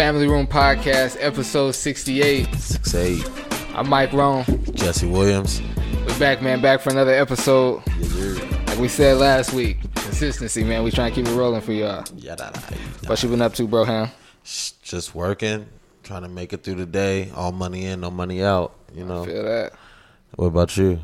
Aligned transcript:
Family 0.00 0.26
Room 0.26 0.46
Podcast, 0.46 1.18
episode 1.20 1.72
68. 1.72 2.54
Six 2.54 2.94
eight. 2.94 3.30
I'm 3.74 3.86
Mike 3.86 4.14
Rome. 4.14 4.46
Jesse 4.72 5.06
Williams. 5.06 5.60
We're 6.06 6.18
back, 6.18 6.40
man, 6.40 6.62
back 6.62 6.80
for 6.80 6.88
another 6.88 7.12
episode. 7.12 7.82
Sir. 8.04 8.38
Like 8.66 8.78
we 8.78 8.88
said 8.88 9.18
last 9.18 9.52
week, 9.52 9.76
consistency, 9.96 10.64
man. 10.64 10.84
We 10.84 10.90
trying 10.90 11.12
to 11.12 11.14
keep 11.14 11.30
it 11.30 11.36
rolling 11.36 11.60
for 11.60 11.72
y'all. 11.72 12.02
Yada, 12.16 12.50
What 13.08 13.22
you 13.22 13.28
been 13.28 13.42
up 13.42 13.52
to, 13.56 13.68
bro, 13.68 13.84
Ham? 13.84 14.08
Just 14.42 15.14
working, 15.14 15.66
trying 16.02 16.22
to 16.22 16.30
make 16.30 16.54
it 16.54 16.62
through 16.62 16.76
the 16.76 16.86
day. 16.86 17.30
All 17.36 17.52
money 17.52 17.84
in, 17.84 18.00
no 18.00 18.10
money 18.10 18.42
out. 18.42 18.72
You 18.94 19.04
know. 19.04 19.26
Feel 19.26 19.44
that? 19.44 19.74
What 20.36 20.46
about 20.46 20.74
you? 20.78 20.98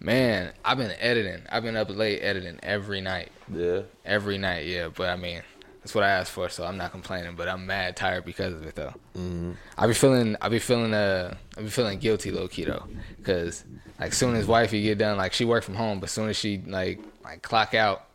Man, 0.00 0.52
I've 0.64 0.78
been 0.78 0.94
editing. 0.98 1.46
I've 1.48 1.62
been 1.62 1.76
up 1.76 1.90
late 1.90 2.18
editing 2.22 2.58
every 2.60 3.00
night. 3.00 3.30
Yeah. 3.54 3.82
Every 4.04 4.36
night, 4.36 4.66
yeah. 4.66 4.88
But 4.88 5.10
I 5.10 5.16
mean, 5.16 5.42
that's 5.84 5.94
what 5.94 6.02
I 6.02 6.08
asked 6.08 6.30
for, 6.32 6.48
so 6.48 6.64
I'm 6.64 6.78
not 6.78 6.92
complaining. 6.92 7.36
But 7.36 7.46
I'm 7.46 7.66
mad 7.66 7.94
tired 7.94 8.24
because 8.24 8.54
of 8.54 8.64
it, 8.66 8.74
though. 8.74 8.94
Mm-hmm. 9.16 9.52
I 9.76 9.86
be 9.86 9.92
feeling, 9.92 10.34
I 10.40 10.48
be 10.48 10.58
feeling, 10.58 10.94
uh, 10.94 11.36
I 11.58 11.60
be 11.60 11.68
feeling 11.68 11.98
guilty, 11.98 12.30
low 12.30 12.48
key 12.48 12.64
though, 12.64 12.86
because 13.18 13.64
like 14.00 14.14
soon 14.14 14.34
as 14.34 14.46
wifey 14.46 14.82
get 14.82 14.96
done, 14.96 15.18
like 15.18 15.34
she 15.34 15.44
work 15.44 15.62
from 15.62 15.74
home, 15.74 16.00
but 16.00 16.08
soon 16.08 16.30
as 16.30 16.36
she 16.38 16.62
like 16.66 17.00
like 17.22 17.42
clock 17.42 17.74
out, 17.74 18.06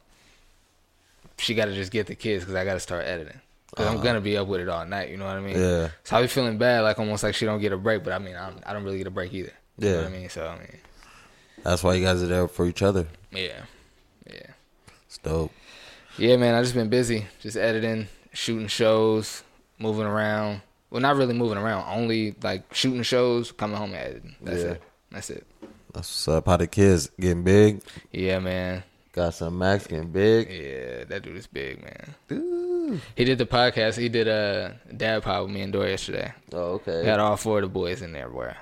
she 1.37 1.53
got 1.53 1.65
to 1.65 1.73
just 1.75 1.91
get 1.91 2.07
the 2.07 2.15
kids 2.15 2.43
because 2.43 2.55
I 2.55 2.65
got 2.65 2.73
to 2.73 2.79
start 2.79 3.05
editing. 3.05 3.39
because 3.69 3.85
I'm 3.88 4.01
gonna 4.01 4.19
be 4.19 4.35
up 4.35 4.47
with 4.47 4.61
it 4.61 4.67
all 4.69 4.83
night. 4.85 5.09
You 5.09 5.17
know 5.17 5.25
what 5.25 5.35
I 5.35 5.39
mean? 5.39 5.55
Uh-huh. 5.55 5.63
Yeah. 5.83 5.89
So 6.03 6.17
I 6.17 6.22
be 6.23 6.27
feeling 6.27 6.57
bad, 6.57 6.81
like 6.81 6.97
almost 6.99 7.23
like 7.23 7.35
she 7.35 7.45
don't 7.45 7.61
get 7.61 7.72
a 7.72 7.77
break. 7.77 8.03
But 8.03 8.13
I 8.13 8.19
mean, 8.19 8.35
I 8.35 8.49
don't, 8.49 8.63
I 8.67 8.73
don't 8.73 8.83
really 8.83 8.97
get 8.97 9.07
a 9.07 9.11
break 9.11 9.31
either. 9.33 9.53
You 9.77 9.85
know 9.89 9.91
Yeah. 9.91 9.97
what 10.03 10.07
I 10.07 10.17
mean? 10.17 10.29
So 10.29 10.47
I 10.47 10.57
mean, 10.57 10.77
That's 11.63 11.83
why 11.83 11.94
you 11.94 12.03
guys 12.03 12.22
are 12.23 12.27
there 12.27 12.47
for 12.47 12.66
each 12.66 12.81
other. 12.81 13.05
yeah, 13.31 13.61
yeah. 14.27 14.47
It's 15.05 15.17
dope. 15.19 15.51
Yeah, 16.20 16.38
man, 16.38 16.53
I 16.56 16.62
just 16.62 16.73
been 16.75 16.89
busy, 16.89 17.25
just 17.39 17.58
editing, 17.58 18.08
shooting 18.34 18.67
shows, 18.67 19.44
moving 19.80 20.06
around. 20.06 20.62
Well, 20.89 21.02
not 21.02 21.16
really 21.16 21.34
moving 21.34 21.58
around, 21.58 21.86
only 21.88 22.36
like 22.44 22.73
shooting 22.73 23.03
shows, 23.03 23.52
coming 23.52 23.78
home 23.78 23.94
and 23.94 24.03
editing. 24.03 24.36
That's 24.42 24.62
Yeah. 24.64 24.70
it. 24.72 24.81
That's 25.12 25.30
it. 25.30 25.45
That's 25.94 26.08
what's 26.09 26.28
up. 26.28 26.45
How 26.47 26.58
the 26.58 26.67
kids 26.67 27.09
getting 27.20 27.44
big? 27.44 27.81
Yeah, 28.12 28.40
man. 28.40 28.84
Got 29.14 29.34
some 29.34 29.58
Max 29.58 29.88
getting 29.88 30.12
big. 30.12 30.50
Yeah, 30.50 31.03
that 31.06 31.23
dude 31.23 31.36
is 31.38 31.47
big, 31.47 31.81
man. 31.84 32.16
Ooh. 32.31 33.00
He 33.16 33.23
did 33.25 33.38
the 33.38 33.45
podcast. 33.45 33.97
He 33.97 34.09
did 34.09 34.28
a 34.28 34.78
uh, 34.92 34.94
dad 34.95 35.23
pod 35.23 35.44
with 35.44 35.52
me 35.52 35.62
and 35.62 35.72
Dora 35.73 35.90
yesterday. 35.90 36.31
Oh, 36.53 36.73
okay. 36.73 37.02
We 37.02 37.08
had 37.08 37.20
all 37.20 37.38
four 37.38 37.58
of 37.59 37.64
the 37.64 37.70
boys 37.70 38.02
in 38.02 38.12
there, 38.14 38.30
boy. 38.30 38.53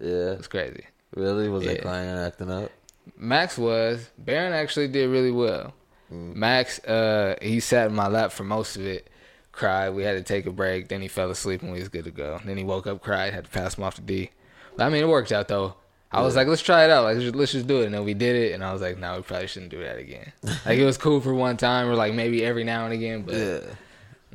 yeah. 0.00 0.32
it's 0.32 0.48
crazy. 0.48 0.84
Really? 1.14 1.48
Was 1.48 1.64
they 1.64 1.76
Yeah. 1.76 1.82
crying 1.82 2.08
and 2.10 2.18
acting 2.18 2.50
up? 2.50 2.70
Max 3.16 3.56
was. 3.56 4.10
Baron 4.18 4.52
actually 4.52 4.88
did 4.88 5.08
really 5.08 5.30
well. 5.30 5.72
Mm. 6.12 6.34
Max, 6.34 6.78
uh, 6.84 7.36
he 7.42 7.60
sat 7.60 7.88
in 7.88 7.94
my 7.94 8.08
lap 8.08 8.32
for 8.32 8.44
most 8.44 8.76
of 8.76 8.84
it. 8.86 9.08
Cried. 9.52 9.90
We 9.90 10.02
had 10.02 10.12
to 10.14 10.22
take 10.22 10.46
a 10.46 10.50
break. 10.50 10.88
Then 10.88 11.00
he 11.00 11.08
fell 11.08 11.30
asleep 11.30 11.62
and 11.62 11.72
we 11.72 11.78
was 11.78 11.88
good 11.88 12.04
to 12.04 12.10
go. 12.10 12.38
Then 12.44 12.56
he 12.58 12.64
woke 12.64 12.86
up, 12.86 13.00
cried, 13.02 13.32
had 13.32 13.44
to 13.44 13.50
pass 13.50 13.76
him 13.76 13.84
off 13.84 13.94
to 13.94 14.02
D. 14.02 14.30
But 14.76 14.84
I 14.84 14.88
mean, 14.90 15.02
it 15.02 15.08
worked 15.08 15.32
out 15.32 15.48
though. 15.48 15.74
I 16.12 16.22
was 16.22 16.36
like, 16.36 16.46
let's 16.46 16.62
try 16.62 16.84
it 16.84 16.90
out. 16.90 17.04
Like, 17.04 17.14
let's 17.14 17.24
just, 17.24 17.36
let's 17.36 17.52
just 17.52 17.66
do 17.66 17.82
it. 17.82 17.86
And 17.86 17.94
then 17.94 18.04
we 18.04 18.14
did 18.14 18.36
it. 18.36 18.52
And 18.52 18.62
I 18.64 18.72
was 18.72 18.80
like, 18.80 18.96
no, 18.98 19.16
we 19.16 19.22
probably 19.22 19.48
shouldn't 19.48 19.70
do 19.72 19.82
that 19.82 19.98
again. 19.98 20.32
like, 20.64 20.78
it 20.78 20.84
was 20.84 20.96
cool 20.96 21.20
for 21.20 21.34
one 21.34 21.56
time 21.56 21.88
or 21.88 21.94
like 21.94 22.14
maybe 22.14 22.44
every 22.44 22.64
now 22.64 22.84
and 22.84 22.94
again, 22.94 23.22
but 23.22 23.34
Yeah. 23.34 23.60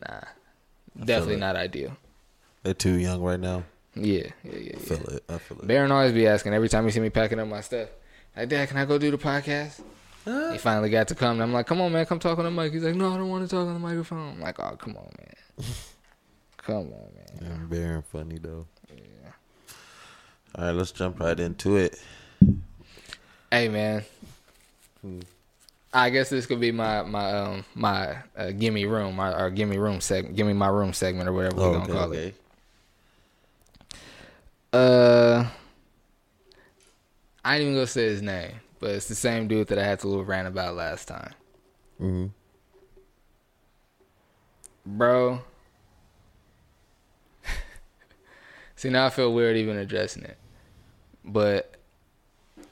nah, 0.05 0.21
definitely 1.05 1.35
it. 1.35 1.39
not 1.39 1.55
ideal. 1.55 1.95
They're 2.63 2.73
too 2.73 2.95
young 2.97 3.21
right 3.21 3.39
now. 3.39 3.63
Yeah, 3.95 4.27
yeah, 4.43 4.51
yeah. 4.51 4.57
I 4.57 4.59
yeah. 4.73 4.77
feel 4.77 5.07
it. 5.09 5.23
I 5.29 5.37
feel 5.37 5.59
it. 5.59 5.67
Baron 5.67 5.91
always 5.91 6.11
be 6.13 6.27
asking 6.27 6.53
every 6.53 6.69
time 6.69 6.85
he 6.85 6.91
see 6.91 6.99
me 6.99 7.09
packing 7.09 7.39
up 7.39 7.47
my 7.47 7.61
stuff. 7.61 7.89
Like, 8.35 8.49
Dad, 8.49 8.69
can 8.69 8.77
I 8.77 8.85
go 8.85 8.97
do 8.97 9.11
the 9.11 9.17
podcast? 9.17 9.81
He 10.25 10.57
finally 10.57 10.89
got 10.89 11.07
to 11.09 11.15
come. 11.15 11.31
And 11.33 11.43
I'm 11.43 11.53
like, 11.53 11.65
come 11.67 11.81
on, 11.81 11.91
man, 11.91 12.05
come 12.05 12.19
talk 12.19 12.37
on 12.37 12.45
the 12.45 12.51
mic. 12.51 12.73
He's 12.73 12.83
like, 12.83 12.95
no, 12.95 13.11
I 13.13 13.17
don't 13.17 13.29
want 13.29 13.47
to 13.49 13.53
talk 13.55 13.67
on 13.67 13.73
the 13.73 13.79
microphone. 13.79 14.33
I'm 14.33 14.39
like, 14.41 14.59
oh, 14.59 14.75
come 14.77 14.95
on, 14.97 15.09
man. 15.17 15.67
come 16.57 16.75
on, 16.75 16.89
man. 16.89 17.39
Yeah, 17.41 17.57
very 17.67 18.01
funny 18.03 18.37
though. 18.37 18.67
Yeah. 18.95 19.31
All 20.55 20.65
right, 20.65 20.71
let's 20.71 20.91
jump 20.91 21.19
right 21.19 21.39
into 21.39 21.77
it. 21.77 21.99
Hey, 23.51 23.67
man. 23.69 24.03
I 25.93 26.09
guess 26.11 26.29
this 26.29 26.45
could 26.45 26.59
be 26.59 26.71
my 26.71 27.01
my 27.01 27.31
um 27.33 27.65
my 27.73 28.17
uh, 28.37 28.51
gimme 28.51 28.85
room 28.85 29.15
my, 29.15 29.33
or 29.33 29.49
gimme 29.49 29.77
room 29.77 29.99
segment, 29.99 30.35
gimme 30.35 30.53
my 30.53 30.67
room 30.67 30.93
segment 30.93 31.27
or 31.27 31.33
whatever 31.33 31.55
we're 31.57 31.63
Oh, 31.63 31.71
gonna 31.71 31.83
okay, 31.83 31.91
call 31.91 32.11
it. 32.13 32.35
Uh, 34.73 35.47
I 37.43 37.55
ain't 37.55 37.61
even 37.63 37.73
gonna 37.73 37.87
say 37.87 38.03
his 38.05 38.21
name, 38.21 38.53
but 38.81 38.89
it's 38.89 39.07
the 39.07 39.15
same 39.15 39.47
dude 39.47 39.67
that 39.67 39.77
I 39.77 39.85
had 39.85 39.99
to 39.99 40.07
little 40.07 40.25
rant 40.25 40.47
about 40.47 40.75
last 40.75 41.07
time. 41.07 41.33
Mm-hmm. 42.01 42.25
bro. 44.85 45.39
See, 48.75 48.89
now 48.89 49.05
I 49.05 49.11
feel 49.11 49.31
weird 49.33 49.55
even 49.55 49.77
addressing 49.77 50.23
it, 50.23 50.37
but 51.23 51.75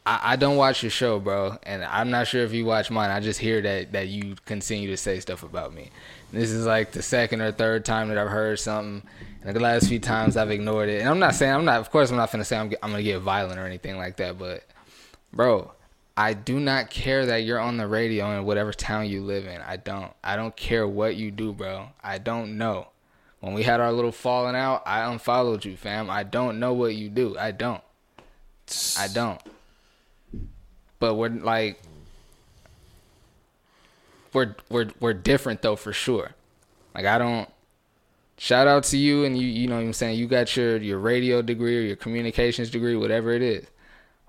I, 0.03 0.31
I 0.31 0.35
don't 0.35 0.57
watch 0.57 0.81
your 0.81 0.89
show, 0.89 1.19
bro, 1.19 1.59
and 1.61 1.85
I'm 1.85 2.09
not 2.09 2.25
sure 2.25 2.43
if 2.43 2.53
you 2.53 2.65
watch 2.65 2.89
mine. 2.89 3.11
I 3.11 3.19
just 3.19 3.39
hear 3.39 3.61
that 3.61 3.91
that 3.91 4.07
you 4.07 4.35
continue 4.45 4.89
to 4.89 4.97
say 4.97 5.19
stuff 5.19 5.43
about 5.43 5.75
me. 5.75 5.91
This 6.31 6.49
is 6.49 6.65
like 6.65 6.91
the 6.91 7.03
second 7.03 7.41
or 7.41 7.51
third 7.51 7.85
time 7.85 8.09
that 8.09 8.17
I've 8.17 8.29
heard 8.29 8.59
something, 8.59 9.07
and 9.43 9.55
the 9.55 9.59
last 9.59 9.87
few 9.87 9.99
times 9.99 10.37
I've 10.37 10.49
ignored 10.49 10.89
it. 10.89 11.01
And 11.01 11.09
I'm 11.09 11.19
not 11.19 11.35
saying 11.35 11.53
I'm 11.53 11.65
not. 11.65 11.79
Of 11.79 11.91
course, 11.91 12.09
I'm 12.09 12.17
not 12.17 12.31
gonna 12.31 12.43
say 12.43 12.57
I'm, 12.57 12.73
I'm 12.81 12.89
gonna 12.89 13.03
get 13.03 13.19
violent 13.19 13.59
or 13.59 13.67
anything 13.67 13.97
like 13.97 14.17
that, 14.17 14.39
but 14.39 14.63
bro 15.31 15.71
i 16.19 16.33
do 16.33 16.59
not 16.59 16.89
care 16.89 17.25
that 17.25 17.43
you're 17.43 17.61
on 17.61 17.77
the 17.77 17.87
radio 17.87 18.37
in 18.37 18.43
whatever 18.43 18.73
town 18.73 19.07
you 19.07 19.23
live 19.23 19.47
in. 19.47 19.61
I 19.61 19.77
don't. 19.77 20.11
I 20.21 20.35
don't 20.35 20.53
care 20.53 20.85
what 20.85 21.15
you 21.15 21.31
do 21.31 21.53
bro. 21.53 21.87
I 22.03 22.17
don't 22.17 22.57
know. 22.57 22.89
When 23.39 23.53
we 23.53 23.63
had 23.63 23.79
our 23.79 23.93
little 23.93 24.11
falling 24.11 24.55
out 24.55 24.83
i 24.85 25.09
unfollowed 25.09 25.63
you 25.63 25.77
fam. 25.77 26.09
I 26.09 26.23
don't 26.23 26.59
know 26.59 26.73
what 26.73 26.93
you 26.93 27.09
do. 27.09 27.37
I 27.37 27.51
don't. 27.51 27.81
I 28.97 29.07
don't. 29.07 29.41
But 30.99 31.15
we're 31.15 31.29
like 31.29 31.81
we're 34.33 34.55
we're 34.69 34.89
we're 34.99 35.13
different 35.13 35.61
though 35.61 35.77
for 35.77 35.93
sure. 35.93 36.31
Like 36.93 37.05
i 37.05 37.17
don't 37.17 37.49
shout 38.37 38.67
out 38.67 38.83
to 38.85 38.97
you 38.97 39.23
and 39.23 39.37
you 39.37 39.47
you 39.47 39.69
know 39.69 39.75
what 39.75 39.83
i'm 39.83 39.93
saying? 39.93 40.19
You 40.19 40.27
got 40.27 40.57
your 40.57 40.75
your 40.75 40.99
radio 40.99 41.41
degree 41.41 41.77
or 41.77 41.81
your 41.81 41.95
communications 41.95 42.69
degree 42.69 42.97
whatever 42.97 43.31
it 43.31 43.41
is 43.41 43.65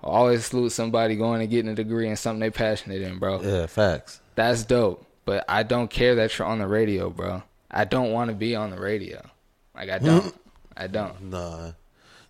I 0.03 0.07
always 0.07 0.45
salute 0.45 0.71
somebody 0.71 1.15
going 1.15 1.41
and 1.41 1.49
getting 1.49 1.71
a 1.71 1.75
degree 1.75 2.07
in 2.09 2.15
something 2.15 2.39
they 2.39 2.49
passionate 2.49 3.01
in, 3.01 3.19
bro. 3.19 3.41
Yeah, 3.41 3.65
facts. 3.67 4.19
That's 4.35 4.63
dope. 4.63 5.05
But 5.25 5.45
I 5.47 5.63
don't 5.63 5.89
care 5.89 6.15
that 6.15 6.37
you're 6.37 6.47
on 6.47 6.59
the 6.59 6.67
radio, 6.67 7.09
bro. 7.09 7.43
I 7.69 7.85
don't 7.85 8.11
want 8.11 8.29
to 8.29 8.35
be 8.35 8.55
on 8.55 8.71
the 8.71 8.79
radio. 8.79 9.21
Like 9.75 9.89
I 9.89 9.99
don't. 9.99 10.33
I 10.77 10.87
don't. 10.87 11.29
Nah, 11.29 11.71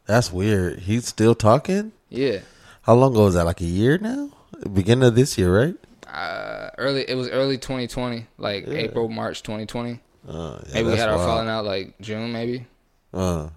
that's 0.05 0.31
weird. 0.33 0.79
He's 0.79 1.07
still 1.07 1.33
talking. 1.35 1.93
Yeah. 2.09 2.39
How 2.81 2.95
long 2.95 3.13
ago 3.13 3.23
was 3.25 3.35
that? 3.35 3.45
Like 3.45 3.61
a 3.61 3.65
year 3.65 3.97
now? 3.97 4.31
Beginning 4.73 5.07
of 5.07 5.15
this 5.15 5.37
year, 5.37 5.55
right? 5.57 5.75
Uh, 6.07 6.71
early. 6.77 7.05
It 7.09 7.15
was 7.15 7.29
early 7.29 7.57
2020, 7.57 8.27
like 8.37 8.67
Yeah. 8.67 8.73
April, 8.73 9.07
March 9.07 9.43
2020. 9.43 9.99
Uh, 10.27 10.59
yeah, 10.67 10.73
maybe 10.73 10.89
we 10.89 10.97
had 10.97 11.07
our 11.09 11.15
wild. 11.17 11.27
falling 11.29 11.47
out 11.47 11.63
like 11.65 11.93
June, 12.01 12.31
maybe. 12.33 12.65
Uh, 13.13 13.49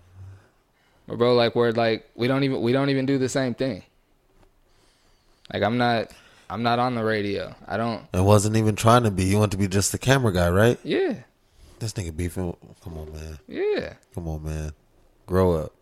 But 1.09 1.19
bro, 1.19 1.35
like 1.35 1.55
we're 1.57 1.73
like 1.73 2.09
we 2.15 2.29
don't 2.29 2.45
even 2.45 2.63
we 2.63 2.73
don't 2.73 2.91
even 2.91 3.05
do 3.07 3.19
the 3.19 3.29
same 3.29 3.55
thing. 3.55 3.83
Like 5.55 5.63
I'm 5.63 5.79
not 5.79 6.11
I'm 6.51 6.65
not 6.65 6.81
on 6.81 6.97
the 6.97 7.05
radio. 7.05 7.55
I 7.69 7.77
don't. 7.77 8.03
I 8.13 8.21
wasn't 8.21 8.57
even 8.57 8.75
trying 8.75 9.05
to 9.05 9.13
be. 9.13 9.23
You 9.25 9.39
want 9.39 9.53
to 9.53 9.57
be 9.57 9.69
just 9.69 9.93
the 9.93 9.99
camera 9.99 10.33
guy, 10.33 10.51
right? 10.51 10.79
Yeah. 10.83 11.15
This 11.79 11.93
nigga 11.93 12.15
beefing. 12.15 12.57
Come 12.83 12.99
on, 12.99 13.13
man. 13.13 13.39
Yeah. 13.47 13.95
Come 14.17 14.27
on, 14.27 14.43
man. 14.43 14.73
Grow 15.27 15.53
up. 15.53 15.73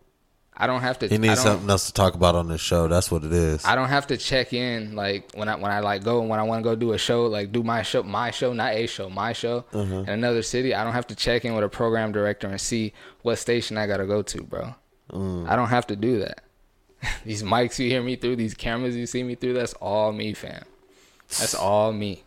I 0.55 0.67
don't 0.67 0.81
have 0.81 0.99
to. 0.99 1.07
He 1.07 1.17
needs 1.17 1.41
something 1.41 1.67
else 1.67 1.87
to 1.87 1.93
talk 1.93 2.13
about 2.13 2.35
on 2.35 2.49
this 2.49 2.61
show. 2.61 2.87
That's 2.87 3.09
what 3.09 3.23
it 3.23 3.33
is. 3.33 3.65
I 3.65 3.73
don't 3.73 3.89
have 3.89 4.05
to 4.07 4.17
check 4.17 4.53
in 4.53 4.95
like 4.95 5.31
when 5.33 5.49
I 5.49 5.55
when 5.55 5.71
I 5.71 5.79
like 5.79 6.03
go 6.03 6.21
when 6.21 6.39
I 6.39 6.43
want 6.43 6.63
to 6.63 6.69
go 6.69 6.75
do 6.75 6.93
a 6.93 6.99
show 6.99 7.25
like 7.25 7.51
do 7.51 7.63
my 7.63 7.81
show 7.81 8.03
my 8.03 8.29
show 8.29 8.53
not 8.53 8.73
a 8.73 8.85
show 8.85 9.09
my 9.09 9.33
show 9.33 9.65
mm-hmm. 9.73 9.93
in 9.93 10.09
another 10.09 10.43
city. 10.43 10.75
I 10.75 10.83
don't 10.83 10.93
have 10.93 11.07
to 11.07 11.15
check 11.15 11.45
in 11.45 11.55
with 11.55 11.63
a 11.63 11.69
program 11.69 12.11
director 12.11 12.47
and 12.47 12.61
see 12.61 12.93
what 13.23 13.37
station 13.37 13.79
I 13.79 13.87
gotta 13.87 14.05
go 14.05 14.21
to, 14.21 14.43
bro. 14.43 14.75
Mm. 15.11 15.49
I 15.49 15.55
don't 15.55 15.69
have 15.69 15.87
to 15.87 15.95
do 15.95 16.19
that. 16.19 16.43
these 17.25 17.43
mics 17.43 17.79
you 17.79 17.89
hear 17.89 18.01
me 18.01 18.15
through, 18.15 18.35
these 18.37 18.53
cameras 18.53 18.95
you 18.95 19.05
see 19.05 19.23
me 19.23 19.35
through, 19.35 19.53
that's 19.53 19.73
all 19.73 20.11
me, 20.11 20.33
fam. 20.33 20.63
That's 21.39 21.55
all 21.69 21.91
me. 21.91 22.23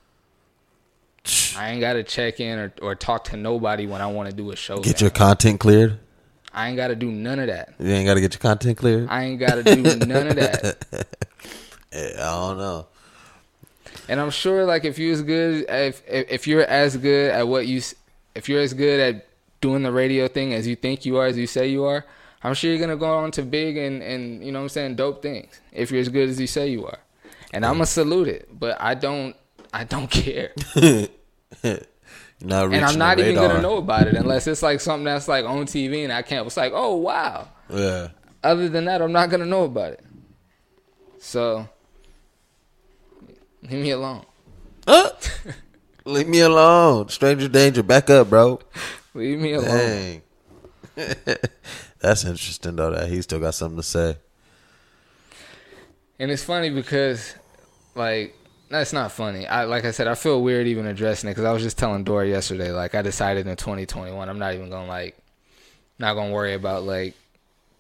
I 1.57 1.71
ain't 1.71 1.81
gotta 1.81 2.03
check 2.03 2.41
in 2.41 2.59
or, 2.59 2.73
or 2.83 2.95
talk 2.95 3.25
to 3.25 3.37
nobody 3.37 3.87
when 3.87 4.01
I 4.01 4.07
want 4.07 4.31
to 4.31 4.35
do 4.37 4.51
a 4.51 4.57
show. 4.57 4.79
Get 4.79 4.99
fam. 4.99 5.05
your 5.07 5.11
content 5.11 5.61
cleared. 5.61 5.99
I 6.53 6.69
ain't 6.69 6.77
gotta 6.77 6.97
do 6.97 7.11
none 7.11 7.39
of 7.39 7.49
that. 7.49 7.75
You 7.79 7.89
ain't 7.91 8.07
got 8.07 8.15
to 8.15 8.21
get 8.23 8.33
your 8.33 8.41
content 8.41 8.79
cleared. 8.79 9.09
I 9.11 9.25
ain't 9.25 9.39
gotta 9.39 9.63
do 9.63 9.83
none 10.07 10.29
of 10.29 10.37
that. 10.37 10.87
I 11.93 12.13
don't 12.17 12.57
know. 12.59 12.87
And 14.09 14.21
I'm 14.21 14.31
sure, 14.31 14.65
like, 14.65 14.85
if 14.85 14.99
you're 14.99 15.13
as 15.13 15.23
good, 15.23 15.67
if 15.69 16.03
if 16.09 16.31
if 16.31 16.47
you're 16.47 16.65
as 16.65 16.97
good 16.97 17.31
at 17.33 17.47
what 17.47 17.67
you, 17.67 17.79
s- 17.79 17.95
if 18.35 18.49
you're 18.49 18.61
as 18.61 18.73
good 18.73 19.01
at 19.01 19.27
doing 19.61 19.83
the 19.83 19.93
radio 19.93 20.29
thing 20.29 20.55
as 20.55 20.67
you 20.67 20.77
think 20.77 21.05
you 21.05 21.17
are, 21.19 21.27
as 21.27 21.37
you 21.37 21.47
say 21.47 21.69
you 21.69 21.85
are, 21.85 22.07
I'm 22.47 22.55
sure 22.55 22.71
you're 22.71 22.79
gonna 22.79 22.97
go 22.97 23.13
on 23.13 23.33
to 23.33 23.43
big 23.43 23.77
and 23.77 24.01
and 24.05 24.45
you 24.45 24.53
know 24.53 24.61
what 24.61 24.67
I'm 24.67 24.69
saying, 24.69 24.95
dope 24.95 25.21
things. 25.21 25.61
If 25.73 25.91
you're 25.91 26.01
as 26.01 26.09
good 26.09 26.29
as 26.29 26.41
you 26.41 26.47
say 26.47 26.69
you 26.69 26.87
are, 26.87 27.01
and 27.53 27.67
I'm 27.67 27.73
gonna 27.75 27.87
salute 27.87 28.29
it, 28.29 28.49
but 28.57 28.81
I 28.81 28.95
don't, 28.95 29.35
I 29.75 29.83
don't 29.83 30.09
care. 30.11 30.53
Not 32.41 32.73
and 32.73 32.85
I'm 32.85 32.99
not 32.99 33.19
even 33.19 33.35
gonna 33.35 33.61
know 33.61 33.79
about 33.79 34.07
it 34.07 34.15
unless 34.15 34.47
it's 34.47 34.63
like 34.63 34.81
something 34.81 35.07
that's 35.07 35.27
like 35.27 35.45
on 35.45 35.67
TV 35.67 36.05
and 36.05 36.13
I 36.13 36.23
can't. 36.23 36.47
It's 36.47 36.57
like, 36.57 36.71
oh 36.73 36.95
wow. 36.95 37.49
Yeah. 37.69 38.11
Other 38.45 38.69
than 38.69 38.85
that, 38.85 39.03
I'm 39.03 39.11
not 39.11 39.29
gonna 39.29 39.45
know 39.45 39.65
about 39.65 39.95
it. 39.95 40.05
So 41.19 41.69
leave 43.63 43.83
me 43.83 43.91
alone. 43.91 44.25
Uh, 44.87 45.11
leave 46.05 46.29
me 46.29 46.39
alone. 46.39 47.09
Stranger 47.09 47.49
danger. 47.49 47.83
Back 47.83 48.09
up, 48.09 48.31
bro. 48.31 48.61
Leave 49.15 49.41
me 49.41 49.55
alone. 49.55 50.23
That's 52.07 52.25
interesting 52.25 52.77
though. 52.77 52.93
That 52.93 53.09
he 53.09 53.21
still 53.21 53.41
got 53.41 53.57
something 53.57 53.79
to 53.79 53.83
say. 53.83 54.17
And 56.21 56.31
it's 56.31 56.45
funny 56.45 56.71
because, 56.71 57.35
like, 57.97 58.33
that's 58.71 58.93
not 58.93 59.11
funny. 59.11 59.45
I 59.45 59.65
like 59.65 59.85
I 59.85 59.91
said, 59.91 60.07
I 60.07 60.15
feel 60.15 60.41
weird 60.41 60.69
even 60.69 60.87
addressing 60.87 61.29
it 61.29 61.33
because 61.33 61.45
I 61.45 61.53
was 61.53 61.65
just 61.65 61.79
telling 61.79 62.05
Dora 62.05 62.29
yesterday. 62.29 62.71
Like, 62.71 62.95
I 62.95 63.03
decided 63.03 63.49
in 63.49 63.57
2021, 63.57 64.29
I'm 64.29 64.39
not 64.39 64.55
even 64.55 64.71
gonna 64.71 64.87
like, 64.87 65.19
not 65.99 66.15
gonna 66.15 66.33
worry 66.33 66.55
about 66.55 66.85
like 66.85 67.15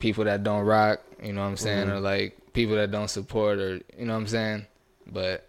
people 0.00 0.24
that 0.24 0.42
don't 0.42 0.64
rock. 0.64 1.00
You 1.22 1.32
know 1.32 1.42
what 1.42 1.46
I'm 1.46 1.56
saying, 1.56 1.86
mm-hmm. 1.86 1.98
or 1.98 2.00
like 2.00 2.52
people 2.52 2.74
that 2.74 2.90
don't 2.90 3.08
support, 3.08 3.60
or 3.60 3.74
you 3.96 4.06
know 4.06 4.14
what 4.14 4.18
I'm 4.18 4.26
saying. 4.26 4.66
But 5.06 5.48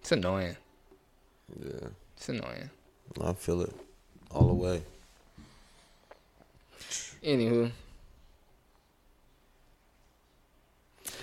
it's 0.00 0.12
annoying. 0.12 0.56
Yeah. 1.62 1.88
It's 2.16 2.30
annoying. 2.30 2.70
I 3.22 3.34
feel 3.34 3.60
it 3.60 3.74
all 4.30 4.46
the 4.46 4.54
way. 4.54 4.82
Anywho, 7.22 7.70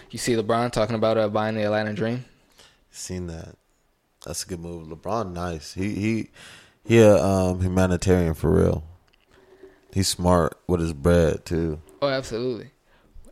you 0.10 0.20
see 0.20 0.34
LeBron 0.34 0.72
talking 0.72 0.96
about 0.96 1.18
uh, 1.18 1.30
buying 1.30 1.56
the 1.56 1.64
Atlanta 1.64 1.94
Dream. 1.94 2.26
Seen 2.92 3.28
that. 3.28 3.56
That's 4.26 4.44
a 4.44 4.48
good 4.48 4.60
move. 4.60 4.88
LeBron, 4.88 5.34
nice. 5.34 5.74
He 5.74 5.94
he 5.96 6.30
he 6.84 7.00
a 7.00 7.24
um, 7.24 7.62
humanitarian 7.62 8.34
for 8.34 8.52
real. 8.52 8.84
He's 9.94 10.08
smart 10.08 10.60
with 10.68 10.82
his 10.82 10.94
bread 10.94 11.46
too. 11.46 11.80
Oh, 12.02 12.10
absolutely. 12.10 12.72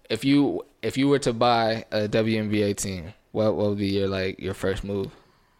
If 0.09 0.23
you 0.23 0.65
if 0.81 0.97
you 0.97 1.07
were 1.07 1.19
to 1.19 1.33
buy 1.33 1.85
a 1.91 2.07
WNBA 2.07 2.77
team, 2.77 3.13
what 3.31 3.55
what 3.55 3.69
would 3.69 3.77
be 3.79 3.87
your 3.87 4.07
like 4.07 4.39
your 4.39 4.53
first 4.53 4.83
move? 4.83 5.07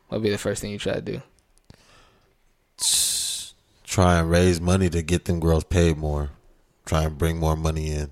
What 0.07 0.19
would 0.19 0.23
be 0.23 0.29
the 0.29 0.37
first 0.37 0.61
thing 0.61 0.71
you 0.71 0.79
try 0.79 0.93
to 0.93 1.01
do? 1.01 1.21
Try 3.83 4.19
and 4.19 4.29
raise 4.29 4.59
money 4.59 4.89
to 4.89 5.01
get 5.01 5.25
them 5.25 5.39
girls 5.39 5.63
paid 5.63 5.97
more. 5.97 6.29
Try 6.85 7.03
and 7.03 7.17
bring 7.17 7.37
more 7.37 7.55
money 7.55 7.91
in. 7.91 8.11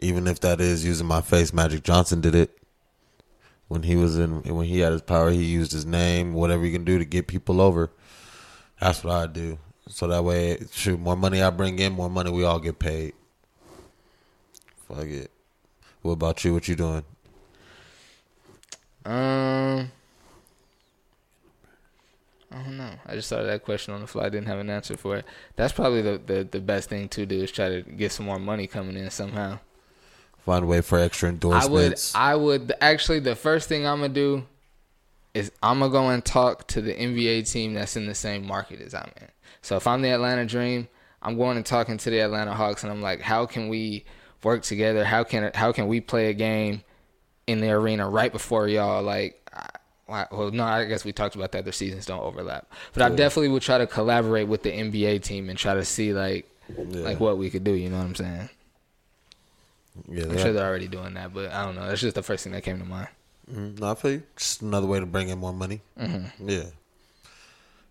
Even 0.00 0.26
if 0.26 0.40
that 0.40 0.60
is 0.60 0.84
using 0.84 1.06
my 1.06 1.20
face, 1.20 1.52
Magic 1.52 1.82
Johnson 1.82 2.20
did 2.20 2.34
it. 2.34 2.56
When 3.68 3.82
he 3.84 3.96
was 3.96 4.18
in, 4.18 4.42
when 4.42 4.66
he 4.66 4.80
had 4.80 4.92
his 4.92 5.02
power, 5.02 5.30
he 5.30 5.44
used 5.44 5.72
his 5.72 5.86
name, 5.86 6.34
whatever 6.34 6.64
he 6.64 6.72
can 6.72 6.84
do 6.84 6.98
to 6.98 7.04
get 7.04 7.28
people 7.28 7.60
over. 7.60 7.90
That's 8.80 9.04
what 9.04 9.14
I 9.14 9.26
do. 9.26 9.58
So 9.88 10.06
that 10.08 10.24
way, 10.24 10.58
shoot, 10.72 10.98
more 10.98 11.16
money 11.16 11.42
I 11.42 11.50
bring 11.50 11.78
in, 11.78 11.92
more 11.92 12.10
money 12.10 12.30
we 12.30 12.44
all 12.44 12.58
get 12.58 12.78
paid. 12.78 13.14
Fuck 14.88 15.06
it. 15.06 15.30
What 16.02 16.12
about 16.12 16.44
you? 16.44 16.54
What 16.54 16.66
you 16.66 16.76
doing? 16.76 17.04
Um, 19.04 19.90
I 22.52 22.62
don't 22.62 22.76
know. 22.76 22.90
I 23.06 23.14
just 23.14 23.30
thought 23.30 23.40
of 23.40 23.46
that 23.46 23.64
question 23.64 23.94
on 23.94 24.00
the 24.00 24.06
fly. 24.06 24.24
I 24.24 24.28
didn't 24.28 24.48
have 24.48 24.58
an 24.58 24.70
answer 24.70 24.96
for 24.96 25.16
it. 25.16 25.24
That's 25.56 25.72
probably 25.72 26.02
the, 26.02 26.20
the, 26.24 26.44
the 26.44 26.60
best 26.60 26.88
thing 26.88 27.08
to 27.10 27.24
do 27.24 27.42
is 27.42 27.52
try 27.52 27.68
to 27.68 27.82
get 27.82 28.10
some 28.12 28.26
more 28.26 28.40
money 28.40 28.66
coming 28.66 28.96
in 28.96 29.10
somehow. 29.10 29.60
Find 30.44 30.64
a 30.64 30.66
way 30.66 30.80
for 30.80 30.98
extra 30.98 31.28
endorsements. 31.28 32.14
I 32.14 32.34
would. 32.34 32.58
I 32.58 32.62
would 32.64 32.72
actually 32.80 33.20
the 33.20 33.36
first 33.36 33.68
thing 33.68 33.86
I'm 33.86 34.00
gonna 34.00 34.12
do 34.12 34.46
is 35.34 35.52
I'm 35.62 35.80
gonna 35.80 35.92
go 35.92 36.08
and 36.08 36.24
talk 36.24 36.66
to 36.68 36.80
the 36.80 36.94
NBA 36.94 37.50
team 37.50 37.74
that's 37.74 37.96
in 37.96 38.06
the 38.06 38.14
same 38.14 38.46
market 38.46 38.80
as 38.80 38.94
I'm 38.94 39.12
in. 39.20 39.28
So 39.62 39.76
if 39.76 39.86
I'm 39.86 40.02
the 40.02 40.08
Atlanta 40.08 40.46
Dream, 40.46 40.88
I'm 41.22 41.36
going 41.36 41.56
and 41.56 41.66
talking 41.66 41.98
to 41.98 42.10
the 42.10 42.20
Atlanta 42.20 42.54
Hawks, 42.54 42.82
and 42.82 42.90
I'm 42.90 43.02
like, 43.02 43.20
how 43.20 43.46
can 43.46 43.68
we 43.68 44.04
work 44.42 44.62
together? 44.62 45.04
How 45.04 45.24
can 45.24 45.50
how 45.54 45.72
can 45.72 45.86
we 45.86 46.00
play 46.00 46.30
a 46.30 46.34
game 46.34 46.82
in 47.46 47.60
the 47.60 47.70
arena 47.70 48.08
right 48.08 48.32
before 48.32 48.66
y'all? 48.68 49.02
Like, 49.02 49.39
well, 50.10 50.50
no, 50.50 50.64
I 50.64 50.84
guess 50.84 51.04
we 51.04 51.12
talked 51.12 51.34
about 51.36 51.52
that. 51.52 51.64
Their 51.64 51.72
seasons 51.72 52.06
don't 52.06 52.20
overlap, 52.22 52.70
but 52.92 53.02
I 53.02 53.08
definitely 53.08 53.48
would 53.48 53.62
try 53.62 53.78
to 53.78 53.86
collaborate 53.86 54.48
with 54.48 54.62
the 54.62 54.70
NBA 54.70 55.22
team 55.22 55.48
and 55.48 55.58
try 55.58 55.74
to 55.74 55.84
see 55.84 56.12
like 56.12 56.46
Yeah. 56.76 57.02
like 57.02 57.20
what 57.20 57.38
we 57.38 57.48
could 57.50 57.64
do. 57.64 57.72
You 57.72 57.88
know 57.90 57.98
what 57.98 58.06
I'm 58.06 58.14
saying? 58.14 58.48
yeah, 60.08 60.24
I'm 60.24 60.38
sure 60.38 60.52
they're 60.52 60.66
already 60.68 60.88
doing 60.88 61.14
that, 61.14 61.32
but 61.34 61.50
I 61.52 61.64
don't 61.64 61.74
know. 61.74 61.86
That's 61.86 62.00
just 62.00 62.14
the 62.14 62.22
first 62.22 62.44
thing 62.44 62.52
that 62.52 62.62
came 62.62 62.78
to 62.78 62.84
mind. 62.84 63.08
Mm, 63.52 63.78
no, 63.80 63.90
I 63.90 63.94
feel 63.94 64.12
you. 64.12 64.22
Just 64.36 64.62
another 64.62 64.86
way 64.86 65.00
to 65.00 65.06
bring 65.06 65.28
in 65.28 65.38
more 65.38 65.52
money. 65.52 65.80
Mm-hmm. 65.98 66.48
Yeah. 66.48 66.64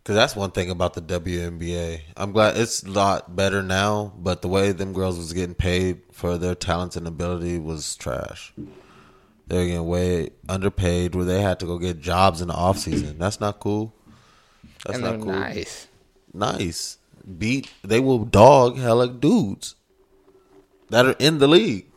Because 0.01 0.15
that's 0.15 0.35
one 0.35 0.51
thing 0.51 0.69
about 0.71 0.93
the 0.93 1.01
WNBA. 1.01 2.01
I'm 2.15 2.31
glad 2.31 2.55
it's 2.57 2.81
a 2.83 2.89
lot 2.89 3.35
better 3.35 3.61
now, 3.61 4.13
but 4.17 4.41
the 4.41 4.47
way 4.47 4.71
them 4.71 4.93
girls 4.93 5.17
was 5.17 5.33
getting 5.33 5.53
paid 5.55 6.01
for 6.11 6.37
their 6.37 6.55
talents 6.55 6.95
and 6.95 7.05
ability 7.05 7.59
was 7.59 7.95
trash. 7.97 8.53
They're 9.49 9.65
getting 9.65 9.87
way 9.87 10.29
underpaid 10.47 11.15
where 11.15 11.25
they 11.25 11.41
had 11.41 11.59
to 11.61 11.65
go 11.65 11.79
get 11.79 11.99
jobs 11.99 12.39
in 12.39 12.49
the 12.49 12.53
off 12.53 12.77
season. 12.77 13.17
That's 13.17 13.41
not 13.41 13.59
cool. 13.59 13.93
That's 14.85 14.99
and 14.99 15.05
not 15.05 15.19
cool. 15.21 15.33
nice. 15.33 15.87
Nice. 16.31 16.97
Beat 17.37 17.71
they 17.83 17.99
will 17.99 18.25
dog 18.25 18.77
hella 18.77 19.07
dudes 19.07 19.75
that 20.89 21.05
are 21.05 21.15
in 21.17 21.39
the 21.39 21.47
league. 21.47 21.87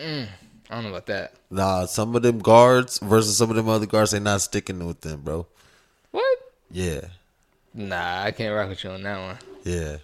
Mm, 0.00 0.28
I 0.70 0.74
don't 0.74 0.84
know 0.84 0.90
about 0.90 1.06
that. 1.06 1.34
Nah, 1.50 1.86
some 1.86 2.14
of 2.14 2.22
them 2.22 2.38
guards 2.38 2.98
versus 3.00 3.36
some 3.36 3.50
of 3.50 3.56
them 3.56 3.68
other 3.68 3.86
guards, 3.86 4.12
they 4.12 4.20
not 4.20 4.40
sticking 4.40 4.86
with 4.86 5.00
them, 5.00 5.22
bro. 5.22 5.46
What? 6.12 6.38
Yeah. 6.70 7.00
Nah, 7.74 8.22
I 8.22 8.30
can't 8.30 8.54
rock 8.54 8.68
with 8.68 8.84
you 8.84 8.90
on 8.90 9.02
that 9.02 9.18
one. 9.18 9.38
Yeah. 9.64 9.96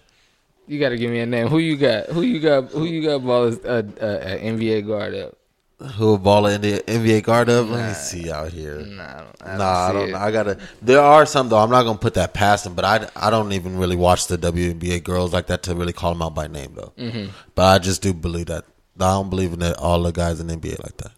You 0.67 0.79
got 0.81 0.89
to 0.89 0.97
give 0.97 1.11
me 1.11 1.19
a 1.19 1.25
name. 1.25 1.47
Who 1.47 1.59
you 1.59 1.77
got? 1.77 2.07
Who 2.07 2.23
you 2.23 2.41
got? 2.41 2.71
Who 2.71 2.83
you 2.83 3.01
got? 3.01 3.25
Ball 3.25 3.43
as 3.45 3.59
uh, 3.63 3.83
uh, 4.01 4.03
uh, 4.03 4.05
a, 4.05 4.07
a, 4.07 4.35
a 4.35 4.51
NBA 4.51 4.87
guard 4.87 5.15
up? 5.15 5.36
Who 5.79 6.15
a 6.15 6.19
baller 6.19 6.55
in 6.55 6.61
the 6.61 6.79
NBA 6.87 7.21
guard 7.23 7.49
up? 7.49 7.69
Let 7.69 7.89
me 7.89 7.93
see 7.93 8.31
out 8.31 8.51
here. 8.51 8.79
Nah, 8.79 9.03
I 9.03 9.17
don't, 9.17 9.35
I 9.41 9.57
Nah, 9.57 9.87
I 9.89 9.93
don't 9.93 10.11
know. 10.11 10.17
I 10.17 10.31
gotta. 10.31 10.59
There 10.81 10.99
are 10.99 11.23
some 11.27 11.49
though. 11.49 11.59
I'm 11.59 11.69
not 11.69 11.83
gonna 11.83 11.99
put 11.99 12.15
that 12.15 12.33
past 12.33 12.63
them, 12.63 12.73
but 12.73 12.83
I, 12.83 13.07
I 13.15 13.29
don't 13.29 13.51
even 13.51 13.77
really 13.77 13.95
watch 13.95 14.25
the 14.25 14.39
WNBA 14.39 15.03
girls 15.03 15.33
like 15.33 15.47
that 15.47 15.61
to 15.63 15.75
really 15.75 15.93
call 15.93 16.13
them 16.13 16.23
out 16.23 16.33
by 16.33 16.47
name 16.47 16.73
though. 16.73 16.93
Mm-hmm. 16.97 17.31
But 17.53 17.63
I 17.63 17.77
just 17.77 18.01
do 18.01 18.11
believe 18.11 18.47
that. 18.47 18.65
I 18.99 19.11
don't 19.11 19.29
believe 19.29 19.53
in 19.53 19.59
that 19.59 19.77
all 19.77 20.01
the 20.01 20.11
guys 20.11 20.39
in 20.39 20.47
the 20.47 20.55
NBA 20.55 20.83
like 20.83 20.97
that. 20.97 21.11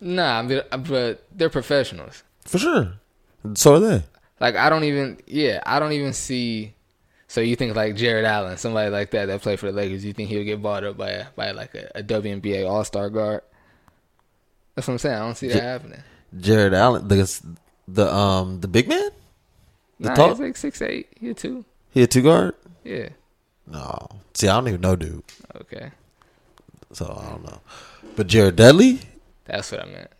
Nah, 0.00 0.42
but, 0.42 0.70
but 0.88 1.26
they're 1.30 1.50
professionals. 1.50 2.22
For 2.40 2.58
sure. 2.58 2.94
So 3.54 3.74
are 3.74 3.80
they. 3.80 4.04
Like 4.40 4.56
I 4.56 4.70
don't 4.70 4.84
even. 4.84 5.18
Yeah, 5.26 5.60
I 5.66 5.78
don't 5.78 5.92
even 5.92 6.14
see. 6.14 6.72
So 7.36 7.42
you 7.42 7.54
think 7.54 7.76
like 7.76 7.96
Jared 7.96 8.24
Allen, 8.24 8.56
somebody 8.56 8.88
like 8.88 9.10
that 9.10 9.26
that 9.26 9.42
played 9.42 9.60
for 9.60 9.66
the 9.66 9.72
Lakers? 9.72 10.02
You 10.06 10.14
think 10.14 10.30
he'll 10.30 10.42
get 10.42 10.62
bought 10.62 10.84
up 10.84 10.96
by 10.96 11.10
a, 11.10 11.26
by 11.36 11.50
like 11.50 11.74
a, 11.74 11.90
a 11.96 12.02
WNBA 12.02 12.66
All 12.66 12.82
Star 12.82 13.10
guard? 13.10 13.42
That's 14.74 14.88
what 14.88 14.94
I'm 14.94 14.98
saying. 14.98 15.16
I 15.16 15.18
don't 15.18 15.34
see 15.36 15.48
that 15.48 15.56
Ja- 15.56 15.60
happening. 15.60 16.02
Jared 16.40 16.72
Allen, 16.72 17.06
the 17.08 17.40
the 17.88 18.10
um 18.10 18.60
the 18.62 18.68
big 18.68 18.88
man. 18.88 19.10
The 20.00 20.08
Nah, 20.08 20.14
tall- 20.14 20.28
he's 20.30 20.40
like 20.40 20.56
six 20.56 20.80
eight. 20.80 21.08
He 21.20 21.28
a 21.28 21.34
two. 21.34 21.66
He 21.90 22.02
a 22.04 22.06
two 22.06 22.22
guard. 22.22 22.54
Yeah. 22.84 23.10
No. 23.66 24.08
See, 24.32 24.48
I 24.48 24.54
don't 24.54 24.68
even 24.68 24.80
know, 24.80 24.96
dude. 24.96 25.22
Okay. 25.56 25.90
So 26.94 27.04
I 27.22 27.28
don't 27.32 27.44
know. 27.44 27.60
But 28.16 28.28
Jared 28.28 28.56
Dudley, 28.56 29.00
That's 29.44 29.70
what 29.72 29.82
I 29.82 29.84
meant. 29.84 30.10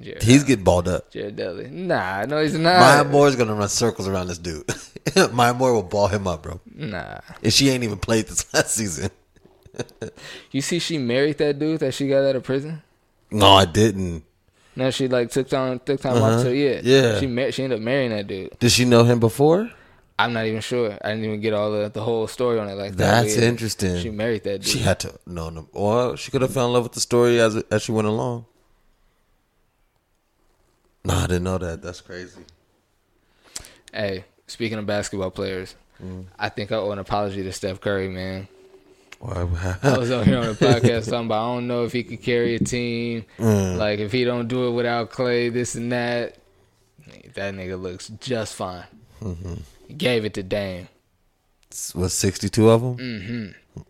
Jared. 0.00 0.22
he's 0.22 0.42
getting 0.44 0.64
balled 0.64 0.88
up. 0.88 1.10
Jared 1.12 1.36
Dudley. 1.36 1.68
Nah, 1.70 2.24
no, 2.24 2.42
he's 2.42 2.54
not. 2.58 2.80
Maya 2.80 3.04
Moore's 3.04 3.36
gonna 3.36 3.54
run 3.54 3.68
circles 3.68 4.08
around 4.08 4.26
this 4.28 4.38
dude. 4.38 4.64
Maya 5.32 5.54
Moore 5.54 5.72
will 5.74 5.82
ball 5.84 6.08
him 6.08 6.26
up, 6.26 6.42
bro. 6.42 6.60
Nah. 6.74 7.18
And 7.42 7.52
she 7.52 7.68
ain't 7.70 7.84
even 7.84 7.98
played 7.98 8.26
this 8.26 8.52
last 8.54 8.74
season. 8.74 9.10
You 10.52 10.60
see, 10.60 10.78
she 10.78 10.98
married 10.98 11.38
that 11.38 11.58
dude 11.58 11.80
that 11.80 11.94
she 11.94 12.06
got 12.06 12.22
out 12.24 12.36
of 12.36 12.44
prison. 12.44 12.82
No, 13.32 13.54
I 13.54 13.64
didn't. 13.64 14.22
No, 14.76 14.90
she 14.92 15.08
like 15.08 15.30
took 15.30 15.48
time 15.48 15.80
took 15.84 16.00
time 16.00 16.16
Uh-huh. 16.16 16.36
off 16.36 16.42
to 16.44 16.54
yeah 16.54 16.80
Yeah. 16.82 17.18
She 17.18 17.26
mar- 17.26 17.50
she 17.50 17.64
ended 17.64 17.80
up 17.80 17.84
marrying 17.84 18.10
that 18.10 18.26
dude. 18.28 18.56
Did 18.60 18.70
she 18.70 18.84
know 18.84 19.02
him 19.04 19.18
before? 19.18 19.70
I'm 20.16 20.32
not 20.32 20.46
even 20.46 20.60
sure. 20.60 20.96
I 21.02 21.08
didn't 21.10 21.24
even 21.24 21.40
get 21.40 21.54
all 21.54 21.72
the 21.72 21.88
the 21.88 22.02
whole 22.02 22.28
story 22.28 22.60
on 22.60 22.68
it 22.68 22.74
like 22.74 22.92
that. 22.92 23.24
That's 23.24 23.36
yeah, 23.36 23.44
interesting. 23.48 23.98
She 24.00 24.10
married 24.10 24.44
that 24.44 24.58
dude. 24.60 24.68
She 24.68 24.78
had 24.78 25.00
to 25.00 25.18
know 25.26 25.48
him. 25.50 25.66
Or 25.72 26.16
she 26.16 26.30
could 26.30 26.42
have 26.42 26.52
fell 26.52 26.66
in 26.66 26.72
love 26.72 26.84
with 26.84 26.92
the 26.92 27.00
story 27.00 27.40
as 27.40 27.56
as 27.70 27.82
she 27.82 27.90
went 27.90 28.06
along. 28.06 28.46
No, 31.04 31.14
I 31.14 31.26
didn't 31.26 31.44
know 31.44 31.58
that. 31.58 31.82
That's 31.82 32.00
crazy. 32.00 32.40
Hey, 33.92 34.24
speaking 34.46 34.78
of 34.78 34.86
basketball 34.86 35.30
players, 35.30 35.74
Mm. 36.02 36.26
I 36.38 36.48
think 36.48 36.72
I 36.72 36.76
owe 36.76 36.90
an 36.90 36.98
apology 36.98 37.42
to 37.44 37.52
Steph 37.52 37.80
Curry, 37.80 38.08
man. 38.08 38.48
I 39.24 39.44
was 39.96 40.10
on 40.10 40.26
here 40.26 40.38
on 40.38 40.46
the 40.46 40.52
podcast 40.54 41.08
talking 41.08 41.26
about 41.26 41.50
I 41.50 41.54
don't 41.54 41.66
know 41.66 41.84
if 41.84 41.92
he 41.92 42.02
could 42.02 42.20
carry 42.20 42.56
a 42.56 42.58
team. 42.58 43.24
Mm. 43.38 43.78
Like 43.78 44.00
if 44.00 44.12
he 44.12 44.24
don't 44.24 44.48
do 44.48 44.68
it 44.68 44.72
without 44.72 45.10
Clay, 45.10 45.48
this 45.48 45.76
and 45.76 45.92
that. 45.92 46.36
That 47.34 47.54
nigga 47.54 47.80
looks 47.80 48.08
just 48.20 48.54
fine. 48.54 48.84
Mm-hmm. 49.22 49.54
He 49.88 49.94
gave 49.94 50.24
it 50.24 50.34
to 50.34 50.42
Dame. 50.42 50.88
Was 51.94 52.12
sixty 52.12 52.48
two 52.50 52.68
of 52.68 52.82
them? 52.82 52.96
Mm. 52.98 53.84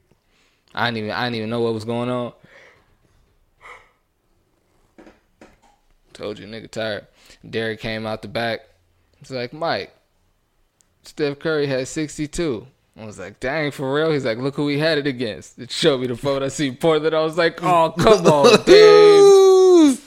I 0.75 0.87
didn't 0.89 0.99
even 0.99 1.11
I 1.11 1.25
didn't 1.25 1.37
even 1.37 1.51
know 1.51 1.61
what 1.63 1.75
was 1.75 1.85
going 1.85 2.11
on. 2.11 2.33
Told 6.15 6.39
you 6.39 6.47
nigga 6.47 6.71
tired. 6.71 7.07
Derek 7.49 7.81
came 7.81 8.07
out 8.07 8.23
the 8.23 8.29
back, 8.29 8.61
It's 9.21 9.31
like 9.31 9.53
Mike. 9.53 9.93
Steph 11.03 11.39
Curry 11.39 11.67
had 11.67 11.87
62. 11.87 12.67
I 12.99 13.05
was 13.05 13.19
like, 13.19 13.41
dang, 13.41 13.73
for 13.73 13.93
real? 13.93 14.13
He's 14.13 14.25
like, 14.25 14.39
look 14.39 14.55
who 14.55 14.69
he 14.69 14.79
had 14.79 14.99
it 14.99 15.07
against. 15.07 15.59
It 15.59 15.73
showed 15.73 16.01
me 16.01 16.07
the 16.07 16.17
photo. 16.17 16.47
I 16.47 16.49
see 16.49 16.71
Portland. 16.71 17.15
I 17.15 17.21
was 17.21 17.37
like, 17.37 17.61
oh, 17.63 17.93
come 17.99 18.25
on, 18.27 18.65
Dame. 18.67 19.99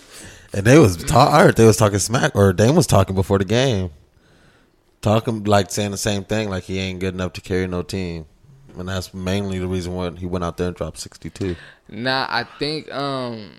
And 0.53 0.65
they 0.65 0.79
was 0.79 1.03
heard 1.11 1.57
they 1.57 1.65
was 1.65 1.75
talking 1.75 1.99
smack, 1.99 2.33
or 2.33 2.53
Dame 2.53 2.75
was 2.75 2.87
talking 2.87 3.15
before 3.15 3.37
the 3.37 3.45
game, 3.45 3.91
talking 5.01 5.43
like 5.43 5.69
saying 5.69 5.91
the 5.91 5.97
same 5.97 6.23
thing, 6.23 6.49
like 6.49 6.63
he 6.63 6.79
ain't 6.79 6.99
good 6.99 7.13
enough 7.13 7.33
to 7.33 7.41
carry 7.41 7.67
no 7.67 7.83
team, 7.83 8.25
and 8.77 8.87
that's 8.87 9.13
mainly 9.13 9.59
the 9.59 9.67
reason 9.67 9.93
why 9.93 10.09
he 10.11 10.25
went 10.25 10.45
out 10.45 10.55
there 10.55 10.67
and 10.67 10.75
dropped 10.75 10.99
sixty 10.99 11.29
two. 11.29 11.57
Nah, 11.89 12.25
I 12.29 12.45
think 12.57 12.91
um, 12.93 13.51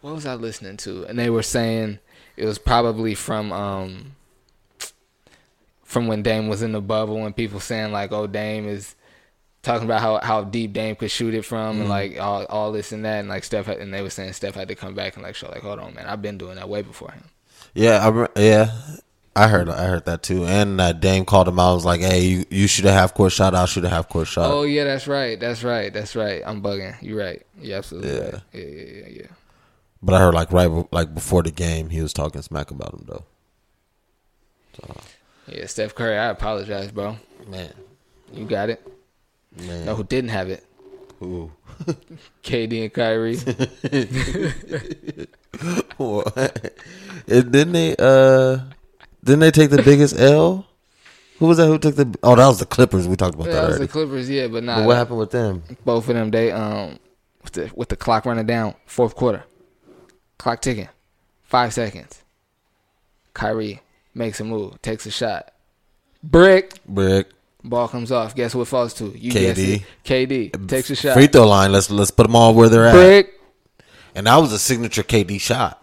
what 0.00 0.14
was 0.14 0.26
I 0.26 0.34
listening 0.34 0.76
to? 0.78 1.04
And 1.06 1.18
they 1.18 1.30
were 1.30 1.42
saying 1.42 1.98
it 2.36 2.44
was 2.44 2.58
probably 2.58 3.14
from 3.14 3.52
um, 3.52 4.12
from 5.84 6.06
when 6.06 6.22
Dame 6.22 6.48
was 6.48 6.62
in 6.62 6.72
the 6.72 6.80
bubble, 6.80 7.24
and 7.24 7.34
people 7.34 7.60
saying 7.60 7.92
like, 7.92 8.12
"Oh, 8.12 8.26
Dame 8.26 8.68
is." 8.68 8.94
Talking 9.62 9.86
about 9.86 10.00
how, 10.00 10.20
how 10.22 10.44
deep 10.44 10.74
Dame 10.74 10.94
could 10.94 11.10
shoot 11.10 11.34
it 11.34 11.44
from, 11.44 11.80
and 11.80 11.88
like 11.88 12.20
all 12.20 12.44
all 12.44 12.70
this 12.70 12.92
and 12.92 13.04
that, 13.04 13.18
and 13.18 13.28
like 13.28 13.42
Steph, 13.42 13.66
had, 13.66 13.78
and 13.78 13.92
they 13.92 14.00
were 14.00 14.10
saying 14.10 14.32
Steph 14.34 14.54
had 14.54 14.68
to 14.68 14.76
come 14.76 14.94
back 14.94 15.14
and 15.16 15.24
like 15.24 15.34
show 15.34 15.48
like, 15.48 15.62
hold 15.62 15.80
on, 15.80 15.92
man, 15.92 16.06
I've 16.06 16.22
been 16.22 16.38
doing 16.38 16.54
that 16.54 16.68
way 16.68 16.82
before 16.82 17.10
him. 17.10 17.24
Yeah, 17.74 18.26
I, 18.36 18.40
yeah, 18.40 18.70
I 19.34 19.48
heard 19.48 19.68
I 19.68 19.86
heard 19.86 20.04
that 20.04 20.22
too, 20.22 20.44
and 20.44 20.78
that 20.78 21.00
Dame 21.00 21.24
called 21.24 21.48
him 21.48 21.58
out. 21.58 21.74
Was 21.74 21.84
like, 21.84 22.00
hey, 22.00 22.20
you 22.20 22.44
you 22.48 22.68
shoot 22.68 22.84
a 22.84 22.92
half 22.92 23.12
court 23.12 23.32
shot, 23.32 23.56
I'll 23.56 23.66
shoot 23.66 23.84
a 23.84 23.88
half 23.88 24.08
court 24.08 24.28
shot. 24.28 24.52
Oh 24.52 24.62
yeah, 24.62 24.84
that's 24.84 25.08
right, 25.08 25.40
that's 25.40 25.64
right, 25.64 25.92
that's 25.92 26.14
right. 26.14 26.42
I'm 26.46 26.62
bugging. 26.62 26.94
You're 27.02 27.18
right. 27.18 27.44
You're 27.60 27.78
absolutely 27.78 28.14
Yeah. 28.14 28.20
right. 28.22 28.42
Yeah, 28.52 28.60
yeah, 28.62 28.84
yeah, 28.84 29.08
yeah. 29.08 29.26
But 30.06 30.14
I 30.14 30.18
heard 30.20 30.34
like 30.34 30.52
right 30.52 30.70
like 30.92 31.12
before 31.14 31.42
the 31.42 31.50
game, 31.50 31.90
he 31.90 32.00
was 32.00 32.12
talking 32.12 32.40
smack 32.40 32.70
about 32.70 32.94
him 32.94 33.04
though. 33.08 33.24
Yeah, 35.48 35.66
Steph 35.66 35.94
Curry, 35.94 36.16
I 36.16 36.26
apologize, 36.28 36.92
bro. 36.92 37.16
Man, 37.48 37.72
You 38.32 38.44
got 38.46 38.70
it. 38.70 38.86
man, 39.56 39.86
Know 39.86 39.96
who 39.96 40.04
didn't 40.04 40.30
have 40.30 40.48
it? 40.48 40.64
Ooh. 41.22 41.50
KD 42.44 42.82
and 42.84 42.92
Kyrie. 42.92 43.36
And 47.28 47.50
didn't 47.50 47.72
they 47.72 47.96
uh 47.98 48.58
didn't 49.24 49.40
they 49.40 49.50
take 49.50 49.70
the 49.70 49.82
biggest 49.82 50.18
L? 50.20 50.64
Who 51.38 51.46
was 51.46 51.56
that 51.58 51.66
who 51.66 51.76
took 51.78 51.96
the 51.96 52.16
Oh, 52.22 52.36
that 52.36 52.46
was 52.46 52.60
the 52.60 52.66
Clippers. 52.66 53.08
We 53.08 53.16
talked 53.16 53.34
about 53.34 53.48
Yeah, 53.48 53.54
that 53.54 53.60
that 53.62 53.66
was 53.66 53.76
already. 53.76 53.86
the 53.86 53.92
Clippers, 53.92 54.30
yeah, 54.30 54.46
but 54.46 54.62
not 54.62 54.78
But 54.80 54.86
what 54.86 54.96
happened 54.96 55.18
with 55.18 55.30
them? 55.32 55.64
both 55.84 56.08
of 56.08 56.14
them. 56.14 56.30
They 56.30 56.52
um 56.52 56.98
with 57.42 57.52
the 57.54 57.70
with 57.74 57.88
the 57.88 57.96
clock 57.96 58.26
running 58.26 58.46
down, 58.46 58.74
fourth 58.86 59.16
quarter, 59.16 59.42
clock 60.38 60.60
ticking, 60.62 60.88
five 61.42 61.72
seconds. 61.72 62.22
Kyrie 63.34 63.80
makes 64.14 64.40
a 64.40 64.44
move, 64.44 64.80
takes 64.82 65.04
a 65.06 65.10
shot, 65.10 65.52
brick, 66.22 66.72
Brick, 66.86 67.28
ball 67.62 67.88
comes 67.88 68.10
off. 68.10 68.34
Guess 68.34 68.52
who 68.54 68.62
it 68.62 68.66
falls 68.66 68.94
to? 68.94 69.06
You 69.16 69.32
KD. 69.32 69.58
it. 69.76 69.82
KD 70.04 70.68
takes 70.68 70.90
a 70.90 70.96
shot. 70.96 71.14
Free 71.14 71.26
throw 71.26 71.46
line. 71.46 71.72
Let's 71.72 71.90
let's 71.90 72.10
put 72.10 72.26
them 72.26 72.36
all 72.36 72.54
where 72.54 72.68
they're 72.68 72.86
at. 72.86 72.92
Brick. 72.94 73.32
And 74.14 74.26
that 74.26 74.36
was 74.36 74.52
a 74.52 74.58
signature 74.58 75.02
KD 75.02 75.38
shot. 75.40 75.82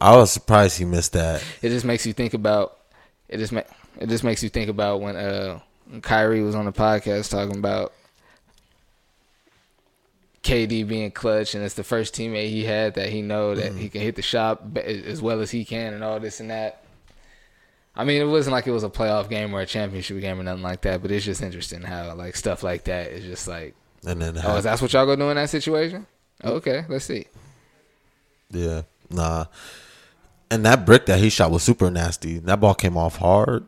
I 0.00 0.16
was 0.16 0.30
surprised 0.30 0.78
he 0.78 0.84
missed 0.84 1.12
that. 1.12 1.42
It 1.62 1.70
just 1.70 1.84
makes 1.84 2.06
you 2.06 2.12
think 2.12 2.34
about. 2.34 2.78
It 3.28 3.38
just 3.38 3.52
ma- 3.52 3.62
It 3.98 4.08
just 4.08 4.24
makes 4.24 4.42
you 4.42 4.48
think 4.48 4.68
about 4.68 5.00
when 5.00 5.16
uh 5.16 5.60
when 5.88 6.00
Kyrie 6.00 6.42
was 6.42 6.54
on 6.54 6.64
the 6.64 6.72
podcast 6.72 7.30
talking 7.30 7.56
about 7.56 7.92
KD 10.42 10.88
being 10.88 11.10
clutch, 11.10 11.54
and 11.54 11.64
it's 11.64 11.74
the 11.74 11.84
first 11.84 12.14
teammate 12.14 12.48
he 12.48 12.64
had 12.64 12.94
that 12.94 13.10
he 13.10 13.22
know 13.22 13.54
that 13.54 13.72
mm-hmm. 13.72 13.78
he 13.78 13.88
can 13.88 14.00
hit 14.00 14.16
the 14.16 14.22
shot 14.22 14.62
as 14.76 15.20
well 15.20 15.40
as 15.40 15.50
he 15.50 15.64
can, 15.64 15.92
and 15.92 16.02
all 16.02 16.18
this 16.18 16.40
and 16.40 16.50
that. 16.50 16.84
I 17.94 18.04
mean, 18.04 18.22
it 18.22 18.26
wasn't 18.26 18.52
like 18.52 18.66
it 18.66 18.70
was 18.70 18.84
a 18.84 18.88
playoff 18.88 19.28
game 19.28 19.52
or 19.52 19.60
a 19.60 19.66
championship 19.66 20.20
game 20.20 20.40
or 20.40 20.42
nothing 20.42 20.62
like 20.62 20.80
that, 20.82 21.02
but 21.02 21.10
it's 21.10 21.24
just 21.24 21.42
interesting 21.42 21.82
how 21.82 22.14
like 22.14 22.36
stuff 22.36 22.62
like 22.62 22.84
that 22.84 23.08
is 23.08 23.24
just 23.24 23.48
like, 23.48 23.74
And 24.06 24.22
then 24.22 24.38
oh, 24.42 24.56
is 24.56 24.64
that 24.64 24.80
what 24.80 24.92
y'all 24.92 25.04
gonna 25.04 25.18
do 25.18 25.30
in 25.30 25.36
that 25.36 25.50
situation? 25.50 26.06
Okay, 26.42 26.84
let's 26.88 27.04
see. 27.04 27.26
Yeah, 28.50 28.82
nah. 29.10 29.46
And 30.50 30.64
that 30.64 30.86
brick 30.86 31.06
that 31.06 31.18
he 31.18 31.28
shot 31.28 31.50
was 31.50 31.62
super 31.62 31.90
nasty. 31.90 32.38
That 32.38 32.60
ball 32.60 32.74
came 32.74 32.96
off 32.96 33.16
hard. 33.16 33.66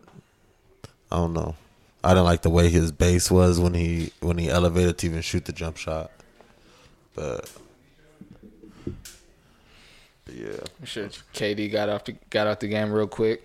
I 1.11 1.17
don't 1.17 1.35
know. 1.35 1.55
I 2.03 2.11
didn't 2.11 2.25
like 2.25 2.43
the 2.43 2.51
way 2.51 2.71
his 2.71 2.91
base 2.91 3.31
was 3.31 3.61
when 3.61 3.75
he 3.75 4.13
when 4.21 4.39
he 4.39 4.49
elevated 4.49 4.99
to 4.99 5.07
even 5.07 5.21
shoot 5.21 5.45
the 5.45 5.53
jump 5.53 5.77
shot. 5.77 6.11
But, 7.15 7.51
but 10.25 10.35
yeah, 10.35 10.57
I'm 10.81 10.87
sure 10.87 11.09
KD 11.35 11.71
got 11.71 11.89
off 11.89 12.05
the 12.05 12.13
got 12.31 12.47
out 12.47 12.61
the 12.61 12.69
game 12.69 12.91
real 12.93 13.07
quick. 13.07 13.43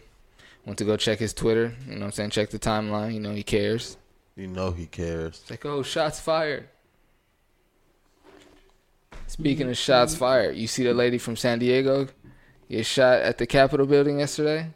Went 0.66 0.78
to 0.80 0.86
go 0.86 0.98
check 0.98 1.20
his 1.20 1.34
Twitter. 1.34 1.74
You 1.88 1.94
know 1.94 2.00
what 2.00 2.06
I'm 2.08 2.12
saying? 2.12 2.30
Check 2.32 2.50
the 2.50 2.60
timeline. 2.60 3.14
You 3.14 3.20
know 3.20 3.34
he 3.34 3.44
cares. 3.44 3.98
you 4.36 4.48
know 4.48 4.72
he 4.72 4.86
cares. 4.86 5.40
It's 5.42 5.50
like, 5.50 5.66
oh, 5.66 5.82
shots 5.84 6.20
fired. 6.20 6.68
Speaking 9.28 9.70
of 9.70 9.78
shots 9.78 10.16
fired, 10.16 10.56
you 10.56 10.68
see 10.68 10.84
the 10.84 10.94
lady 10.94 11.18
from 11.18 11.36
San 11.36 11.60
Diego 11.60 12.08
get 12.70 12.86
shot 12.86 13.22
at 13.22 13.38
the 13.38 13.46
Capitol 13.46 13.86
building 13.86 14.20
yesterday? 14.20 14.68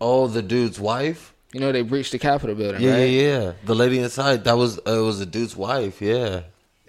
Oh, 0.00 0.26
the 0.28 0.40
dude's 0.42 0.80
wife. 0.80 1.34
You 1.52 1.60
know 1.60 1.72
they 1.72 1.82
breached 1.82 2.12
the 2.12 2.18
Capitol 2.18 2.54
building, 2.54 2.80
Yeah, 2.82 2.92
right? 2.92 3.04
yeah, 3.04 3.38
yeah. 3.40 3.52
The 3.64 3.74
lady 3.74 3.98
inside. 3.98 4.44
That 4.44 4.56
was 4.56 4.78
uh, 4.86 4.98
it. 4.98 5.00
Was 5.02 5.18
the 5.18 5.26
dude's 5.26 5.56
wife. 5.56 6.00
Yeah, 6.00 6.42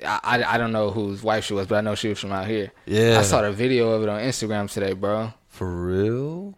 I, 0.06 0.44
I, 0.48 0.58
don't 0.58 0.72
know 0.72 0.92
whose 0.92 1.22
wife 1.24 1.46
she 1.46 1.54
was, 1.54 1.68
but 1.68 1.76
I 1.76 1.82
know 1.82 1.96
she 1.96 2.10
was 2.10 2.20
from 2.20 2.32
out 2.32 2.48
here. 2.48 2.72
yeah. 2.86 3.20
I 3.20 3.22
saw 3.24 3.42
the 3.42 3.52
video 3.52 3.92
of 3.92 4.04
it 4.04 4.10
on 4.10 4.22
Instagram 4.22 4.72
today, 4.72 4.94
bro. 4.94 5.34
for 5.48 5.70
real. 5.70 6.56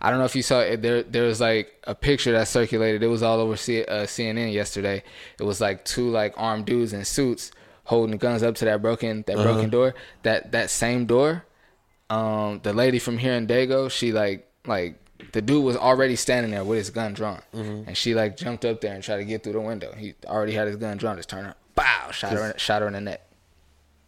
I 0.00 0.10
don't 0.10 0.18
know 0.18 0.24
if 0.24 0.36
you 0.36 0.42
saw 0.42 0.60
it. 0.60 0.82
There, 0.82 1.02
there 1.02 1.24
was 1.24 1.40
like 1.40 1.72
a 1.84 1.94
picture 1.94 2.32
that 2.32 2.46
circulated. 2.48 3.02
It 3.02 3.08
was 3.08 3.22
all 3.22 3.40
over 3.40 3.56
C, 3.56 3.84
uh, 3.84 4.04
CNN 4.04 4.52
yesterday. 4.52 5.02
It 5.40 5.44
was 5.44 5.60
like 5.60 5.84
two 5.84 6.10
like 6.10 6.34
armed 6.36 6.66
dudes 6.66 6.92
in 6.92 7.04
suits 7.04 7.50
holding 7.84 8.18
guns 8.18 8.42
up 8.42 8.54
to 8.54 8.66
that 8.66 8.82
broken 8.82 9.24
that 9.26 9.36
broken 9.36 9.70
door. 9.70 9.94
That 10.22 10.52
that 10.52 10.70
same 10.70 11.06
door. 11.06 11.44
Um, 12.10 12.60
the 12.62 12.72
lady 12.72 12.98
from 12.98 13.18
here 13.18 13.32
in 13.34 13.46
Dago, 13.46 13.90
she 13.90 14.12
like 14.12 14.46
like 14.66 15.00
the 15.32 15.42
dude 15.42 15.64
was 15.64 15.76
already 15.76 16.14
standing 16.14 16.52
there 16.52 16.64
with 16.64 16.78
his 16.78 16.90
gun 16.90 17.12
drawn, 17.14 17.42
and 17.52 17.96
she 17.96 18.14
like 18.14 18.36
jumped 18.36 18.64
up 18.64 18.80
there 18.80 18.94
and 18.94 19.02
tried 19.02 19.16
to 19.18 19.24
get 19.24 19.42
through 19.42 19.54
the 19.54 19.60
window. 19.60 19.92
He 19.94 20.14
already 20.26 20.52
had 20.52 20.68
his 20.68 20.76
gun 20.76 20.96
drawn. 20.96 21.16
Just 21.16 21.28
turn 21.30 21.46
her, 21.46 21.54
bow, 22.08 22.12
shot 22.12 22.32
her, 22.32 22.50
in, 22.50 22.56
shot 22.58 22.82
her 22.82 22.88
in 22.88 22.94
the 22.94 23.00
neck. 23.00 23.22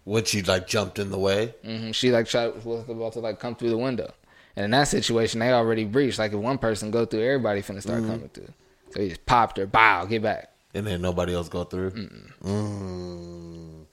When 0.04 0.24
she 0.24 0.42
like 0.42 0.66
jumped 0.66 0.98
in 0.98 1.10
the 1.10 1.18
way. 1.18 1.54
hmm 1.64 1.92
She 1.92 2.10
like 2.10 2.26
tried 2.26 2.64
was 2.64 2.88
about 2.88 3.12
to 3.14 3.20
like 3.20 3.38
come 3.38 3.54
through 3.54 3.70
the 3.70 3.78
window, 3.78 4.12
and 4.56 4.64
in 4.64 4.70
that 4.72 4.88
situation, 4.88 5.40
they 5.40 5.52
already 5.52 5.84
breached. 5.84 6.18
Like 6.18 6.32
if 6.32 6.38
one 6.38 6.58
person 6.58 6.90
go 6.90 7.04
through, 7.06 7.22
everybody 7.24 7.62
finna 7.62 7.82
start 7.82 8.02
coming 8.04 8.28
through. 8.32 8.52
So 8.92 9.00
he 9.00 9.08
just 9.10 9.24
popped 9.26 9.56
her. 9.58 9.66
Bow, 9.66 10.04
get 10.06 10.22
back. 10.22 10.50
and 10.74 10.86
then 10.86 11.00
nobody 11.02 11.34
else 11.34 11.48
go 11.48 11.64
through. 11.64 11.90
Mm. 11.92 13.84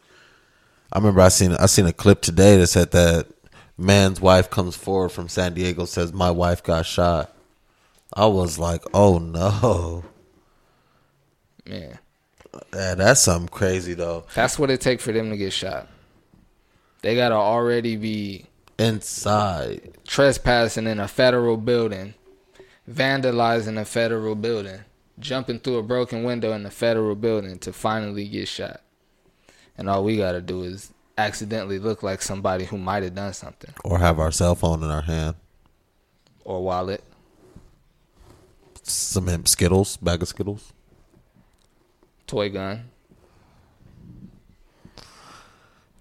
I 0.91 0.97
remember 0.97 1.21
I 1.21 1.27
seen 1.27 1.51
I 1.53 1.65
seen 1.67 1.85
a 1.85 1.93
clip 1.93 2.21
today 2.21 2.57
that 2.57 2.67
said 2.67 2.91
that 2.91 3.27
man's 3.77 4.21
wife 4.21 4.49
comes 4.49 4.75
forward 4.75 5.09
from 5.09 5.27
San 5.27 5.53
Diego 5.53 5.85
says 5.85 6.13
my 6.13 6.31
wife 6.31 6.63
got 6.63 6.85
shot. 6.85 7.33
I 8.13 8.25
was 8.27 8.57
like, 8.57 8.83
oh 8.93 9.19
no, 9.19 10.05
Man, 11.67 11.99
Yeah, 12.73 12.95
that's 12.95 13.21
something 13.21 13.47
crazy 13.49 13.93
though. 13.93 14.25
that's 14.35 14.57
what 14.59 14.69
it 14.69 14.81
takes 14.81 15.03
for 15.03 15.11
them 15.11 15.29
to 15.29 15.37
get 15.37 15.53
shot. 15.53 15.87
They 17.01 17.15
gotta 17.15 17.35
already 17.35 17.95
be 17.95 18.45
Inside, 18.79 19.93
trespassing 20.05 20.85
in 20.87 20.99
a 20.99 21.07
federal 21.07 21.57
building, 21.57 22.13
vandalizing 22.89 23.79
a 23.79 23.85
federal 23.85 24.35
building, 24.35 24.81
jumping 25.19 25.59
through 25.59 25.77
a 25.77 25.83
broken 25.83 26.23
window 26.23 26.51
in 26.53 26.65
a 26.65 26.69
federal 26.69 27.15
building 27.15 27.57
to 27.59 27.73
finally 27.73 28.27
get 28.27 28.47
shot. 28.47 28.81
And 29.77 29.89
all 29.89 30.03
we 30.03 30.17
gotta 30.17 30.41
do 30.41 30.63
is 30.63 30.91
accidentally 31.17 31.79
look 31.79 32.03
like 32.03 32.21
somebody 32.21 32.65
who 32.65 32.77
might 32.77 33.01
have 33.03 33.15
done 33.15 33.33
something. 33.33 33.73
or 33.83 33.97
have 33.99 34.19
our 34.19 34.31
cell 34.31 34.53
phone 34.55 34.83
in 34.83 34.89
our 34.91 35.01
hand, 35.01 35.35
Or 36.45 36.63
wallet. 36.63 37.03
some 38.83 39.27
hemp 39.27 39.47
Skittles, 39.47 39.97
bag 39.97 40.21
of 40.21 40.27
Skittles. 40.27 40.71
Toy 42.27 42.49
gun. 42.49 42.89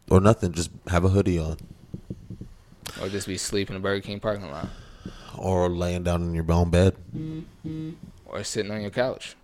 or 0.09 0.21
nothing. 0.21 0.53
Just 0.53 0.71
have 0.89 1.05
a 1.05 1.09
hoodie 1.09 1.39
on, 1.39 1.57
Or 3.01 3.09
just 3.09 3.27
be 3.27 3.37
sleeping 3.37 3.75
in 3.77 3.83
the 3.83 3.87
Burger 3.89 4.03
King 4.03 4.21
parking 4.21 4.51
lot. 4.51 4.69
or 5.37 5.69
laying 5.69 6.03
down 6.05 6.23
in 6.23 6.35
your 6.35 6.51
own 6.53 6.71
bed, 6.71 6.95
mm-hmm. 7.17 7.91
Or 8.27 8.43
sitting 8.45 8.71
on 8.73 8.81
your 8.81 8.91
couch. 8.91 9.37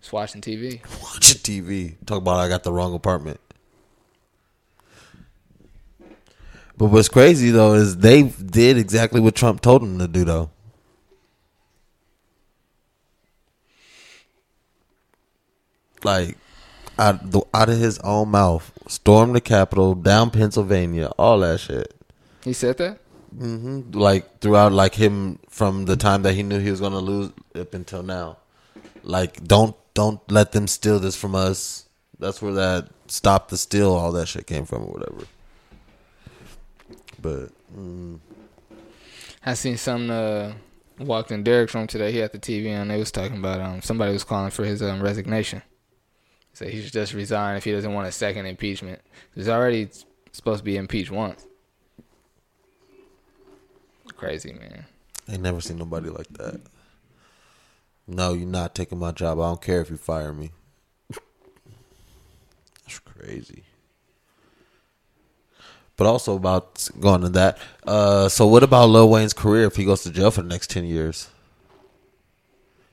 Just 0.00 0.12
watching 0.12 0.40
TV. 0.40 0.80
watching 1.02 1.38
TV. 1.40 1.96
Talk 2.06 2.18
about 2.18 2.38
I 2.40 2.48
got 2.48 2.62
the 2.62 2.72
wrong 2.72 2.94
apartment. 2.94 3.40
But 6.76 6.86
what's 6.86 7.08
crazy 7.08 7.50
though 7.50 7.74
is 7.74 7.96
they 7.98 8.24
did 8.24 8.76
exactly 8.78 9.20
what 9.20 9.34
Trump 9.34 9.60
told 9.60 9.82
them 9.82 9.98
to 9.98 10.08
do 10.08 10.24
though. 10.24 10.50
Like 16.04 16.36
out 16.98 17.30
the, 17.30 17.42
out 17.52 17.68
of 17.68 17.78
his 17.78 17.98
own 18.00 18.30
mouth, 18.30 18.72
storm 18.86 19.32
the 19.32 19.40
Capitol, 19.40 19.94
down 19.94 20.30
Pennsylvania, 20.30 21.10
all 21.18 21.40
that 21.40 21.60
shit. 21.60 21.94
He 22.44 22.52
said 22.52 22.78
that? 22.78 22.98
Mm-hmm. 23.36 23.98
Like 23.98 24.40
throughout, 24.40 24.72
like 24.72 24.94
him 24.94 25.38
from 25.48 25.86
the 25.86 25.96
time 25.96 26.22
that 26.22 26.34
he 26.34 26.42
knew 26.42 26.60
he 26.60 26.70
was 26.70 26.80
gonna 26.80 27.00
lose 27.00 27.32
up 27.54 27.74
until 27.74 28.02
now. 28.02 28.38
Like 29.02 29.42
don't 29.44 29.76
don't 29.94 30.20
let 30.30 30.52
them 30.52 30.66
steal 30.66 31.00
this 31.00 31.16
from 31.16 31.34
us. 31.34 31.88
That's 32.18 32.40
where 32.40 32.52
that 32.54 32.88
stop 33.06 33.48
the 33.48 33.56
steal, 33.56 33.92
all 33.92 34.12
that 34.12 34.28
shit 34.28 34.46
came 34.46 34.64
from, 34.64 34.84
or 34.84 34.92
whatever. 34.92 35.26
But 37.20 37.48
mm, 37.76 38.18
I 39.44 39.54
seen 39.54 39.76
some 39.76 40.10
uh 40.10 40.52
walked 40.98 41.32
in 41.32 41.42
Derek's 41.42 41.74
room 41.74 41.86
today. 41.86 42.12
He 42.12 42.18
had 42.18 42.32
the 42.32 42.38
TV 42.38 42.78
on. 42.78 42.88
They 42.88 42.98
was 42.98 43.10
talking 43.10 43.38
about 43.38 43.60
um 43.60 43.82
somebody 43.82 44.12
was 44.12 44.24
calling 44.24 44.50
for 44.50 44.64
his 44.64 44.80
um 44.82 45.02
resignation. 45.02 45.62
So 46.54 46.66
he 46.66 46.80
should 46.80 46.92
just 46.92 47.12
resign 47.12 47.56
if 47.56 47.64
he 47.64 47.72
doesn't 47.72 47.92
want 47.92 48.06
a 48.06 48.12
second 48.12 48.46
impeachment. 48.46 49.00
He's 49.34 49.48
already 49.48 49.88
supposed 50.32 50.60
to 50.60 50.64
be 50.64 50.76
impeached 50.76 51.10
once. 51.10 51.46
Crazy 54.16 54.52
man. 54.52 54.86
I 55.28 55.36
never 55.36 55.60
seen 55.60 55.78
nobody 55.78 56.10
like 56.10 56.28
that. 56.34 56.60
No, 58.06 58.34
you're 58.34 58.46
not 58.46 58.74
taking 58.74 58.98
my 58.98 59.10
job. 59.10 59.40
I 59.40 59.48
don't 59.48 59.60
care 59.60 59.80
if 59.80 59.90
you 59.90 59.96
fire 59.96 60.32
me. 60.32 60.52
That's 62.84 63.00
crazy. 63.00 63.64
But 65.96 66.06
also 66.06 66.36
about 66.36 66.88
going 67.00 67.22
to 67.22 67.28
that. 67.30 67.58
Uh, 67.86 68.28
so 68.28 68.46
what 68.46 68.62
about 68.62 68.90
Lil 68.90 69.08
Wayne's 69.08 69.32
career 69.32 69.64
if 69.64 69.76
he 69.76 69.84
goes 69.84 70.02
to 70.02 70.10
jail 70.10 70.30
for 70.30 70.42
the 70.42 70.48
next 70.48 70.70
ten 70.70 70.84
years? 70.84 71.28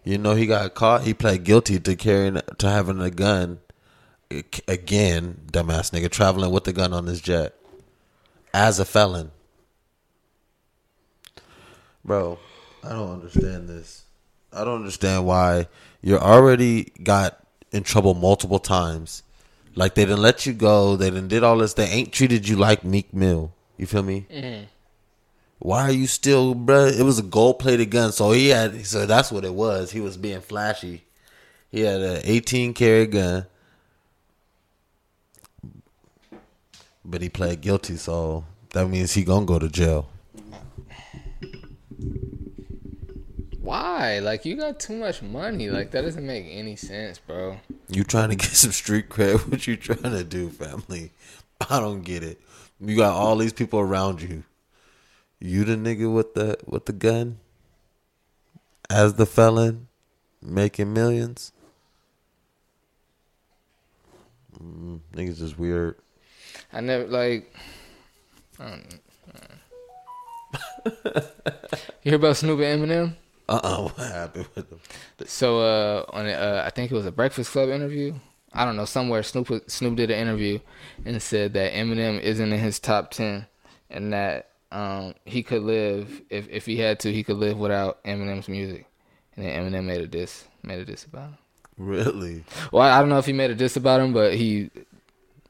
You 0.04 0.18
know 0.18 0.34
he 0.34 0.46
got 0.46 0.74
caught. 0.74 1.04
He 1.04 1.14
pled 1.14 1.44
guilty 1.44 1.80
to 1.80 1.96
carrying 1.96 2.40
to 2.58 2.70
having 2.70 3.02
a 3.02 3.12
gun. 3.12 3.60
Again, 4.68 5.42
dumbass 5.52 5.92
nigga 5.92 6.10
traveling 6.10 6.52
with 6.52 6.64
the 6.64 6.74
gun 6.74 6.94
on 6.94 7.06
his 7.06 7.22
jet 7.22 7.56
as 8.54 8.80
a 8.80 8.86
felon. 8.86 9.32
Bro, 12.04 12.40
I 12.84 12.90
don't 12.90 13.12
understand 13.12 13.68
this. 13.68 14.04
I 14.54 14.64
don't 14.64 14.80
understand 14.80 15.26
why 15.26 15.68
you're 16.02 16.22
already 16.22 16.92
got 17.04 17.46
in 17.72 17.84
trouble 17.84 18.14
multiple 18.14 18.60
times. 18.60 19.24
Like 19.76 19.96
they 19.96 20.04
didn't 20.04 20.22
let 20.22 20.46
you 20.46 20.54
go. 20.54 20.96
They 20.96 21.10
didn't 21.10 21.30
did 21.30 21.44
all 21.44 21.58
this. 21.58 21.74
They 21.74 21.88
ain't 21.88 22.12
treated 22.12 22.48
you 22.48 22.58
like 22.58 22.84
Meek 22.84 23.14
Mill. 23.14 23.54
You 23.78 23.86
feel 23.86 24.04
me? 24.04 24.28
Mm-hmm. 24.32 24.66
Why 25.64 25.84
are 25.84 25.92
you 25.92 26.08
still, 26.08 26.56
bro? 26.56 26.88
It 26.88 27.04
was 27.04 27.20
a 27.20 27.24
gold 27.24 27.60
plated 27.60 27.92
gun, 27.92 28.12
so 28.12 28.32
he 28.32 28.50
had. 28.50 28.84
So 28.88 29.06
that's 29.06 29.32
what 29.32 29.46
it 29.46 29.54
was. 29.54 29.92
He 29.92 30.00
was 30.00 30.18
being 30.18 30.42
flashy. 30.42 31.04
He 31.70 31.82
had 31.82 32.02
an 32.02 32.22
18 32.24 32.74
carry 32.74 33.06
gun, 33.06 33.46
but 37.06 37.22
he 37.22 37.30
pled 37.30 37.62
guilty, 37.62 37.96
so 37.98 38.44
that 38.72 38.88
means 38.88 39.14
he 39.14 39.24
gonna 39.24 39.46
go 39.46 39.60
to 39.60 39.70
jail. 39.70 40.10
Why? 43.60 44.18
Like 44.18 44.46
you 44.46 44.56
got 44.58 44.80
too 44.80 44.98
much 44.98 45.22
money. 45.22 45.70
Like 45.70 45.92
that 45.92 46.02
doesn't 46.02 46.26
make 46.26 46.48
any 46.50 46.76
sense, 46.76 47.20
bro. 47.20 47.58
You 47.88 48.04
trying 48.04 48.30
to 48.30 48.36
get 48.48 48.50
some 48.50 48.72
street 48.72 49.10
cred? 49.10 49.48
What 49.52 49.68
you 49.68 49.78
trying 49.78 50.12
to 50.12 50.24
do, 50.24 50.50
family? 50.50 51.12
I 51.70 51.80
don't 51.80 52.02
get 52.02 52.24
it. 52.24 52.42
You 52.80 52.96
got 52.96 53.14
all 53.14 53.36
these 53.36 53.54
people 53.54 53.80
around 53.80 54.24
you. 54.24 54.44
You 55.44 55.64
the 55.64 55.76
nigga 55.76 56.14
with 56.14 56.36
the 56.36 56.56
with 56.68 56.86
the 56.86 56.94
gun, 56.94 57.40
as 58.92 59.16
the 59.16 59.26
felon, 59.26 59.88
making 60.40 60.94
millions. 60.94 61.52
Mm, 64.62 65.00
niggas 65.14 65.42
is 65.42 65.58
weird. 65.58 65.96
I 66.72 66.82
never 66.82 67.08
like. 67.08 67.52
I 68.60 68.70
don't, 68.70 69.00
you 72.04 72.12
hear 72.12 72.16
about 72.16 72.38
Snoop 72.38 72.60
and 72.60 72.84
Eminem? 72.84 73.16
Uh 73.50 73.60
uh 73.64 73.82
what 73.90 74.12
happened 74.12 74.48
with 74.54 74.70
them? 74.70 74.80
So 75.26 75.62
uh, 75.62 76.06
on 76.10 76.28
a, 76.28 76.34
uh, 76.34 76.64
I 76.64 76.70
think 76.70 76.92
it 76.92 76.96
was 76.96 77.08
a 77.08 77.12
Breakfast 77.12 77.52
Club 77.52 77.70
interview. 77.70 78.14
I 78.54 78.64
don't 78.64 78.76
know 78.76 78.86
somewhere 78.86 79.24
Snoop 79.24 79.64
Snoop 79.68 79.96
did 79.96 80.12
an 80.12 80.20
interview 80.20 80.60
and 81.04 81.20
said 81.20 81.54
that 81.54 81.74
Eminem 81.74 82.22
isn't 82.22 82.54
in 82.54 82.60
his 82.60 82.78
top 82.80 83.10
ten, 83.10 83.48
and 83.90 84.14
that 84.14 84.51
um, 84.72 85.14
he 85.26 85.44
could 85.44 85.64
live 85.64 86.22
if 86.30 86.48
if 86.50 86.66
he 86.66 86.78
had 86.78 87.00
to, 87.02 87.12
he 87.12 87.24
could 87.24 87.38
live 87.38 87.58
without 87.58 88.04
Eminem's 88.04 88.48
music. 88.48 88.86
And 89.36 89.46
then 89.46 89.72
Eminem 89.72 89.86
made 89.86 90.02
a 90.02 90.08
diss 90.08 90.46
made 90.64 90.80
a 90.80 90.86
diss 90.86 91.06
about 91.06 91.30
him. 91.30 91.38
Really? 91.78 92.44
Well, 92.72 92.84
I 92.84 93.00
don't 93.00 93.10
know 93.10 93.18
if 93.18 93.26
he 93.26 93.34
made 93.34 93.52
a 93.52 93.56
diss 93.56 93.76
about 93.76 94.02
him, 94.02 94.14
but 94.14 94.36
he 94.36 94.70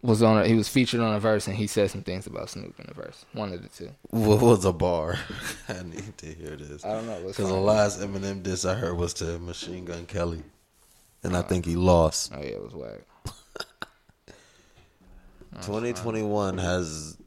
was 0.01 0.23
on 0.23 0.41
a, 0.41 0.47
he 0.47 0.55
was 0.55 0.67
featured 0.67 0.99
on 0.99 1.13
a 1.13 1.19
verse 1.19 1.47
and 1.47 1.55
he 1.55 1.67
said 1.67 1.91
some 1.91 2.01
things 2.01 2.25
about 2.25 2.49
Snoop 2.49 2.79
in 2.79 2.86
the 2.88 2.93
verse. 2.93 3.25
One 3.34 3.53
of 3.53 3.62
the 3.62 3.69
two. 3.69 3.91
What 4.10 4.41
was 4.41 4.65
a 4.65 4.73
bar? 4.73 5.19
I 5.69 5.84
need 5.84 6.17
to 6.17 6.25
hear 6.25 6.55
this. 6.55 6.84
I 6.84 6.93
don't 6.93 7.05
know. 7.05 7.21
Because 7.27 7.47
the 7.49 7.53
last 7.53 7.99
Eminem 7.99 8.41
diss 8.41 8.65
I 8.65 8.75
heard 8.75 8.97
was 8.97 9.13
to 9.15 9.38
Machine 9.39 9.86
Gun 9.86 10.05
Kelly, 10.05 10.43
and 11.23 11.36
I 11.36 11.41
think 11.41 11.65
he 11.65 11.75
lost. 11.75 12.31
Oh 12.36 12.41
yeah, 12.41 12.49
it 12.49 12.63
was 12.63 12.73
whack. 12.73 13.01
2021 15.62 16.57
has, 16.57 17.17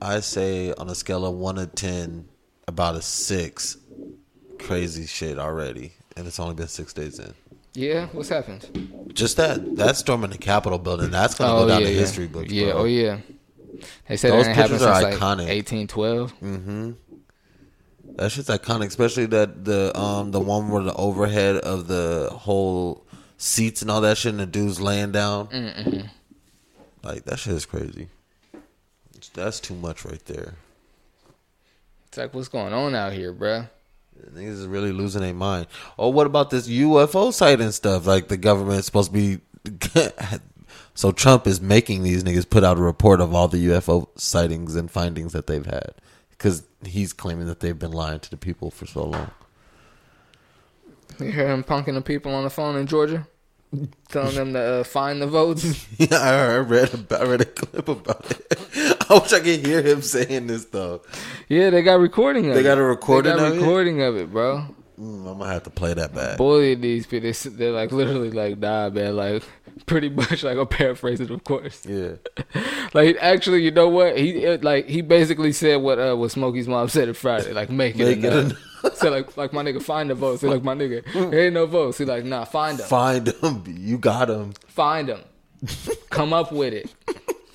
I 0.00 0.20
say, 0.20 0.72
on 0.72 0.88
a 0.88 0.94
scale 0.94 1.26
of 1.26 1.34
one 1.34 1.56
to 1.56 1.66
ten, 1.66 2.28
about 2.66 2.94
a 2.94 3.02
six. 3.02 3.76
Crazy 4.58 5.06
shit 5.06 5.38
already, 5.38 5.92
and 6.16 6.26
it's 6.26 6.40
only 6.40 6.54
been 6.54 6.68
six 6.68 6.92
days 6.92 7.18
in. 7.18 7.32
Yeah, 7.74 8.06
what's 8.06 8.28
happened? 8.28 9.10
Just 9.12 9.36
that 9.36 9.76
that 9.76 9.96
storm 9.96 10.24
in 10.24 10.30
the 10.30 10.38
Capitol 10.38 10.78
building, 10.78 11.10
that's 11.10 11.36
gonna 11.36 11.60
go 11.60 11.68
down 11.68 11.80
yeah, 11.80 11.86
the 11.86 11.92
yeah. 11.92 12.00
history 12.00 12.26
books. 12.26 12.50
Yeah, 12.50 12.72
bro. 12.72 12.80
oh 12.80 12.84
yeah. 12.84 13.18
They 14.08 14.16
said 14.16 14.32
Those 14.32 14.46
that 14.46 14.56
happened 14.56 14.80
pictures 14.80 14.86
are 14.86 15.02
like 15.02 15.14
iconic. 15.14 15.48
1812. 15.48 16.40
Mm-hmm. 16.40 16.90
That 18.16 18.32
shit's 18.32 18.48
iconic, 18.48 18.86
especially 18.86 19.26
that 19.26 19.64
the 19.64 19.96
um 19.96 20.32
the 20.32 20.40
one 20.40 20.70
where 20.70 20.82
the 20.82 20.94
overhead 20.94 21.56
of 21.56 21.86
the 21.86 22.30
whole 22.32 23.06
seats 23.36 23.82
and 23.82 23.90
all 23.90 24.00
that 24.00 24.18
shit, 24.18 24.30
and 24.30 24.40
the 24.40 24.46
dude's 24.46 24.80
laying 24.80 25.12
down. 25.12 25.46
Mm-hmm. 25.48 26.06
Like 27.04 27.24
that 27.26 27.38
shit 27.38 27.54
is 27.54 27.64
crazy. 27.64 28.08
That's 29.38 29.60
too 29.60 29.74
much 29.74 30.04
right 30.04 30.24
there. 30.26 30.54
It's 32.08 32.18
like, 32.18 32.34
what's 32.34 32.48
going 32.48 32.72
on 32.72 32.94
out 32.94 33.12
here, 33.12 33.32
bruh? 33.32 33.68
Niggas 34.34 34.48
is 34.48 34.66
really 34.66 34.92
losing 34.92 35.22
their 35.22 35.34
mind. 35.34 35.66
Oh, 35.98 36.08
what 36.08 36.26
about 36.26 36.50
this 36.50 36.68
UFO 36.68 37.32
sighting 37.32 37.70
stuff? 37.70 38.06
Like 38.06 38.28
the 38.28 38.36
government's 38.36 38.86
supposed 38.86 39.12
to 39.12 39.38
be. 39.38 39.40
so 40.94 41.12
Trump 41.12 41.46
is 41.46 41.60
making 41.60 42.02
these 42.02 42.24
niggas 42.24 42.48
put 42.48 42.64
out 42.64 42.78
a 42.78 42.82
report 42.82 43.20
of 43.20 43.34
all 43.34 43.48
the 43.48 43.66
UFO 43.68 44.08
sightings 44.18 44.74
and 44.74 44.90
findings 44.90 45.32
that 45.32 45.46
they've 45.46 45.66
had 45.66 45.92
because 46.30 46.64
he's 46.84 47.12
claiming 47.12 47.46
that 47.46 47.60
they've 47.60 47.78
been 47.78 47.92
lying 47.92 48.20
to 48.20 48.30
the 48.30 48.36
people 48.36 48.70
for 48.70 48.86
so 48.86 49.04
long. 49.04 49.30
You 51.18 51.32
hear 51.32 51.48
him 51.48 51.64
punking 51.64 51.94
the 51.94 52.00
people 52.00 52.32
on 52.34 52.44
the 52.44 52.50
phone 52.50 52.76
in 52.76 52.86
Georgia, 52.86 53.26
telling 54.08 54.34
them 54.34 54.52
to 54.54 54.60
uh, 54.60 54.84
find 54.84 55.20
the 55.22 55.26
votes. 55.26 55.86
Yeah, 55.98 56.16
I 56.18 56.58
read 56.58 56.94
about, 56.94 57.20
I 57.22 57.24
read 57.24 57.40
a 57.42 57.44
clip 57.44 57.88
about 57.88 58.30
it. 58.30 58.56
I 59.10 59.14
wish 59.14 59.32
I 59.32 59.40
could 59.40 59.66
hear 59.66 59.82
him 59.82 60.02
saying 60.02 60.46
this 60.46 60.64
though. 60.66 61.02
Yeah, 61.48 61.70
they 61.70 61.82
got 61.82 62.00
recording 62.00 62.48
of 62.48 62.54
They 62.54 62.60
it. 62.60 62.64
got 62.64 62.78
a 62.78 62.82
recording 62.82 63.32
They 63.32 63.38
got 63.38 63.48
of 63.48 63.56
it? 63.56 63.60
recording 63.60 64.02
of 64.02 64.16
it, 64.16 64.30
bro. 64.32 64.64
Mm, 64.98 65.30
I'm 65.30 65.38
gonna 65.38 65.46
have 65.52 65.62
to 65.64 65.70
play 65.70 65.94
that 65.94 66.14
back. 66.14 66.38
Bullying 66.38 66.80
these 66.80 67.06
people. 67.06 67.30
They're 67.52 67.70
like 67.72 67.92
literally 67.92 68.30
like, 68.32 68.58
nah, 68.58 68.90
man. 68.90 69.14
Like, 69.16 69.44
pretty 69.86 70.08
much 70.08 70.42
like, 70.42 70.56
I'll 70.58 70.66
paraphrase 70.66 71.20
it, 71.20 71.30
of 71.30 71.44
course. 71.44 71.86
Yeah, 71.86 72.14
Like, 72.94 73.16
actually, 73.20 73.62
you 73.62 73.70
know 73.70 73.88
what? 73.88 74.18
He 74.18 74.30
it, 74.44 74.64
like 74.64 74.86
he 74.88 75.02
basically 75.02 75.52
said 75.52 75.76
what 75.82 75.98
uh 76.00 76.16
what 76.16 76.30
Smokey's 76.32 76.66
mom 76.66 76.88
said 76.88 77.06
on 77.08 77.14
Friday. 77.14 77.52
Like, 77.52 77.70
make 77.70 77.94
it 77.96 78.04
Make 78.04 78.24
it 78.24 78.32
enough. 78.32 78.52
so 78.94 79.10
like 79.10 79.36
like 79.36 79.52
my 79.52 79.62
nigga 79.62 79.82
find 79.82 80.10
the 80.10 80.14
votes. 80.14 80.42
He 80.42 80.48
like 80.48 80.62
my 80.62 80.74
nigga, 80.74 81.04
there 81.30 81.46
ain't 81.46 81.54
no 81.54 81.66
votes. 81.66 81.98
He 81.98 82.04
like 82.04 82.24
nah, 82.24 82.44
find 82.44 82.78
them, 82.78 82.88
find 82.88 83.26
them. 83.26 83.64
You 83.66 83.98
got 83.98 84.28
them. 84.28 84.52
find 84.66 85.08
them, 85.08 85.20
come 86.10 86.32
up 86.32 86.52
with 86.52 86.74
it. 86.74 86.94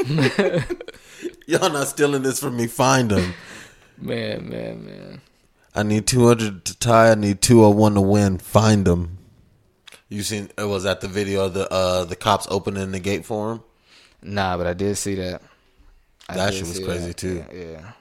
Y'all 1.47 1.69
not 1.71 1.87
stealing 1.87 2.23
this 2.23 2.39
from 2.39 2.57
me. 2.57 2.67
Find 2.67 3.11
them. 3.11 3.33
Man, 3.97 4.49
man, 4.49 4.85
man. 4.85 5.21
I 5.75 5.83
need 5.83 6.07
200 6.07 6.65
to 6.65 6.79
tie. 6.79 7.11
I 7.11 7.15
need 7.15 7.41
201 7.41 7.95
to 7.95 8.01
win. 8.01 8.37
Find 8.37 8.85
them. 8.85 9.17
You 10.09 10.21
seen? 10.23 10.49
It 10.57 10.65
was 10.65 10.85
at 10.85 11.01
the 11.01 11.07
video 11.07 11.45
of 11.45 11.53
the 11.53 11.71
uh 11.71 12.05
the 12.05 12.15
cops 12.15 12.47
opening 12.49 12.91
the 12.91 12.99
gate 12.99 13.25
for 13.25 13.53
him. 13.53 13.63
Nah, 14.21 14.57
but 14.57 14.67
I 14.67 14.73
did 14.73 14.95
see 14.97 15.15
that. 15.15 15.41
I 16.29 16.35
That 16.35 16.53
shit 16.53 16.67
was 16.67 16.79
crazy, 16.79 17.07
that. 17.07 17.17
too. 17.17 17.45
Yeah. 17.51 17.61
yeah. 17.63 17.91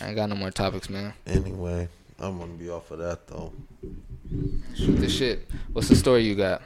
I 0.00 0.06
ain't 0.08 0.16
got 0.16 0.28
no 0.28 0.34
more 0.34 0.50
topics, 0.50 0.88
man. 0.90 1.12
Anyway, 1.26 1.88
I'm 2.18 2.38
gonna 2.38 2.52
be 2.52 2.70
off 2.70 2.90
of 2.90 2.98
that 2.98 3.26
though. 3.26 3.52
Shoot 4.74 4.96
the 4.96 5.08
shit. 5.08 5.48
What's 5.72 5.88
the 5.88 5.96
story 5.96 6.24
you 6.24 6.34
got? 6.34 6.62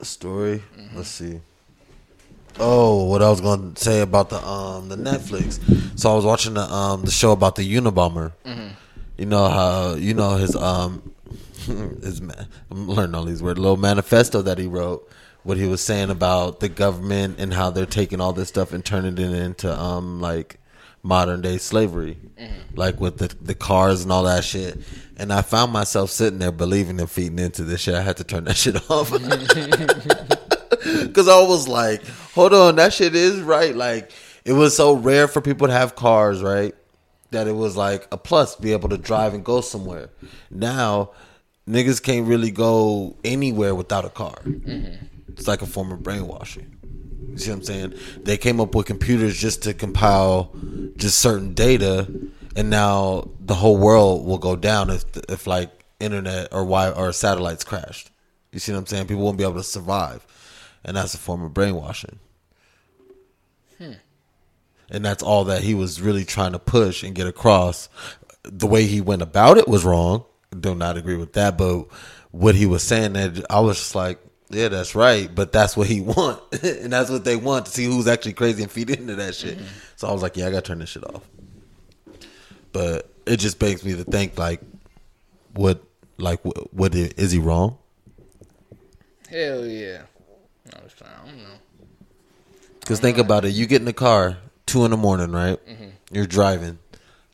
A 0.00 0.04
story. 0.04 0.62
Let's 0.94 1.08
see. 1.08 1.40
Oh, 2.58 3.04
what 3.04 3.22
I 3.22 3.30
was 3.30 3.40
gonna 3.40 3.72
say 3.76 4.00
about 4.00 4.30
the 4.30 4.44
um 4.46 4.88
the 4.88 4.96
Netflix. 4.96 5.60
So 5.98 6.10
I 6.10 6.14
was 6.14 6.24
watching 6.24 6.54
the 6.54 6.62
um 6.62 7.02
the 7.02 7.10
show 7.10 7.32
about 7.32 7.56
the 7.56 7.74
Unabomber. 7.74 8.32
You 9.18 9.26
know 9.26 9.48
how 9.48 9.94
you 9.94 10.14
know 10.14 10.36
his 10.36 10.56
um 10.56 11.12
his 11.66 12.20
I'm 12.70 12.88
learning 12.88 13.14
all 13.14 13.24
these 13.24 13.42
words. 13.42 13.58
Little 13.58 13.76
manifesto 13.76 14.42
that 14.42 14.58
he 14.58 14.66
wrote 14.66 15.08
what 15.44 15.56
he 15.56 15.66
was 15.66 15.80
saying 15.80 16.10
about 16.10 16.60
the 16.60 16.68
government 16.68 17.36
and 17.38 17.52
how 17.52 17.70
they're 17.70 17.86
taking 17.86 18.20
all 18.20 18.32
this 18.32 18.48
stuff 18.48 18.72
and 18.72 18.84
turning 18.84 19.18
it 19.18 19.32
into 19.32 19.72
um 19.72 20.20
like 20.20 20.58
modern 21.02 21.40
day 21.40 21.58
slavery, 21.58 22.16
mm. 22.38 22.50
like 22.74 23.00
with 23.00 23.18
the 23.18 23.34
the 23.40 23.54
cars 23.54 24.02
and 24.02 24.12
all 24.12 24.24
that 24.24 24.44
shit. 24.44 24.80
And 25.16 25.32
I 25.32 25.42
found 25.42 25.72
myself 25.72 26.10
sitting 26.10 26.38
there 26.38 26.52
believing 26.52 27.00
and 27.00 27.10
feeding 27.10 27.38
into 27.38 27.64
this 27.64 27.82
shit. 27.82 27.94
I 27.94 28.02
had 28.02 28.16
to 28.18 28.24
turn 28.24 28.44
that 28.44 28.56
shit 28.56 28.76
off 28.90 29.10
because 31.06 31.28
I 31.28 31.40
was 31.42 31.68
like, 31.68 32.04
hold 32.34 32.54
on, 32.54 32.76
that 32.76 32.92
shit 32.92 33.14
is 33.14 33.40
right. 33.40 33.74
Like 33.74 34.12
it 34.44 34.52
was 34.52 34.76
so 34.76 34.94
rare 34.94 35.28
for 35.28 35.40
people 35.40 35.66
to 35.66 35.72
have 35.72 35.94
cars, 35.94 36.42
right? 36.42 36.74
That 37.30 37.48
it 37.48 37.56
was 37.56 37.76
like 37.76 38.06
a 38.12 38.18
plus 38.18 38.56
to 38.56 38.62
be 38.62 38.72
able 38.72 38.88
to 38.90 38.98
drive 38.98 39.34
and 39.34 39.44
go 39.44 39.60
somewhere. 39.60 40.10
Now 40.50 41.10
niggas 41.68 42.02
can't 42.02 42.26
really 42.26 42.50
go 42.50 43.16
anywhere 43.24 43.74
without 43.74 44.04
a 44.04 44.10
car. 44.10 44.36
Mm-hmm. 44.44 45.06
It's 45.28 45.48
like 45.48 45.62
a 45.62 45.66
form 45.66 45.92
of 45.92 46.02
brainwashing. 46.02 46.76
You 47.32 47.38
see 47.38 47.50
what 47.50 47.56
I'm 47.56 47.62
saying? 47.64 47.94
They 48.22 48.36
came 48.36 48.60
up 48.60 48.74
with 48.74 48.86
computers 48.86 49.38
just 49.38 49.62
to 49.62 49.72
compile 49.72 50.54
just 50.96 51.18
certain 51.18 51.54
data, 51.54 52.06
and 52.54 52.68
now 52.68 53.30
the 53.40 53.54
whole 53.54 53.78
world 53.78 54.26
will 54.26 54.38
go 54.38 54.54
down 54.54 54.90
if 54.90 55.04
if 55.28 55.46
like 55.46 55.70
internet 55.98 56.52
or 56.52 56.60
wi 56.60 56.90
or 56.90 57.12
satellites 57.12 57.64
crashed. 57.64 58.10
You 58.52 58.58
see 58.58 58.72
what 58.72 58.80
I'm 58.80 58.86
saying? 58.86 59.06
People 59.06 59.24
won't 59.24 59.38
be 59.38 59.44
able 59.44 59.54
to 59.54 59.62
survive, 59.62 60.26
and 60.84 60.96
that's 60.96 61.14
a 61.14 61.18
form 61.18 61.42
of 61.42 61.54
brainwashing. 61.54 62.18
Hmm. 63.78 63.92
And 64.90 65.02
that's 65.02 65.22
all 65.22 65.44
that 65.44 65.62
he 65.62 65.74
was 65.74 66.02
really 66.02 66.26
trying 66.26 66.52
to 66.52 66.58
push 66.58 67.02
and 67.02 67.14
get 67.14 67.26
across. 67.26 67.88
The 68.42 68.66
way 68.66 68.84
he 68.84 69.00
went 69.00 69.22
about 69.22 69.56
it 69.56 69.66
was 69.66 69.84
wrong. 69.84 70.26
Do 70.58 70.74
not 70.74 70.98
agree 70.98 71.16
with 71.16 71.32
that, 71.32 71.56
but 71.56 71.86
what 72.30 72.54
he 72.54 72.66
was 72.66 72.82
saying 72.82 73.14
that 73.14 73.42
I 73.48 73.60
was 73.60 73.78
just 73.78 73.94
like, 73.94 74.18
yeah, 74.52 74.68
that's 74.68 74.94
right, 74.94 75.32
but 75.32 75.52
that's 75.52 75.76
what 75.76 75.86
he 75.86 76.00
want, 76.02 76.40
and 76.62 76.92
that's 76.92 77.10
what 77.10 77.24
they 77.24 77.36
want 77.36 77.66
to 77.66 77.72
see 77.72 77.84
who's 77.84 78.06
actually 78.06 78.34
crazy 78.34 78.62
and 78.62 78.70
feed 78.70 78.90
into 78.90 79.16
that 79.16 79.34
shit. 79.34 79.58
Mm-hmm. 79.58 79.66
So 79.96 80.08
I 80.08 80.12
was 80.12 80.22
like, 80.22 80.36
yeah, 80.36 80.46
I 80.46 80.50
gotta 80.50 80.62
turn 80.62 80.78
this 80.78 80.90
shit 80.90 81.04
off. 81.04 81.22
But 82.72 83.10
it 83.26 83.38
just 83.38 83.58
begs 83.58 83.84
me 83.84 83.94
to 83.94 84.04
think, 84.04 84.38
like, 84.38 84.60
what, 85.54 85.82
like, 86.18 86.44
what, 86.44 86.72
what 86.72 86.94
is 86.94 87.32
he 87.32 87.38
wrong? 87.38 87.78
Hell 89.28 89.66
yeah. 89.66 90.02
I 90.74 90.82
was 90.82 90.92
trying. 90.94 91.10
I 91.22 91.26
don't 91.26 91.38
know. 91.38 91.54
Because 92.80 93.00
think 93.00 93.18
about 93.18 93.44
it, 93.44 93.50
you 93.50 93.66
get 93.66 93.80
in 93.80 93.86
the 93.86 93.92
car 93.92 94.38
two 94.66 94.84
in 94.84 94.90
the 94.90 94.96
morning, 94.96 95.32
right? 95.32 95.64
Mm-hmm. 95.66 95.88
You're 96.10 96.26
driving, 96.26 96.78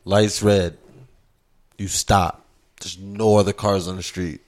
lights 0.05 0.43
red, 0.43 0.77
you 1.77 1.87
stop. 1.87 2.45
There's 2.81 2.97
no 2.97 3.37
other 3.37 3.53
cars 3.53 3.87
on 3.87 3.95
the 3.97 4.03
street. 4.03 4.41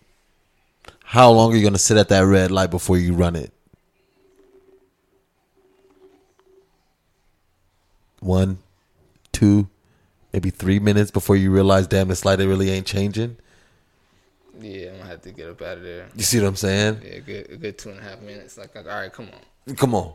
How 1.12 1.30
long 1.30 1.52
are 1.52 1.58
you 1.58 1.64
gonna 1.66 1.78
sit 1.78 1.98
at 1.98 2.08
that 2.08 2.22
red 2.22 2.52
light 2.52 2.72
before 2.72 2.98
you 2.98 3.14
run 3.14 3.36
it? 3.36 3.52
One, 8.22 8.60
two, 9.34 9.68
maybe 10.32 10.52
three 10.52 10.80
minutes 10.80 11.12
before 11.12 11.36
you 11.36 11.52
realize, 11.52 11.86
damn, 11.88 12.08
this 12.08 12.24
light 12.24 12.40
it 12.40 12.48
really 12.48 12.70
ain't 12.70 12.88
changing. 12.88 13.36
Yeah, 14.58 14.92
I'm 14.92 14.98
gonna 15.00 15.10
have 15.10 15.22
to 15.24 15.32
get 15.32 15.50
up 15.50 15.62
out 15.62 15.80
of 15.80 15.84
there. 15.84 16.08
You 16.16 16.24
see 16.24 16.40
what 16.40 16.48
I'm 16.48 16.56
saying? 16.56 17.02
Yeah, 17.04 17.20
good, 17.20 17.50
a 17.52 17.58
good 17.58 17.78
two 17.78 17.90
and 17.90 18.00
a 18.00 18.04
half 18.04 18.22
minutes. 18.22 18.58
Like, 18.58 18.74
like, 18.74 18.86
all 18.86 19.02
right, 19.02 19.12
come 19.12 19.28
on. 19.68 19.76
Come 19.76 19.94
on. 19.94 20.14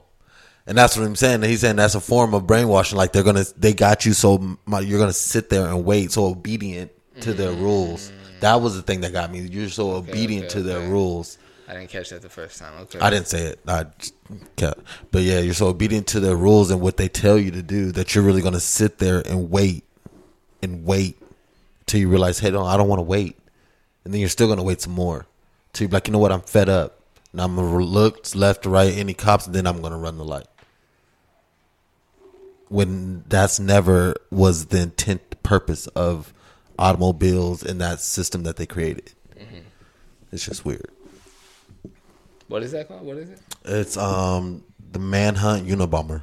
And 0.66 0.78
that's 0.78 0.96
what 0.96 1.04
I'm 1.04 1.14
saying. 1.14 1.42
He's 1.42 1.60
saying 1.60 1.76
that's 1.76 1.94
a 1.94 2.00
form 2.00 2.32
of 2.32 2.46
brainwashing. 2.46 2.96
Like 2.96 3.12
they're 3.12 3.22
gonna, 3.22 3.44
they 3.58 3.74
got 3.74 4.06
you 4.06 4.14
so 4.14 4.56
you're 4.66 4.98
gonna 4.98 5.12
sit 5.12 5.50
there 5.50 5.66
and 5.66 5.84
wait, 5.84 6.12
so 6.12 6.24
obedient 6.24 6.90
to 7.20 7.34
their 7.34 7.52
rules. 7.52 8.10
Mm. 8.10 8.25
That 8.40 8.60
was 8.60 8.76
the 8.76 8.82
thing 8.82 9.00
that 9.00 9.12
got 9.12 9.30
me. 9.30 9.40
You're 9.40 9.68
so 9.68 9.92
obedient 9.92 10.46
okay, 10.46 10.54
to 10.54 10.62
their 10.62 10.78
okay. 10.78 10.88
rules. 10.88 11.38
I 11.68 11.74
didn't 11.74 11.90
catch 11.90 12.10
that 12.10 12.22
the 12.22 12.28
first 12.28 12.58
time. 12.58 12.74
Okay. 12.82 12.98
I 13.00 13.10
didn't 13.10 13.26
say 13.26 13.42
it. 13.46 13.60
I 13.66 13.86
kept, 14.56 14.80
but 15.10 15.22
yeah, 15.22 15.40
you're 15.40 15.54
so 15.54 15.66
obedient 15.66 16.06
to 16.08 16.20
their 16.20 16.36
rules 16.36 16.70
and 16.70 16.80
what 16.80 16.96
they 16.96 17.08
tell 17.08 17.36
you 17.38 17.50
to 17.52 17.62
do 17.62 17.92
that 17.92 18.14
you're 18.14 18.22
really 18.22 18.42
gonna 18.42 18.60
sit 18.60 18.98
there 18.98 19.20
and 19.20 19.50
wait 19.50 19.84
and 20.62 20.84
wait 20.84 21.20
till 21.86 22.00
you 22.00 22.08
realize, 22.08 22.38
hey, 22.38 22.50
no, 22.50 22.64
I 22.64 22.76
don't 22.76 22.88
want 22.88 22.98
to 23.00 23.04
wait, 23.04 23.36
and 24.04 24.14
then 24.14 24.20
you're 24.20 24.28
still 24.28 24.48
gonna 24.48 24.62
wait 24.62 24.80
some 24.80 24.92
more. 24.92 25.26
Till 25.72 25.86
you're 25.86 25.92
like, 25.92 26.06
you 26.06 26.12
know 26.12 26.18
what, 26.18 26.32
I'm 26.32 26.42
fed 26.42 26.68
up. 26.68 27.00
Now 27.32 27.44
I'm 27.44 27.56
gonna 27.56 27.84
look 27.84 28.34
left 28.34 28.62
to 28.62 28.70
right, 28.70 28.92
any 28.92 29.14
cops, 29.14 29.46
and 29.46 29.54
then 29.54 29.66
I'm 29.66 29.82
gonna 29.82 29.98
run 29.98 30.18
the 30.18 30.24
light. 30.24 30.46
When 32.68 33.24
that's 33.28 33.58
never 33.58 34.14
was 34.30 34.66
the 34.66 34.82
intent, 34.82 35.42
purpose 35.42 35.86
of 35.88 36.32
automobiles 36.78 37.62
in 37.62 37.78
that 37.78 38.00
system 38.00 38.42
that 38.44 38.56
they 38.56 38.66
created. 38.66 39.12
It's 40.32 40.44
just 40.44 40.64
weird. 40.64 40.90
What 42.48 42.62
is 42.62 42.72
that 42.72 42.88
called? 42.88 43.02
What 43.02 43.16
is 43.16 43.30
it? 43.30 43.40
It's 43.64 43.96
um 43.96 44.62
the 44.92 44.98
Manhunt 44.98 45.66
Unabomber. 45.66 46.22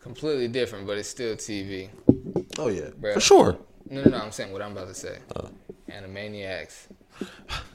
Completely 0.00 0.48
different, 0.48 0.86
but 0.86 0.98
it's 0.98 1.08
still 1.08 1.34
TV. 1.36 1.88
Oh 2.58 2.68
yeah, 2.68 2.90
Bruh. 3.00 3.14
for 3.14 3.20
sure. 3.20 3.58
No, 3.90 4.02
no, 4.04 4.10
no. 4.10 4.18
I'm 4.18 4.30
saying 4.32 4.52
what 4.52 4.62
I'm 4.62 4.72
about 4.72 4.88
to 4.88 4.94
say. 4.94 5.18
Animaniacs. 5.90 6.86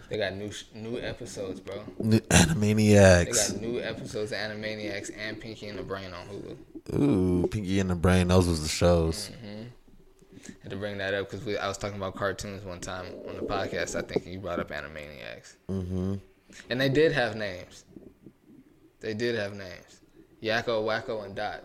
They 0.10 0.18
got 0.18 0.36
new 0.36 0.52
sh- 0.52 0.66
new 0.74 0.98
episodes, 1.00 1.60
bro. 1.60 1.84
New- 2.00 2.20
They 2.20 3.54
got 3.56 3.62
new 3.62 3.80
episodes 3.80 4.32
of 4.32 4.38
Animaniacs 4.38 5.12
and 5.18 5.40
Pinky 5.40 5.68
and 5.68 5.80
the 5.80 5.84
Brain 5.84 6.14
on 6.14 6.28
Hulu. 6.28 6.58
Ooh, 6.94 7.48
Pinky 7.50 7.80
and 7.80 7.90
the 7.90 7.96
Brain. 7.96 8.28
Those 8.28 8.48
was 8.48 8.62
the 8.62 8.70
shows. 8.70 9.30
Mm-hmm. 9.30 9.64
Had 10.64 10.72
to 10.72 10.78
bring 10.78 10.98
that 10.98 11.14
up 11.14 11.30
because 11.30 11.48
I 11.58 11.68
was 11.68 11.78
talking 11.78 11.98
about 11.98 12.16
cartoons 12.16 12.64
one 12.64 12.80
time 12.80 13.06
on 13.28 13.36
the 13.36 13.44
podcast. 13.44 13.96
I 13.96 14.02
think 14.02 14.26
you 14.26 14.40
brought 14.40 14.60
up 14.60 14.70
Animaniacs. 14.70 15.56
Mm-hmm. 15.70 16.16
And 16.70 16.82
they 16.82 16.90
did 16.90 17.12
have 17.12 17.36
names. 17.36 17.86
They 19.00 19.14
did 19.14 19.36
have 19.36 19.54
names. 19.54 20.02
Yakko, 20.42 20.84
Wakko, 20.84 21.26
and 21.26 21.36
Dot. 21.36 21.64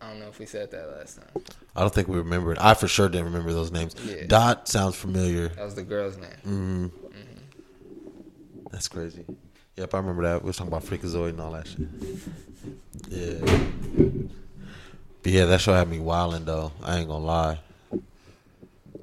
I 0.00 0.08
don't 0.08 0.18
know 0.18 0.28
if 0.28 0.38
we 0.38 0.46
said 0.46 0.70
that 0.72 0.96
last 0.98 1.18
time. 1.18 1.44
I 1.76 1.80
don't 1.80 1.94
think 1.94 2.08
we 2.08 2.16
remembered. 2.16 2.58
I 2.58 2.74
for 2.74 2.88
sure 2.88 3.08
didn't 3.08 3.26
remember 3.26 3.52
those 3.52 3.70
names. 3.70 3.94
Yeah. 4.04 4.26
Dot 4.26 4.68
sounds 4.68 4.96
familiar. 4.96 5.48
That 5.48 5.64
was 5.64 5.74
the 5.76 5.82
girl's 5.82 6.16
name. 6.16 6.30
Mm-hmm. 6.44 6.84
Mm-hmm. 6.86 8.58
That's 8.72 8.88
crazy. 8.88 9.24
Yep, 9.76 9.94
I 9.94 9.98
remember 9.98 10.22
that. 10.24 10.42
We 10.42 10.48
was 10.48 10.56
talking 10.56 10.72
about 10.72 10.84
Freakazoid 10.84 11.30
and 11.30 11.40
all 11.40 11.52
that 11.52 11.66
shit. 11.68 11.88
Yeah. 13.08 14.28
But 15.22 15.32
yeah, 15.32 15.44
that 15.46 15.60
show 15.60 15.72
had 15.72 15.88
me 15.88 16.00
wilding 16.00 16.44
though. 16.44 16.72
I 16.82 16.98
ain't 16.98 17.08
gonna 17.08 17.24
lie. 17.24 17.58
I 17.92 17.98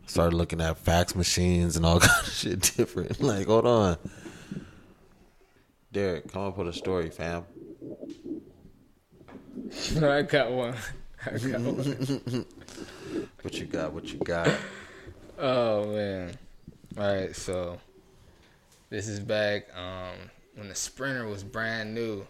started 0.05 0.35
looking 0.35 0.59
at 0.59 0.77
fax 0.77 1.15
machines 1.15 1.77
and 1.77 1.85
all 1.85 1.99
kind 2.01 2.27
of 2.27 2.33
shit 2.33 2.73
different. 2.75 3.21
Like, 3.29 3.47
hold 3.47 3.65
on. 3.65 3.97
Derek, 5.91 6.31
come 6.31 6.43
up 6.43 6.57
with 6.57 6.67
a 6.67 6.73
story, 6.73 7.09
fam. 7.09 7.45
I 10.03 10.21
got 10.23 10.51
one. 10.51 10.75
I 11.25 11.37
got 11.37 11.61
one. 11.61 12.45
What 13.41 13.53
you 13.59 13.65
got? 13.65 13.93
What 13.93 14.11
you 14.11 14.19
got? 14.19 14.49
Oh 15.37 15.87
man. 15.87 16.37
All 16.97 17.13
right, 17.13 17.35
so 17.35 17.79
this 18.89 19.07
is 19.07 19.19
back 19.19 19.67
um, 19.75 20.17
when 20.55 20.67
the 20.67 20.75
Sprinter 20.75 21.27
was 21.27 21.43
brand 21.43 21.93
new, 21.93 22.25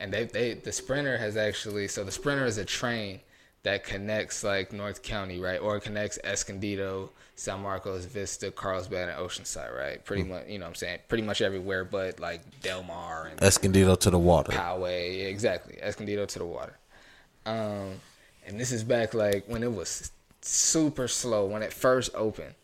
and 0.00 0.12
they 0.12 0.24
they 0.24 0.54
the 0.54 0.72
Sprinter 0.72 1.16
has 1.18 1.36
actually 1.36 1.86
so 1.86 2.02
the 2.02 2.10
Sprinter 2.10 2.46
is 2.46 2.58
a 2.58 2.64
train 2.64 3.20
that 3.62 3.84
connects 3.84 4.42
like 4.42 4.72
North 4.72 5.02
County, 5.02 5.38
right, 5.38 5.60
or 5.60 5.76
it 5.76 5.82
connects 5.82 6.18
Escondido, 6.24 7.10
San 7.36 7.60
Marcos, 7.60 8.06
Vista, 8.06 8.50
Carlsbad, 8.50 9.10
and 9.10 9.18
Oceanside, 9.18 9.76
right. 9.76 10.02
Pretty 10.02 10.22
much, 10.22 10.48
you 10.48 10.58
know, 10.58 10.64
what 10.64 10.70
I'm 10.70 10.74
saying 10.76 10.98
pretty 11.08 11.24
much 11.24 11.42
everywhere, 11.42 11.84
but 11.84 12.18
like 12.18 12.40
Del 12.62 12.82
Mar 12.82 13.26
and 13.26 13.40
Escondido 13.42 13.94
to 13.96 14.10
the 14.10 14.18
water. 14.18 14.52
Poway, 14.52 15.18
yeah, 15.18 15.24
exactly. 15.26 15.76
Escondido 15.80 16.24
to 16.24 16.38
the 16.38 16.46
water. 16.46 16.76
Um, 17.44 18.00
and 18.46 18.58
this 18.58 18.72
is 18.72 18.82
back 18.82 19.12
like 19.14 19.44
when 19.46 19.62
it 19.62 19.72
was 19.72 20.10
super 20.40 21.06
slow 21.06 21.44
when 21.46 21.62
it 21.62 21.72
first 21.72 22.10
opened. 22.14 22.54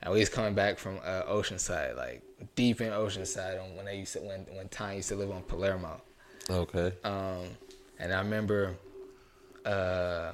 And 0.00 0.12
we 0.12 0.20
was 0.20 0.28
coming 0.28 0.54
back 0.54 0.78
from 0.78 0.98
uh, 1.04 1.22
Oceanside, 1.24 1.96
like 1.96 2.22
deep 2.54 2.80
in 2.80 2.92
Oceanside, 2.92 3.60
on 3.60 3.74
when 3.74 3.84
they 3.84 3.96
used 3.96 4.12
to 4.12 4.20
when 4.20 4.46
when 4.52 4.68
Ty 4.68 4.94
used 4.94 5.08
to 5.08 5.16
live 5.16 5.32
on 5.32 5.42
Palermo. 5.42 6.00
Okay. 6.50 6.92
Um, 7.04 7.44
and 7.98 8.12
I 8.12 8.18
remember 8.20 8.74
uh, 9.64 10.32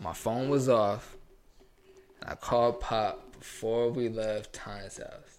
my 0.00 0.12
phone 0.12 0.48
was 0.48 0.68
off. 0.68 1.16
And 2.20 2.30
I 2.30 2.34
called 2.34 2.80
Pop 2.80 3.38
before 3.38 3.90
we 3.90 4.08
left 4.08 4.52
Ty's 4.52 4.98
house. 4.98 5.38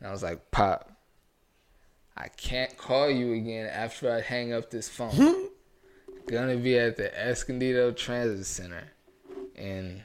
And 0.00 0.08
I 0.08 0.10
was 0.10 0.22
like, 0.22 0.50
Pop, 0.50 0.90
I 2.16 2.28
can't 2.28 2.76
call 2.76 3.10
you 3.10 3.32
again 3.34 3.66
after 3.66 4.12
I 4.12 4.20
hang 4.20 4.52
up 4.52 4.70
this 4.70 4.88
phone. 4.88 5.48
Gonna 6.26 6.56
be 6.56 6.78
at 6.78 6.96
the 6.96 7.12
Escondido 7.18 7.90
Transit 7.92 8.46
Center 8.46 8.84
in 9.56 10.02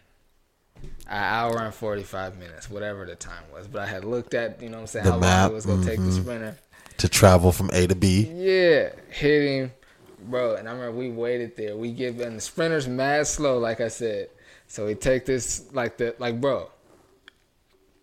an 1.08 1.24
hour 1.24 1.58
and 1.60 1.74
45 1.74 2.38
minutes, 2.38 2.70
whatever 2.70 3.06
the 3.06 3.16
time 3.16 3.44
was. 3.54 3.68
But 3.68 3.82
I 3.82 3.86
had 3.88 4.04
looked 4.04 4.34
at, 4.34 4.62
you 4.62 4.70
know 4.70 4.78
what 4.78 4.82
I'm 4.82 4.88
saying, 4.88 5.06
The 5.06 5.12
how 5.12 5.20
map, 5.20 5.42
long 5.44 5.52
it 5.52 5.54
was 5.54 5.66
gonna 5.66 5.86
take 5.86 6.00
the 6.00 6.12
sprinter. 6.12 6.56
To 7.00 7.10
travel 7.10 7.52
from 7.52 7.70
A 7.74 7.86
to 7.88 7.96
B. 7.96 8.28
Yeah, 8.34 8.90
hit 9.10 9.44
him, 9.44 9.72
bro. 10.20 10.56
And 10.56 10.68
I 10.68 10.72
remember 10.72 10.98
we 10.98 11.10
waited 11.10 11.56
there. 11.56 11.78
We 11.78 11.92
give 11.92 12.20
and 12.20 12.38
the 12.38 12.42
sprinter's 12.42 12.88
mad 12.88 13.28
slow, 13.28 13.60
like 13.60 13.82
I 13.82 13.88
said. 13.90 14.30
So 14.68 14.86
we 14.88 14.96
take 14.96 15.26
this 15.26 15.66
like 15.74 15.98
the 15.98 16.16
like, 16.20 16.42
bro. 16.42 16.70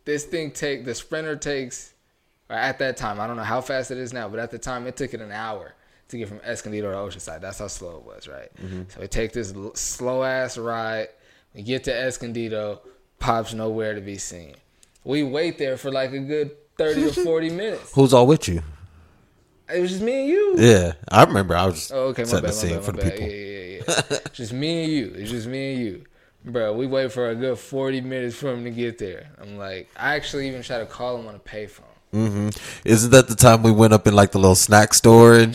This 0.04 0.24
thing 0.24 0.50
take 0.52 0.84
the 0.84 0.94
sprinter 0.94 1.34
takes 1.36 1.92
Or 2.48 2.56
at 2.56 2.78
that 2.78 2.96
time, 2.96 3.20
I 3.20 3.26
don't 3.26 3.36
know 3.36 3.42
how 3.42 3.60
fast 3.60 3.90
it 3.90 3.98
is 3.98 4.12
now, 4.12 4.28
but 4.28 4.38
at 4.38 4.50
the 4.50 4.58
time, 4.58 4.86
it 4.86 4.96
took 4.96 5.14
it 5.14 5.20
an 5.20 5.32
hour 5.32 5.74
to 6.08 6.18
get 6.18 6.28
from 6.28 6.40
Escondido 6.40 6.90
to 6.90 6.96
Oceanside. 6.96 7.40
That's 7.40 7.58
how 7.58 7.68
slow 7.68 7.96
it 7.96 8.04
was, 8.04 8.28
right? 8.28 8.50
Mm-hmm. 8.62 8.82
So 8.88 9.00
we 9.00 9.08
take 9.08 9.32
this 9.32 9.54
l- 9.54 9.74
slow 9.74 10.22
ass 10.22 10.58
ride. 10.58 11.08
We 11.54 11.62
get 11.62 11.84
to 11.84 11.94
Escondido. 11.94 12.82
Pops 13.18 13.54
nowhere 13.54 13.94
to 13.94 14.02
be 14.02 14.18
seen. 14.18 14.54
We 15.04 15.22
wait 15.22 15.56
there 15.56 15.78
for 15.78 15.90
like 15.90 16.12
a 16.12 16.18
good 16.18 16.50
thirty 16.76 17.04
or 17.06 17.12
forty 17.12 17.48
minutes. 17.48 17.92
Who's 17.94 18.12
all 18.12 18.26
with 18.26 18.48
you? 18.48 18.62
It 19.72 19.80
was 19.80 19.90
just 19.90 20.02
me 20.02 20.20
and 20.20 20.28
you. 20.28 20.54
Yeah, 20.58 20.92
I 21.08 21.24
remember. 21.24 21.56
I 21.56 21.64
was 21.66 21.74
just 21.76 21.92
Oh, 21.92 22.08
okay, 22.08 22.22
my 22.22 22.28
setting 22.28 22.42
bad, 22.42 22.50
the 22.50 22.52
scene 22.52 22.74
bad, 22.76 22.84
for 22.84 22.92
the 22.92 22.98
bad. 22.98 23.12
people. 23.12 23.28
Yeah, 23.28 23.60
yeah, 23.60 23.82
yeah. 24.10 24.18
just 24.32 24.52
me 24.52 24.84
and 24.84 24.92
you. 24.92 25.14
It's 25.16 25.30
just 25.30 25.46
me 25.46 25.72
and 25.74 25.82
you. 25.82 26.04
Bro, 26.44 26.74
we 26.74 26.86
wait 26.86 27.10
for 27.10 27.30
a 27.30 27.34
good 27.34 27.58
40 27.58 28.02
minutes 28.02 28.36
for 28.36 28.52
him 28.52 28.64
to 28.64 28.70
get 28.70 28.98
there. 28.98 29.30
I'm 29.40 29.56
like, 29.56 29.88
I 29.96 30.14
actually 30.16 30.46
even 30.48 30.62
try 30.62 30.78
to 30.78 30.86
call 30.86 31.16
him 31.18 31.26
on 31.26 31.34
a 31.34 31.38
payphone. 31.38 31.84
hmm 32.12 32.50
Isn't 32.84 33.10
that 33.12 33.28
the 33.28 33.34
time 33.34 33.62
we 33.62 33.72
went 33.72 33.94
up 33.94 34.06
in 34.06 34.14
like 34.14 34.32
the 34.32 34.38
little 34.38 34.54
snack 34.54 34.92
store 34.92 35.34
and 35.34 35.54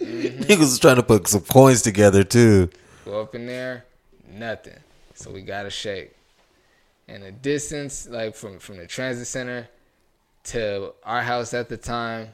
Mm-hmm. 0.00 0.42
he 0.44 0.56
was 0.56 0.78
trying 0.78 0.96
to 0.96 1.02
put 1.02 1.26
some 1.28 1.40
coins 1.42 1.82
together 1.82 2.24
too? 2.24 2.70
Go 3.04 3.20
up 3.20 3.34
in 3.34 3.46
there, 3.46 3.84
nothing. 4.28 4.78
So 5.14 5.30
we 5.30 5.42
got 5.42 5.62
to 5.64 5.70
shake. 5.70 6.14
And 7.08 7.22
the 7.22 7.32
distance, 7.32 8.08
like 8.08 8.34
from, 8.34 8.58
from 8.58 8.76
the 8.76 8.86
transit 8.86 9.26
center 9.26 9.68
to 10.48 10.92
our 11.04 11.22
house 11.22 11.54
at 11.54 11.68
the 11.68 11.76
time, 11.76 12.28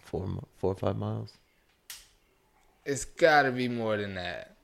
Four, 0.00 0.28
four 0.58 0.72
or 0.72 0.76
five 0.76 0.96
miles. 0.96 1.32
it's 2.84 3.04
got 3.04 3.42
to 3.42 3.50
be 3.52 3.68
more 3.68 3.96
than 3.96 4.14
that. 4.14 4.56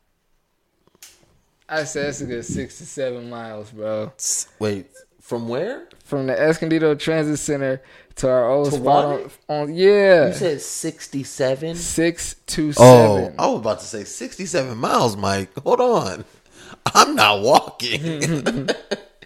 I 1.69 1.85
said 1.85 2.11
it's 2.11 2.21
a 2.21 2.27
good 2.27 2.45
six 2.45 2.79
to 2.79 2.87
seven 2.87 3.29
miles, 3.31 3.71
bro. 3.71 4.13
Wait, 4.59 4.87
from 5.21 5.49
where? 5.49 5.89
From 6.05 6.27
the 6.27 6.39
Escondido 6.41 6.95
Transit 6.95 7.39
Center 7.39 7.81
to 8.17 8.29
our 8.29 8.51
old 8.51 8.71
To 8.71 8.77
spot 8.77 9.05
on, 9.05 9.31
on 9.49 9.75
yeah. 9.75 10.29
You 10.29 10.35
said 10.35 10.61
sixty-seven. 10.61 11.75
Six 11.77 12.35
to 12.49 12.73
Oh, 12.77 13.17
seven. 13.17 13.35
I 13.39 13.47
was 13.49 13.61
about 13.61 13.81
to 13.81 13.87
say 13.87 14.05
sixty-seven 14.05 14.77
miles, 14.79 15.17
Mike. 15.17 15.51
Hold 15.65 15.81
on, 15.81 16.25
I'm 16.95 17.15
not 17.17 17.41
walking. 17.43 18.69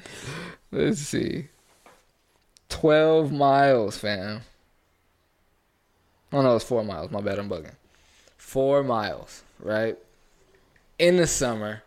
Let's 0.73 1.01
see. 1.01 1.49
Twelve 2.68 3.33
miles, 3.33 3.96
fam. 3.98 4.42
Oh 6.33 6.42
no, 6.42 6.57
it's 6.57 6.64
four 6.64 6.85
miles. 6.85 7.11
My 7.11 7.20
bad, 7.20 7.38
I'm 7.38 7.48
bugging. 7.48 7.74
Four 8.37 8.83
miles, 8.83 9.42
right? 9.61 9.96
In 10.98 11.16
the 11.16 11.26
summer. 11.26 11.83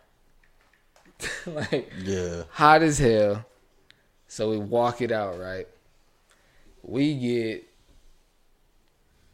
like 1.46 1.92
yeah, 2.02 2.44
hot 2.50 2.82
as 2.82 2.98
hell. 2.98 3.44
So 4.28 4.50
we 4.50 4.58
walk 4.58 5.02
it 5.02 5.12
out, 5.12 5.38
right? 5.38 5.66
We 6.82 7.14
get 7.14 7.68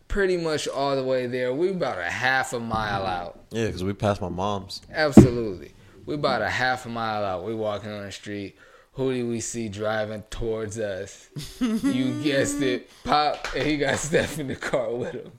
pretty 0.09 0.37
much 0.37 0.67
all 0.67 0.97
the 0.97 1.05
way 1.05 1.27
there. 1.27 1.53
We 1.53 1.71
about 1.71 1.99
a 1.99 2.05
half 2.11 2.53
a 2.53 2.61
mile 2.61 3.05
out. 3.05 3.39
yeah, 3.51 3.67
because 3.67 3.85
we 3.85 3.93
passed 3.93 4.21
my 4.21 4.29
mom's. 4.29 4.83
Absolutely. 4.91 5.73
We 6.07 6.15
about 6.15 6.43
a 6.43 6.49
half 6.49 6.87
a 6.87 6.89
mile 6.89 7.25
out. 7.25 7.45
We 7.45 7.55
walking 7.55 7.91
on 7.91 8.05
the 8.05 8.13
street. 8.13 8.57
Who 8.97 9.13
do 9.13 9.29
we 9.29 9.41
see 9.41 9.69
driving 9.69 10.23
towards 10.31 10.79
us? 10.79 11.29
you 11.61 12.23
guessed 12.23 12.63
it. 12.63 12.89
Pop, 13.05 13.47
and 13.55 13.67
he 13.67 13.77
got 13.77 13.99
Steph 13.99 14.39
in 14.39 14.49
the 14.49 14.57
car 14.57 14.91
with 14.95 15.13
him. 15.13 15.33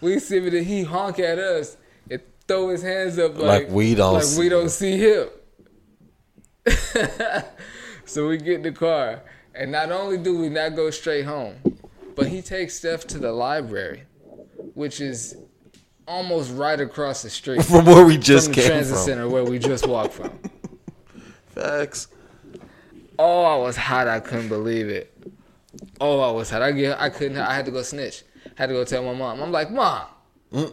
we 0.00 0.20
see 0.20 0.38
that 0.38 0.62
he 0.62 0.84
honk 0.84 1.18
at 1.18 1.40
us 1.40 1.76
and 2.08 2.22
throw 2.46 2.68
his 2.68 2.82
hands 2.82 3.18
up 3.18 3.36
like, 3.36 3.64
Like 3.64 3.70
we 3.70 3.96
don't 3.96 4.14
like 4.14 4.22
see 4.22 4.38
we 4.38 4.48
don't 4.48 4.68
see 4.68 4.98
him. 4.98 5.28
so 8.04 8.28
we 8.28 8.36
get 8.36 8.54
in 8.54 8.62
the 8.62 8.72
car, 8.72 9.22
and 9.52 9.72
not 9.72 9.90
only 9.90 10.16
do 10.16 10.38
we 10.38 10.48
not 10.48 10.76
go 10.76 10.90
straight 10.90 11.24
home, 11.24 11.56
but 12.14 12.28
he 12.28 12.40
takes 12.40 12.74
Steph 12.74 13.04
to 13.08 13.18
the 13.18 13.32
library, 13.32 14.04
which 14.74 15.00
is 15.00 15.36
almost 16.06 16.54
right 16.54 16.80
across 16.80 17.22
the 17.22 17.30
street 17.30 17.62
From 17.64 17.84
where 17.84 18.06
we 18.06 18.16
just 18.16 18.52
came 18.52 18.54
from 18.54 18.62
the 18.62 18.62
came 18.62 18.70
transit 18.70 18.94
from. 18.94 19.04
center 19.04 19.28
where 19.28 19.44
we 19.44 19.58
just 19.58 19.88
walked 19.88 20.14
from. 20.14 20.38
Facts. 21.58 22.08
Oh, 23.18 23.42
I 23.42 23.56
was 23.56 23.76
hot. 23.76 24.06
I 24.06 24.20
couldn't 24.20 24.48
believe 24.48 24.88
it. 24.88 25.12
Oh, 26.00 26.20
I 26.20 26.30
was 26.30 26.50
hot. 26.50 26.62
I 26.62 26.70
get. 26.72 27.00
I 27.00 27.10
couldn't. 27.10 27.38
I 27.38 27.52
had 27.52 27.64
to 27.64 27.72
go 27.72 27.82
snitch. 27.82 28.22
I 28.46 28.50
had 28.54 28.66
to 28.66 28.74
go 28.74 28.84
tell 28.84 29.02
my 29.02 29.14
mom. 29.14 29.42
I'm 29.42 29.50
like, 29.50 29.70
mom. 29.70 30.06
Mm. 30.52 30.72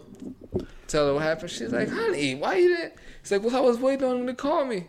Tell 0.88 1.08
her 1.08 1.14
what 1.16 1.24
happened. 1.24 1.50
She's 1.50 1.72
like, 1.72 1.90
honey, 1.90 2.36
why 2.36 2.56
you 2.58 2.76
didn't? 2.76 2.94
It's 3.22 3.32
like, 3.32 3.44
well, 3.44 3.56
I 3.56 3.60
was 3.60 3.80
waiting 3.80 4.08
on 4.08 4.22
him 4.22 4.28
to 4.28 4.36
call 4.36 4.66
me. 4.66 4.88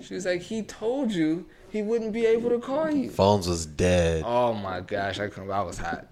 She 0.00 0.14
was 0.14 0.24
like, 0.24 0.40
he 0.40 0.62
told 0.62 1.12
you 1.12 1.46
he 1.70 1.82
wouldn't 1.82 2.12
be 2.12 2.24
able 2.26 2.50
to 2.50 2.58
call 2.58 2.90
you. 2.90 3.10
Phones 3.10 3.46
was 3.46 3.66
dead. 3.66 4.24
Oh 4.26 4.54
my 4.54 4.80
gosh, 4.80 5.20
I 5.20 5.28
couldn't. 5.28 5.50
I 5.50 5.62
was 5.62 5.78
hot. 5.78 6.06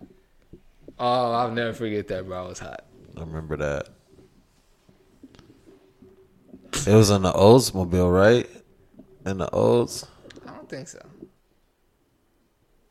Oh, 0.99 1.33
I'll 1.33 1.51
never 1.51 1.73
forget 1.73 2.07
that, 2.09 2.27
bro. 2.27 2.45
I 2.45 2.49
was 2.49 2.59
hot. 2.59 2.85
I 3.17 3.21
remember 3.21 3.57
that. 3.57 3.89
It 6.87 6.95
was 6.95 7.11
in 7.11 7.23
the 7.23 7.33
Oldsmobile, 7.33 8.13
right? 8.13 8.49
In 9.25 9.39
the 9.39 9.49
Olds. 9.51 10.07
I 10.47 10.51
don't 10.53 10.69
think 10.69 10.89
so. 10.89 11.01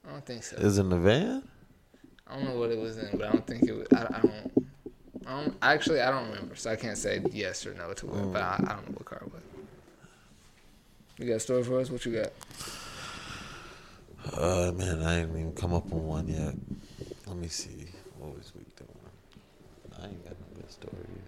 I 0.08 0.12
don't 0.12 0.26
think 0.26 0.44
so. 0.44 0.58
Is 0.58 0.78
in 0.78 0.90
the 0.90 0.98
van. 0.98 1.44
I 2.28 2.36
don't 2.36 2.46
know 2.46 2.60
what 2.60 2.72
it 2.72 2.80
was 2.80 2.98
in, 2.98 3.18
but 3.18 3.28
I 3.28 3.32
don't 3.32 3.46
think 3.46 3.64
it 3.64 3.74
was. 3.74 3.88
I, 3.94 4.02
I 4.02 4.20
don't. 4.22 4.68
I 5.26 5.44
don't. 5.44 5.58
Actually, 5.62 6.02
I 6.02 6.10
don't 6.10 6.30
remember, 6.30 6.56
so 6.56 6.72
I 6.72 6.76
can't 6.76 6.98
say 6.98 7.22
yes 7.32 7.66
or 7.66 7.74
no 7.76 7.94
to 7.94 8.06
it. 8.08 8.34
But 8.34 8.42
I, 8.42 8.56
I 8.60 8.74
don't 8.74 8.90
know 8.90 8.96
what 8.96 9.06
car 9.06 9.22
it 9.26 9.32
was. 9.32 9.42
You 11.18 11.28
got 11.28 11.36
a 11.36 11.40
story 11.40 11.64
for 11.64 11.80
us? 11.80 11.90
What 11.90 12.06
you 12.06 12.14
got? 12.14 12.32
Uh 14.34 14.72
man, 14.72 15.04
I 15.04 15.20
ain't 15.20 15.30
even 15.30 15.54
come 15.54 15.74
up 15.74 15.92
on 15.92 16.08
one 16.08 16.28
yet. 16.28 16.56
Let 17.28 17.38
me 17.38 17.48
see. 17.50 17.88
What 18.18 18.36
was 18.36 18.52
we 18.56 18.64
doing? 18.76 18.90
I 20.02 20.06
ain't 20.08 20.24
got 20.24 20.34
no 20.40 20.62
good 20.62 20.72
stories. 20.72 21.23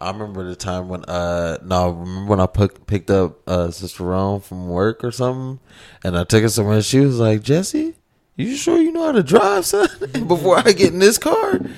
I 0.00 0.10
remember 0.10 0.44
the 0.44 0.56
time 0.56 0.88
when 0.88 1.04
uh 1.04 1.58
no, 1.64 1.90
remember 1.90 2.30
when 2.30 2.40
I 2.40 2.46
put, 2.46 2.86
picked 2.86 3.10
up 3.10 3.38
uh 3.48 3.70
Sister 3.70 4.04
Rome 4.04 4.40
from 4.40 4.68
work 4.68 5.02
or 5.04 5.10
something, 5.10 5.60
and 6.04 6.16
I 6.16 6.24
took 6.24 6.42
her 6.42 6.48
somewhere. 6.48 6.76
and 6.76 6.84
She 6.84 7.00
was 7.00 7.18
like, 7.18 7.42
"Jesse, 7.42 7.94
you 8.36 8.54
sure 8.56 8.78
you 8.78 8.92
know 8.92 9.04
how 9.06 9.12
to 9.12 9.22
drive, 9.22 9.66
son? 9.66 9.88
Before 10.28 10.58
I 10.58 10.72
get 10.72 10.92
in 10.92 10.98
this 10.98 11.18
car." 11.18 11.60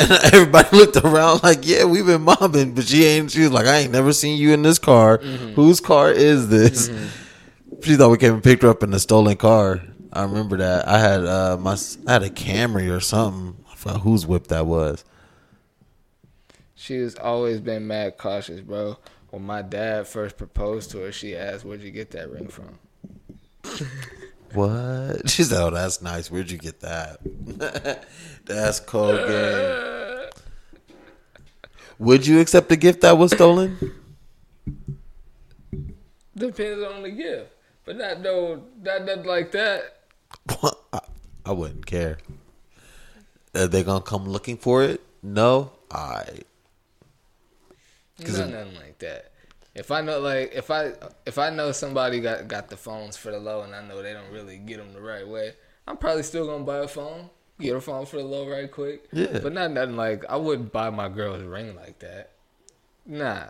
And 0.00 0.12
everybody 0.32 0.68
looked 0.76 0.96
around 0.96 1.42
like, 1.42 1.66
"Yeah, 1.66 1.84
we've 1.84 2.06
been 2.06 2.22
mobbing," 2.22 2.72
but 2.72 2.84
she 2.86 3.04
ain't. 3.04 3.32
She 3.32 3.40
was 3.40 3.50
like, 3.50 3.66
"I 3.66 3.78
ain't 3.78 3.90
never 3.90 4.12
seen 4.12 4.38
you 4.38 4.52
in 4.52 4.62
this 4.62 4.78
car. 4.78 5.18
Whose 5.18 5.80
car 5.80 6.12
is 6.12 6.48
this?" 6.48 6.88
She 7.82 7.96
thought 7.96 8.10
we 8.10 8.16
came 8.18 8.34
and 8.34 8.42
picked 8.44 8.62
her 8.62 8.68
up 8.68 8.84
in 8.84 8.94
a 8.94 9.00
stolen 9.00 9.36
car. 9.36 9.82
I 10.12 10.22
remember 10.22 10.56
that. 10.58 10.86
I 10.86 11.00
had 11.00 11.26
uh 11.26 11.56
my 11.60 11.76
I 12.06 12.12
had 12.12 12.22
a 12.22 12.30
Camry 12.30 12.96
or 12.96 13.00
something. 13.00 13.56
I 13.72 13.74
forgot 13.74 14.02
whose 14.02 14.24
whip 14.24 14.46
that 14.48 14.66
was. 14.66 15.04
She 16.88 16.96
has 17.00 17.16
always 17.16 17.60
been 17.60 17.86
mad 17.86 18.16
cautious, 18.16 18.62
bro. 18.62 18.96
When 19.28 19.42
my 19.42 19.60
dad 19.60 20.06
first 20.08 20.38
proposed 20.38 20.90
to 20.92 21.00
her, 21.00 21.12
she 21.12 21.36
asked, 21.36 21.62
"Where'd 21.62 21.82
you 21.82 21.90
get 21.90 22.12
that 22.12 22.30
ring 22.30 22.48
from?" 22.48 22.78
What? 24.54 25.28
She 25.28 25.42
said, 25.42 25.60
"Oh, 25.60 25.68
that's 25.68 26.00
nice. 26.00 26.30
Where'd 26.30 26.50
you 26.50 26.56
get 26.56 26.80
that? 26.80 27.20
that's 28.46 28.80
cold 28.80 29.18
game." 29.28 30.30
Would 31.98 32.26
you 32.26 32.40
accept 32.40 32.72
a 32.72 32.76
gift 32.76 33.02
that 33.02 33.18
was 33.18 33.32
stolen? 33.32 33.76
Depends 36.34 36.82
on 36.82 37.02
the 37.02 37.10
gift, 37.10 37.50
but 37.84 37.98
not 37.98 38.22
no, 38.22 38.62
not 38.82 39.04
nothing 39.04 39.26
like 39.26 39.52
that. 39.52 39.98
I, 40.48 41.00
I 41.44 41.52
wouldn't 41.52 41.84
care. 41.84 42.16
Are 43.54 43.66
they 43.66 43.82
gonna 43.82 44.00
come 44.00 44.24
looking 44.24 44.56
for 44.56 44.84
it? 44.84 45.02
No. 45.22 45.72
I. 45.90 46.24
'Cause 46.24 46.47
Not 48.20 48.50
nothing 48.50 48.74
like 48.76 48.98
that. 48.98 49.32
If 49.74 49.90
I 49.90 50.00
know, 50.00 50.18
like, 50.18 50.52
if 50.54 50.70
I 50.70 50.92
if 51.24 51.38
I 51.38 51.50
know 51.50 51.70
somebody 51.72 52.20
got 52.20 52.48
got 52.48 52.68
the 52.68 52.76
phones 52.76 53.16
for 53.16 53.30
the 53.30 53.38
low, 53.38 53.62
and 53.62 53.74
I 53.74 53.86
know 53.86 54.02
they 54.02 54.12
don't 54.12 54.30
really 54.32 54.58
get 54.58 54.78
them 54.78 54.92
the 54.92 55.00
right 55.00 55.26
way, 55.26 55.52
I'm 55.86 55.96
probably 55.96 56.24
still 56.24 56.46
gonna 56.46 56.64
buy 56.64 56.78
a 56.78 56.88
phone, 56.88 57.30
get 57.60 57.76
a 57.76 57.80
phone 57.80 58.04
for 58.06 58.16
the 58.16 58.24
low 58.24 58.48
right 58.48 58.70
quick. 58.70 59.06
Yeah. 59.12 59.38
But 59.40 59.52
not 59.52 59.70
nothing 59.70 59.96
like 59.96 60.24
I 60.28 60.36
wouldn't 60.36 60.72
buy 60.72 60.90
my 60.90 61.08
girl 61.08 61.34
a 61.34 61.44
ring 61.46 61.76
like 61.76 62.00
that. 62.00 62.30
Nah, 63.06 63.44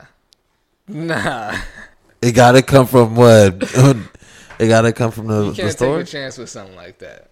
nah. 0.86 1.56
It 2.20 2.32
gotta 2.32 2.62
come 2.62 2.88
from 2.88 3.14
what? 3.14 3.62
it 4.58 4.66
gotta 4.66 4.92
come 4.92 5.12
from 5.12 5.28
the, 5.28 5.46
You 5.46 5.52
can't 5.52 5.70
store. 5.70 5.98
take 5.98 6.08
a 6.08 6.10
chance 6.10 6.36
with 6.36 6.50
something 6.50 6.74
like 6.74 6.98
that. 6.98 7.30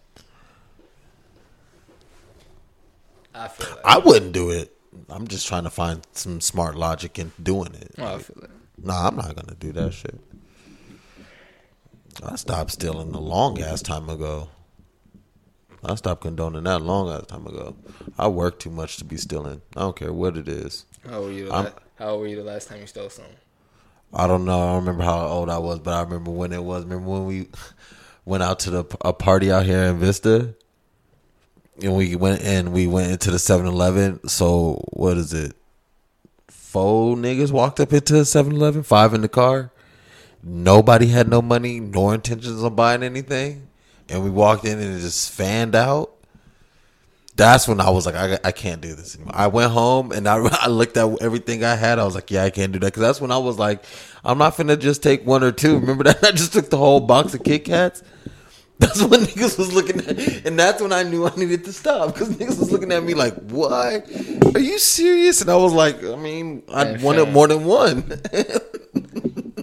I 3.35 3.49
feel 3.49 3.69
like. 3.69 3.85
I 3.85 3.99
wouldn't 3.99 4.31
do 4.31 4.51
it. 4.51 4.76
I'm 5.09 5.29
just 5.29 5.47
trying 5.47 5.65
to 5.65 5.71
find 5.71 6.07
some 6.13 6.41
smart 6.41 6.75
logic 6.75 7.19
in 7.19 7.33
doing 7.43 7.75
it. 7.75 7.95
Oh, 7.99 8.17
it. 8.17 8.29
Nah, 8.79 9.09
I'm 9.09 9.17
not 9.17 9.35
gonna 9.37 9.57
do 9.59 9.73
that 9.73 9.93
shit. 9.93 10.19
I 12.23 12.37
stopped 12.37 12.73
stealing 12.73 13.15
a 13.15 13.21
long 13.21 13.61
ass 13.61 13.83
time 13.83 14.09
ago. 14.09 14.49
I 15.85 15.95
stopped 15.95 16.23
condoning 16.23 16.65
that 16.65 16.81
long 16.81 17.11
ass 17.11 17.27
time 17.27 17.47
ago. 17.47 17.77
I 18.19 18.29
work 18.29 18.59
too 18.59 18.71
much 18.71 18.97
to 18.97 19.05
be 19.05 19.17
stealing. 19.17 19.63
I 19.77 19.81
don't 19.81 19.97
care 19.97 20.13
what 20.13 20.37
it 20.37 20.49
is. 20.49 20.85
How 21.09 21.19
old 21.19 21.27
were 21.27 21.33
you? 21.33 21.45
The 21.47 21.75
how 21.99 22.09
old 22.11 22.21
were 22.23 22.27
you 22.27 22.37
the 22.37 22.43
last 22.43 22.69
time 22.69 22.81
you 22.81 22.87
stole 22.87 23.11
something? 23.11 23.35
I 24.13 24.27
don't 24.27 24.45
know. 24.45 24.61
I 24.61 24.67
don't 24.73 24.85
remember 24.85 25.05
how 25.05 25.27
old 25.27 25.51
I 25.51 25.59
was, 25.59 25.79
but 25.79 25.95
I 25.95 26.03
remember 26.03 26.31
when 26.31 26.53
it 26.53 26.63
was. 26.63 26.85
Remember 26.85 27.09
when 27.09 27.27
we 27.27 27.49
went 28.25 28.43
out 28.43 28.59
to 28.61 28.71
the 28.71 28.85
a 29.03 29.13
party 29.13 29.53
out 29.53 29.67
here 29.67 29.85
in 29.85 29.99
Vista, 29.99 30.55
and 31.83 31.97
we 31.97 32.17
went 32.17 32.43
and 32.43 32.73
we 32.73 32.87
went 32.87 33.11
into 33.11 33.31
the 33.31 33.37
7-Eleven. 33.37 34.29
So 34.29 34.85
what 34.93 35.17
is 35.17 35.33
it? 35.33 35.55
Four 36.49 37.17
niggas 37.17 37.53
walked 37.53 37.81
up 37.81 37.93
into 37.93 38.15
7-Eleven, 38.15 38.83
five 38.83 39.15
in 39.15 39.23
the 39.23 39.29
car. 39.29 39.71
Nobody 40.43 41.09
had 41.09 41.29
no 41.29 41.43
money, 41.43 41.81
nor 41.81 42.15
intentions 42.15 42.63
of 42.63 42.77
buying 42.77 43.03
anything, 43.03 43.67
and 44.09 44.23
we 44.23 44.31
walked 44.31 44.65
in 44.65 44.79
and 44.79 44.97
it 44.97 45.01
just 45.01 45.33
fanned 45.33 45.75
out. 45.75 46.13
That's 47.35 47.67
when 47.69 47.81
I 47.81 47.91
was 47.91 48.07
like, 48.07 48.15
I, 48.15 48.39
I 48.45 48.53
can't 48.53 48.81
do 48.81 48.95
this 48.95 49.17
anymore. 49.17 49.35
I 49.37 49.49
went 49.49 49.73
home 49.73 50.13
and 50.13 50.27
I, 50.27 50.37
I 50.63 50.69
looked 50.69 50.97
at 50.97 51.21
everything 51.21 51.65
I 51.65 51.75
had. 51.75 51.99
I 51.99 52.05
was 52.05 52.15
like, 52.15 52.31
yeah, 52.31 52.45
I 52.45 52.51
can't 52.51 52.73
do 52.73 52.79
that. 52.79 52.95
Cause 52.95 53.03
that's 53.03 53.21
when 53.21 53.31
I 53.31 53.39
was 53.39 53.59
like, 53.59 53.85
I'm 54.25 54.39
not 54.39 54.55
finna 54.57 54.79
just 54.79 55.03
take 55.03 55.27
one 55.27 55.43
or 55.43 55.53
two. 55.53 55.79
Remember 55.79 56.05
that? 56.05 56.23
I 56.25 56.31
just 56.31 56.53
took 56.53 56.71
the 56.71 56.79
whole 56.79 57.01
box 57.01 57.35
of 57.35 57.43
Kit 57.43 57.65
Kats. 57.65 58.03
That's 58.79 59.03
when 59.03 59.21
niggas 59.27 59.59
was 59.59 59.73
looking 59.73 60.01
at, 60.01 60.47
and 60.47 60.59
that's 60.59 60.83
when 60.83 60.93
I 60.93 61.03
knew 61.03 61.27
I 61.27 61.35
needed 61.37 61.65
to 61.65 61.73
stop 61.73 62.13
because 62.13 62.29
niggas 62.31 62.59
was 62.59 62.71
looking 62.71 62.93
at 62.93 63.03
me 63.03 63.15
like, 63.15 63.35
"What? 63.51 64.09
Are 64.55 64.61
you 64.61 64.79
serious?" 64.79 65.41
And 65.41 65.51
I 65.51 65.57
was 65.57 65.73
like, 65.73 66.03
"I 66.05 66.17
mean, 66.17 66.63
I 66.69 66.85
Man, 66.85 67.03
wanted 67.03 67.25
fam. 67.25 67.33
more 67.33 67.49
than 67.49 67.65
one." 67.65 68.21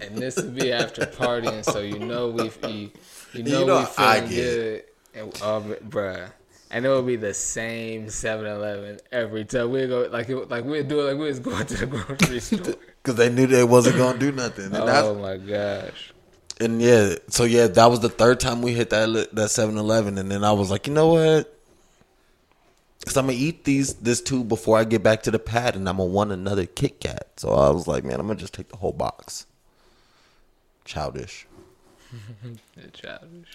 And 0.01 0.17
this 0.17 0.35
would 0.35 0.55
be 0.55 0.71
after 0.71 1.05
partying, 1.05 1.63
so 1.63 1.79
you 1.79 1.97
know 1.97 2.29
we 2.29 2.43
you, 2.69 2.91
you 3.33 3.43
know, 3.43 3.65
know 3.65 3.79
we 3.79 3.85
feeling 3.85 4.21
get 4.23 4.29
good, 4.29 4.83
and 5.15 5.33
uh, 5.41 5.61
bruh. 5.87 6.31
And 6.69 6.85
it 6.85 6.89
would 6.89 7.05
be 7.05 7.15
the 7.15 7.33
same 7.35 8.07
7-Eleven 8.07 8.99
every 9.11 9.45
time 9.45 9.71
we 9.71 9.85
go. 9.87 10.07
Like 10.11 10.27
it, 10.29 10.49
like 10.49 10.65
we'd 10.65 10.87
do 10.87 11.01
it 11.01 11.11
like 11.11 11.17
we 11.17 11.25
was 11.27 11.39
going 11.39 11.65
to 11.65 11.77
the 11.77 11.85
grocery 11.85 12.39
store. 12.41 12.75
Because 13.01 13.15
they 13.15 13.29
knew 13.29 13.45
they 13.47 13.63
wasn't 13.63 13.97
gonna 13.97 14.17
do 14.17 14.31
nothing. 14.31 14.65
And 14.65 14.87
that's 14.87 15.07
oh 15.07 15.15
my 15.15 15.37
gosh! 15.37 16.12
And 16.59 16.81
yeah, 16.81 17.15
so 17.29 17.43
yeah, 17.45 17.67
that 17.67 17.85
was 17.87 18.01
the 18.01 18.09
third 18.09 18.39
time 18.39 18.61
we 18.61 18.73
hit 18.73 18.89
that 18.91 19.29
that 19.33 19.49
7-Eleven, 19.49 20.17
and 20.17 20.29
then 20.29 20.43
I 20.43 20.51
was 20.51 20.69
like, 20.69 20.87
you 20.87 20.93
know 20.93 21.07
what? 21.07 21.59
Because 22.99 23.17
I'm 23.17 23.25
gonna 23.25 23.37
eat 23.37 23.65
these 23.65 23.95
this 23.95 24.21
two 24.21 24.43
before 24.43 24.77
I 24.77 24.83
get 24.85 25.03
back 25.03 25.23
to 25.23 25.31
the 25.31 25.39
pad, 25.39 25.75
and 25.75 25.89
I'm 25.89 25.97
gonna 25.97 26.09
want 26.09 26.31
another 26.31 26.65
Kit 26.65 26.99
Kat. 27.01 27.27
So 27.37 27.49
I 27.49 27.69
was 27.69 27.87
like, 27.87 28.03
man, 28.03 28.19
I'm 28.19 28.27
gonna 28.27 28.39
just 28.39 28.53
take 28.53 28.69
the 28.69 28.77
whole 28.77 28.93
box. 28.93 29.45
Childish, 30.85 31.47
childish. 32.93 33.53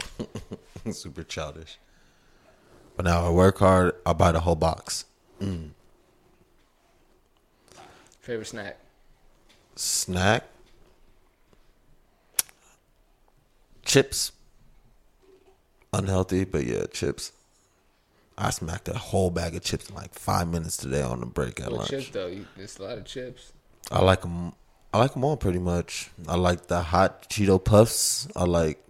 super 0.90 1.22
childish. 1.22 1.78
But 2.96 3.04
now 3.04 3.24
I 3.26 3.30
work 3.30 3.58
hard. 3.58 3.94
I'll 4.04 4.14
buy 4.14 4.32
the 4.32 4.40
whole 4.40 4.56
box. 4.56 5.04
Mm. 5.40 5.70
Favorite 8.20 8.46
snack? 8.46 8.76
Snack, 9.76 10.44
chips. 13.88 14.31
Unhealthy, 15.92 16.44
but 16.44 16.64
yeah, 16.64 16.85
chips. 16.92 17.33
I 18.37 18.51
smacked 18.51 18.88
a 18.88 18.94
whole 18.96 19.31
bag 19.31 19.57
of 19.57 19.62
chips 19.64 19.88
in 19.88 19.96
like 19.96 20.14
five 20.14 20.46
minutes 20.46 20.77
today 20.77 21.03
on 21.03 21.18
the 21.20 21.27
break 21.27 21.59
at 21.59 21.70
What 21.72 21.79
lunch. 21.79 21.90
chips 21.90 22.11
though? 22.11 22.33
There's 22.57 22.79
a 22.79 22.83
lot 22.85 22.98
of 22.98 23.05
chips. 23.05 23.53
I 23.90 24.01
like 24.01 24.20
them. 24.20 24.53
I 24.94 24.98
like 24.98 25.14
them 25.14 25.24
all 25.24 25.37
pretty 25.37 25.59
much. 25.59 26.11
I 26.29 26.37
like 26.37 26.68
the 26.68 26.81
hot 26.83 27.29
Cheeto 27.29 27.62
puffs. 27.62 28.29
I 28.37 28.44
like 28.44 28.81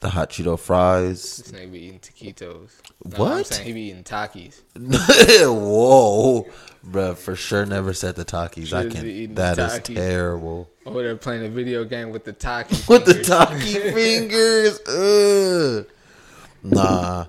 the 0.00 0.10
hot 0.10 0.30
Cheeto 0.30 0.58
fries. 0.58 1.38
This 1.38 1.52
nigga 1.52 1.72
be 1.72 1.78
eating 1.80 1.98
taquitos. 2.00 2.70
No, 3.04 3.16
I'm 3.16 3.20
What? 3.20 3.46
saying 3.46 3.66
he 3.66 3.72
be 3.72 3.80
eating 3.90 4.04
takis. 4.04 4.60
Whoa, 4.76 6.46
bruh, 6.86 7.16
for 7.16 7.34
sure 7.36 7.66
never 7.66 7.92
said 7.92 8.14
the 8.16 8.24
Takis. 8.24 8.72
I 8.72 8.88
can't. 8.88 9.34
That 9.36 9.58
is 9.58 9.80
terrible. 9.80 10.68
Over 10.86 11.02
there 11.02 11.16
playing 11.16 11.44
a 11.46 11.48
video 11.48 11.84
game 11.84 12.10
with 12.10 12.24
the 12.24 12.32
taki. 12.32 12.76
With 12.88 13.04
the. 13.04 13.22
Taki 13.22 13.74
fingers, 13.92 14.80
ugh. 14.88 15.86
Nah. 16.62 17.26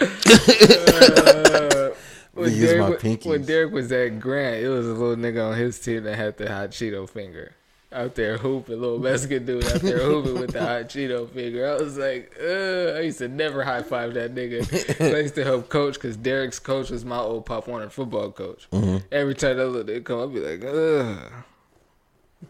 Uh, 0.00 1.90
when 2.34 2.58
Derek, 2.58 2.80
my 2.80 2.90
pinkies. 2.96 3.26
when 3.26 3.44
Derek 3.44 3.72
was 3.72 3.92
at 3.92 4.18
Grant, 4.20 4.62
it 4.64 4.68
was 4.68 4.86
a 4.86 4.92
little 4.92 5.16
nigga 5.16 5.50
on 5.50 5.56
his 5.58 5.78
team 5.78 6.04
that 6.04 6.16
had 6.16 6.36
the 6.38 6.48
hot 6.50 6.70
Cheeto 6.70 7.08
finger. 7.08 7.52
Out 7.92 8.14
there 8.14 8.38
hooping, 8.38 8.80
little 8.80 8.98
Mexican 8.98 9.44
dude 9.44 9.64
out 9.66 9.80
there 9.80 9.98
hooping 9.98 10.40
with 10.40 10.52
the 10.52 10.60
hot 10.66 10.88
Cheeto 10.88 11.28
finger. 11.28 11.68
I 11.70 11.74
was 11.76 11.96
like, 11.98 12.34
Ugh. 12.40 12.96
I 12.96 13.00
used 13.00 13.18
to 13.18 13.28
never 13.28 13.62
high 13.64 13.82
five 13.82 14.14
that 14.14 14.34
nigga. 14.34 15.14
I 15.14 15.18
used 15.20 15.34
to 15.34 15.44
help 15.44 15.68
coach 15.68 15.94
because 15.94 16.16
Derek's 16.16 16.58
coach 16.58 16.90
was 16.90 17.04
my 17.04 17.18
old 17.18 17.44
Pop 17.46 17.68
Warner 17.68 17.90
football 17.90 18.30
coach. 18.30 18.66
Mm-hmm. 18.72 18.98
Every 19.12 19.34
time 19.34 19.56
that 19.58 19.66
little 19.66 19.94
nigga 19.94 20.04
come, 20.04 20.20
I'd 20.22 20.34
be 20.34 20.40
like, 20.40 20.64
ugh. 20.64 21.32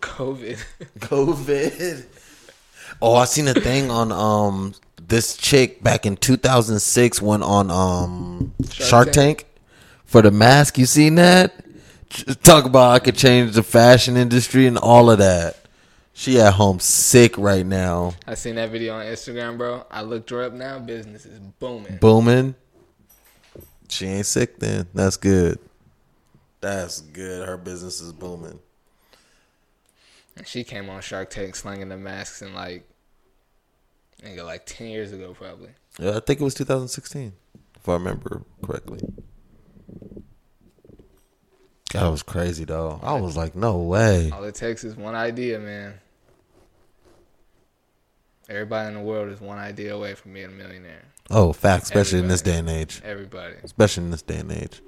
COVID. 0.00 0.64
COVID. 1.00 2.04
Oh, 3.00 3.14
I 3.14 3.24
seen 3.24 3.48
a 3.48 3.54
thing 3.54 3.90
on 3.90 4.12
um 4.12 4.74
this 5.08 5.36
chick 5.36 5.82
back 5.82 6.06
in 6.06 6.16
2006 6.16 7.20
went 7.20 7.42
on 7.42 7.70
um 7.70 8.52
Shark, 8.70 8.88
Shark 8.88 9.12
Tank. 9.12 9.38
Tank. 9.38 9.46
for 10.04 10.22
the 10.22 10.30
mask. 10.30 10.78
You 10.78 10.86
seen 10.86 11.16
that? 11.16 11.52
Talk 12.42 12.66
about 12.66 12.92
I 12.92 12.98
could 12.98 13.16
change 13.16 13.54
the 13.54 13.62
fashion 13.62 14.16
industry 14.16 14.66
and 14.66 14.76
all 14.76 15.10
of 15.10 15.18
that. 15.18 15.56
She 16.14 16.38
at 16.38 16.52
home 16.52 16.78
sick 16.78 17.38
right 17.38 17.64
now, 17.64 18.12
I 18.26 18.34
seen 18.34 18.56
that 18.56 18.70
video 18.70 18.94
on 18.94 19.06
Instagram, 19.06 19.56
bro. 19.56 19.86
I 19.90 20.02
looked 20.02 20.28
her 20.30 20.42
up 20.42 20.52
now. 20.52 20.78
Business 20.78 21.24
is 21.24 21.38
booming. 21.38 21.96
booming. 21.96 22.54
She 23.88 24.06
ain't 24.06 24.26
sick 24.26 24.58
then. 24.58 24.88
That's 24.92 25.16
good. 25.16 25.58
That's 26.60 27.00
good. 27.00 27.48
Her 27.48 27.56
business 27.56 28.00
is 28.00 28.12
booming. 28.12 28.58
And 30.36 30.46
she 30.46 30.64
came 30.64 30.88
on 30.90 31.00
Shark 31.00 31.30
Tank 31.30 31.56
slinging 31.56 31.88
the 31.88 31.96
masks 31.96 32.42
and 32.42 32.54
like, 32.54 32.88
nigga, 34.22 34.44
like 34.44 34.66
10 34.66 34.88
years 34.88 35.12
ago, 35.12 35.34
probably. 35.34 35.70
Yeah, 35.98 36.16
I 36.16 36.20
think 36.20 36.40
it 36.40 36.44
was 36.44 36.54
2016, 36.54 37.32
if 37.76 37.88
I 37.88 37.94
remember 37.94 38.42
correctly. 38.62 39.00
That 41.92 42.08
was 42.10 42.22
crazy 42.22 42.64
though. 42.64 43.00
I 43.02 43.20
was 43.20 43.36
like, 43.36 43.54
no 43.54 43.78
way. 43.78 44.30
All 44.30 44.44
it 44.44 44.54
takes 44.54 44.84
is 44.84 44.96
one 44.96 45.14
idea, 45.14 45.58
man. 45.58 45.94
Everybody 48.48 48.88
in 48.88 48.94
the 48.94 49.00
world 49.00 49.30
is 49.30 49.40
one 49.40 49.58
idea 49.58 49.94
away 49.94 50.14
from 50.14 50.32
being 50.32 50.46
a 50.46 50.50
millionaire. 50.50 51.04
Oh, 51.30 51.52
fact, 51.52 51.84
especially 51.84 52.18
in 52.18 52.28
this 52.28 52.42
day 52.42 52.58
and 52.58 52.68
age. 52.68 53.00
Everybody. 53.04 53.54
Especially 53.62 54.04
in 54.04 54.10
this 54.10 54.22
day 54.22 54.38
and 54.38 54.52
age. 54.52 54.82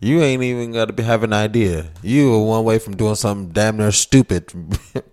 You 0.00 0.22
ain't 0.22 0.42
even 0.42 0.72
got 0.72 0.86
to 0.86 0.92
be 0.92 1.02
have 1.02 1.22
an 1.22 1.32
idea. 1.32 1.90
You 2.02 2.34
are 2.34 2.44
one 2.44 2.64
way 2.64 2.78
from 2.78 2.96
doing 2.96 3.14
something 3.14 3.52
damn 3.52 3.76
near 3.76 3.92
stupid. 3.92 4.52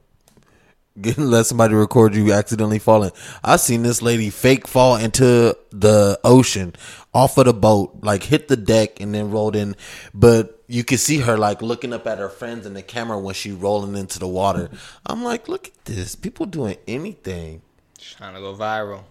Getting 1.00 1.28
let 1.28 1.46
somebody 1.46 1.74
record 1.74 2.16
you 2.16 2.34
accidentally 2.34 2.80
falling. 2.80 3.12
I 3.44 3.56
seen 3.56 3.84
this 3.84 4.02
lady 4.02 4.30
fake 4.30 4.68
fall 4.68 4.98
into 4.98 5.56
the 5.72 6.20
ocean 6.24 6.76
off 7.14 7.38
of 7.38 7.46
the 7.46 7.54
boat, 7.54 8.00
like 8.02 8.24
hit 8.24 8.50
the 8.50 8.58
deck 8.58 9.00
and 9.00 9.14
then 9.16 9.32
rolled 9.32 9.56
in. 9.56 9.76
But 10.14 10.61
you 10.72 10.84
could 10.86 11.00
see 11.00 11.18
her 11.20 11.38
like 11.38 11.62
looking 11.62 11.92
up 11.94 12.08
at 12.08 12.18
her 12.18 12.30
friends 12.30 12.66
in 12.66 12.74
the 12.74 12.82
camera 12.82 13.20
when 13.20 13.34
she 13.36 13.52
rolling 13.52 13.96
into 13.96 14.20
the 14.20 14.28
water. 14.28 14.70
I'm 15.06 15.24
like, 15.24 15.48
look 15.50 15.68
at 15.68 15.86
this. 15.86 16.16
People 16.16 16.46
doing 16.46 16.78
anything. 16.88 17.62
Just 17.98 18.18
trying 18.18 18.34
to 18.36 18.40
go 18.40 18.56
viral. 18.56 19.04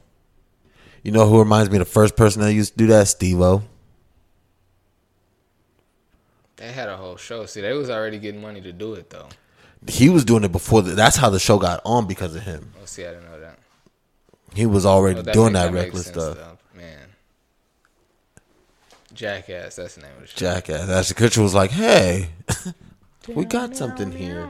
You 1.03 1.12
know 1.12 1.27
who 1.29 1.38
reminds 1.38 1.70
me 1.70 1.77
of 1.77 1.81
the 1.87 1.90
first 1.92 2.16
person 2.16 2.42
that 2.42 2.53
used 2.53 2.73
to 2.73 2.79
do 2.79 2.87
that? 2.88 3.09
Steve 3.09 3.40
O. 3.40 3.62
They 6.57 6.73
had 6.73 6.88
a 6.88 6.96
whole 6.96 7.16
show. 7.16 7.46
See, 7.46 7.61
they 7.61 7.73
was 7.73 7.88
already 7.90 8.19
getting 8.19 8.40
money 8.42 8.61
to 8.61 8.73
do 8.73 8.94
it, 8.94 9.11
though. 9.11 9.29
He 9.88 10.11
was 10.11 10.25
doing 10.27 10.44
it 10.44 10.52
before. 10.52 10.83
The, 10.83 10.92
that's 10.94 11.17
how 11.17 11.31
the 11.31 11.38
show 11.38 11.58
got 11.58 11.81
on 11.87 12.06
because 12.06 12.35
of 12.37 12.42
him. 12.42 12.73
Oh, 12.81 12.85
see, 12.85 13.04
I 13.06 13.11
didn't 13.13 13.31
know 13.31 13.40
that. 13.40 13.58
He 14.54 14.67
was 14.67 14.85
already 14.85 15.21
Oh, 15.21 15.33
doing 15.33 15.52
make- 15.54 15.63
that, 15.63 15.73
reckless 15.73 16.04
sense, 16.04 16.17
stuff. 16.17 16.37
though. 16.37 16.58
Jackass, 19.21 19.77
that's 19.77 19.96
the 19.96 20.00
name 20.00 20.12
of 20.16 20.23
the 20.23 20.27
show. 20.29 20.37
Jackass. 20.38 20.88
Ashton 20.88 21.16
Kutcher 21.18 21.42
was 21.42 21.52
like, 21.52 21.71
"Hey, 21.71 22.31
we 23.29 23.44
got 23.44 23.77
something 23.77 24.10
here," 24.10 24.48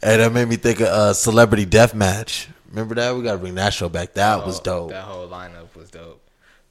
and 0.00 0.20
that 0.20 0.30
made 0.32 0.46
me 0.48 0.54
think 0.54 0.78
of 0.78 0.86
uh, 0.86 1.12
Celebrity 1.12 1.64
Death 1.64 1.92
Match. 1.92 2.48
Remember 2.68 2.94
that? 2.94 3.16
We 3.16 3.24
got 3.24 3.32
to 3.32 3.38
bring 3.38 3.56
that 3.56 3.74
show 3.74 3.88
back. 3.88 4.14
That 4.14 4.46
was 4.46 4.60
Oh, 4.60 4.62
dope. 4.62 4.90
That 4.90 5.02
whole 5.02 5.26
lineup 5.26 5.74
was 5.74 5.90
dope. 5.90 6.22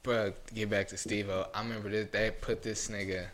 Bro, 0.02 0.32
to 0.46 0.54
get 0.54 0.70
back 0.70 0.88
to 0.88 0.96
Steve 0.96 1.28
O, 1.28 1.46
I 1.54 1.60
remember 1.60 1.90
this, 1.90 2.08
they 2.10 2.30
put 2.30 2.62
this 2.62 2.88
nigga, 2.88 3.26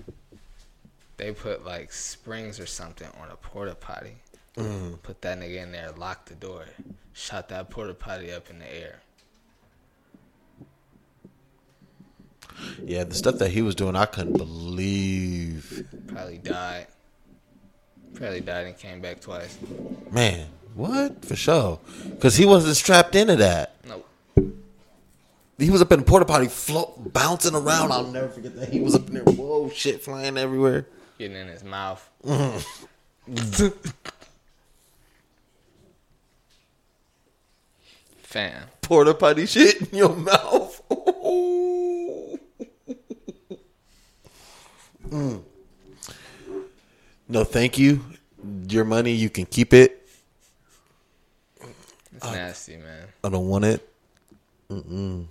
they 1.17 1.31
put 1.31 1.65
like 1.65 1.93
springs 1.93 2.59
or 2.59 2.67
something 2.67 3.07
on 3.23 3.31
a 3.31 3.37
porta 3.37 3.77
potty. 3.77 4.17
Mm. 4.57 5.01
Put 5.05 5.23
that 5.23 5.39
nigga 5.39 5.63
in 5.63 5.71
there, 5.71 5.93
locked 5.93 6.27
the 6.27 6.35
door, 6.35 6.65
shot 7.13 7.51
that 7.51 7.71
porta 7.71 7.95
potty 7.95 8.33
up 8.33 8.51
in 8.51 8.59
the 8.59 8.75
air. 8.75 9.01
Yeah, 12.85 13.05
the 13.05 13.15
stuff 13.15 13.39
that 13.39 13.51
he 13.51 13.63
was 13.63 13.75
doing, 13.75 13.97
I 13.97 14.07
couldn't 14.07 14.37
believe. 14.37 15.87
Probably 16.07 16.39
died. 16.39 16.87
Probably 18.15 18.41
died 18.41 18.67
and 18.67 18.79
came 18.79 19.01
back 19.01 19.21
twice. 19.21 19.59
Man, 20.11 20.47
what 20.75 21.25
for 21.25 21.37
sure? 21.37 21.81
Because 22.11 22.37
he 22.37 22.47
wasn't 22.47 22.77
strapped 22.77 23.15
into 23.15 23.37
that. 23.37 23.75
Nope. 23.87 24.09
He 25.59 25.71
was 25.71 25.81
up 25.83 25.93
in 25.93 26.01
the 26.01 26.05
porta 26.05 26.25
potty, 26.25 26.49
float, 26.49 27.13
bouncing 27.13 27.55
around. 27.55 27.93
I'll 27.93 28.07
never 28.07 28.29
forget 28.29 28.57
that. 28.57 28.69
He 28.71 28.81
was 28.81 28.95
up 28.95 29.09
in 29.09 29.15
there. 29.15 29.25
Whoa, 29.25 29.69
shit 29.71 30.03
flying 30.03 30.37
everywhere. 30.37 30.87
Getting 31.19 31.37
in 31.37 31.49
his 31.49 31.63
mouth. 31.65 32.09
Fam. 38.23 38.65
Porta 38.83 39.15
potty 39.15 39.47
shit 39.47 39.81
in 39.93 39.99
your 39.99 40.15
mouth. 40.15 40.83
Mm. 45.15 45.43
No, 47.29 47.45
thank 47.45 47.79
you. 47.79 48.05
Your 48.69 48.85
money, 48.85 49.13
you 49.13 49.31
can 49.31 49.47
keep 49.47 49.73
it. 49.73 50.09
It's 52.17 52.25
nasty, 52.25 52.77
man. 52.77 53.07
I 53.23 53.29
don't 53.29 53.49
want 53.49 53.65
it. 53.65 53.89
Mm-mm. 54.69 55.27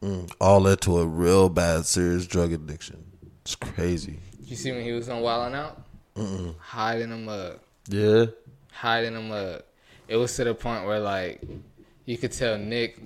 Mm. 0.00 0.32
All 0.40 0.60
led 0.60 0.80
to 0.82 0.98
a 0.98 1.06
real 1.06 1.48
bad, 1.48 1.86
serious 1.86 2.24
drug 2.26 2.52
addiction. 2.52 3.04
It's 3.42 3.56
crazy. 3.56 4.20
You 4.44 4.54
see 4.54 4.70
when 4.70 4.84
he 4.84 4.92
was 4.92 5.08
on 5.08 5.20
Wildin' 5.20 5.54
Out? 5.54 5.82
Mm-mm. 6.14 6.54
Hiding 6.58 7.10
the 7.10 7.16
mug. 7.16 7.58
Yeah. 7.88 8.26
Hiding 8.70 9.14
the 9.14 9.20
mug. 9.20 9.62
It 10.06 10.16
was 10.16 10.36
to 10.36 10.44
the 10.44 10.54
point 10.54 10.86
where, 10.86 11.00
like, 11.00 11.42
you 12.04 12.16
could 12.16 12.30
tell 12.30 12.58
Nick, 12.58 12.98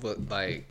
would, 0.00 0.30
like, 0.30 0.66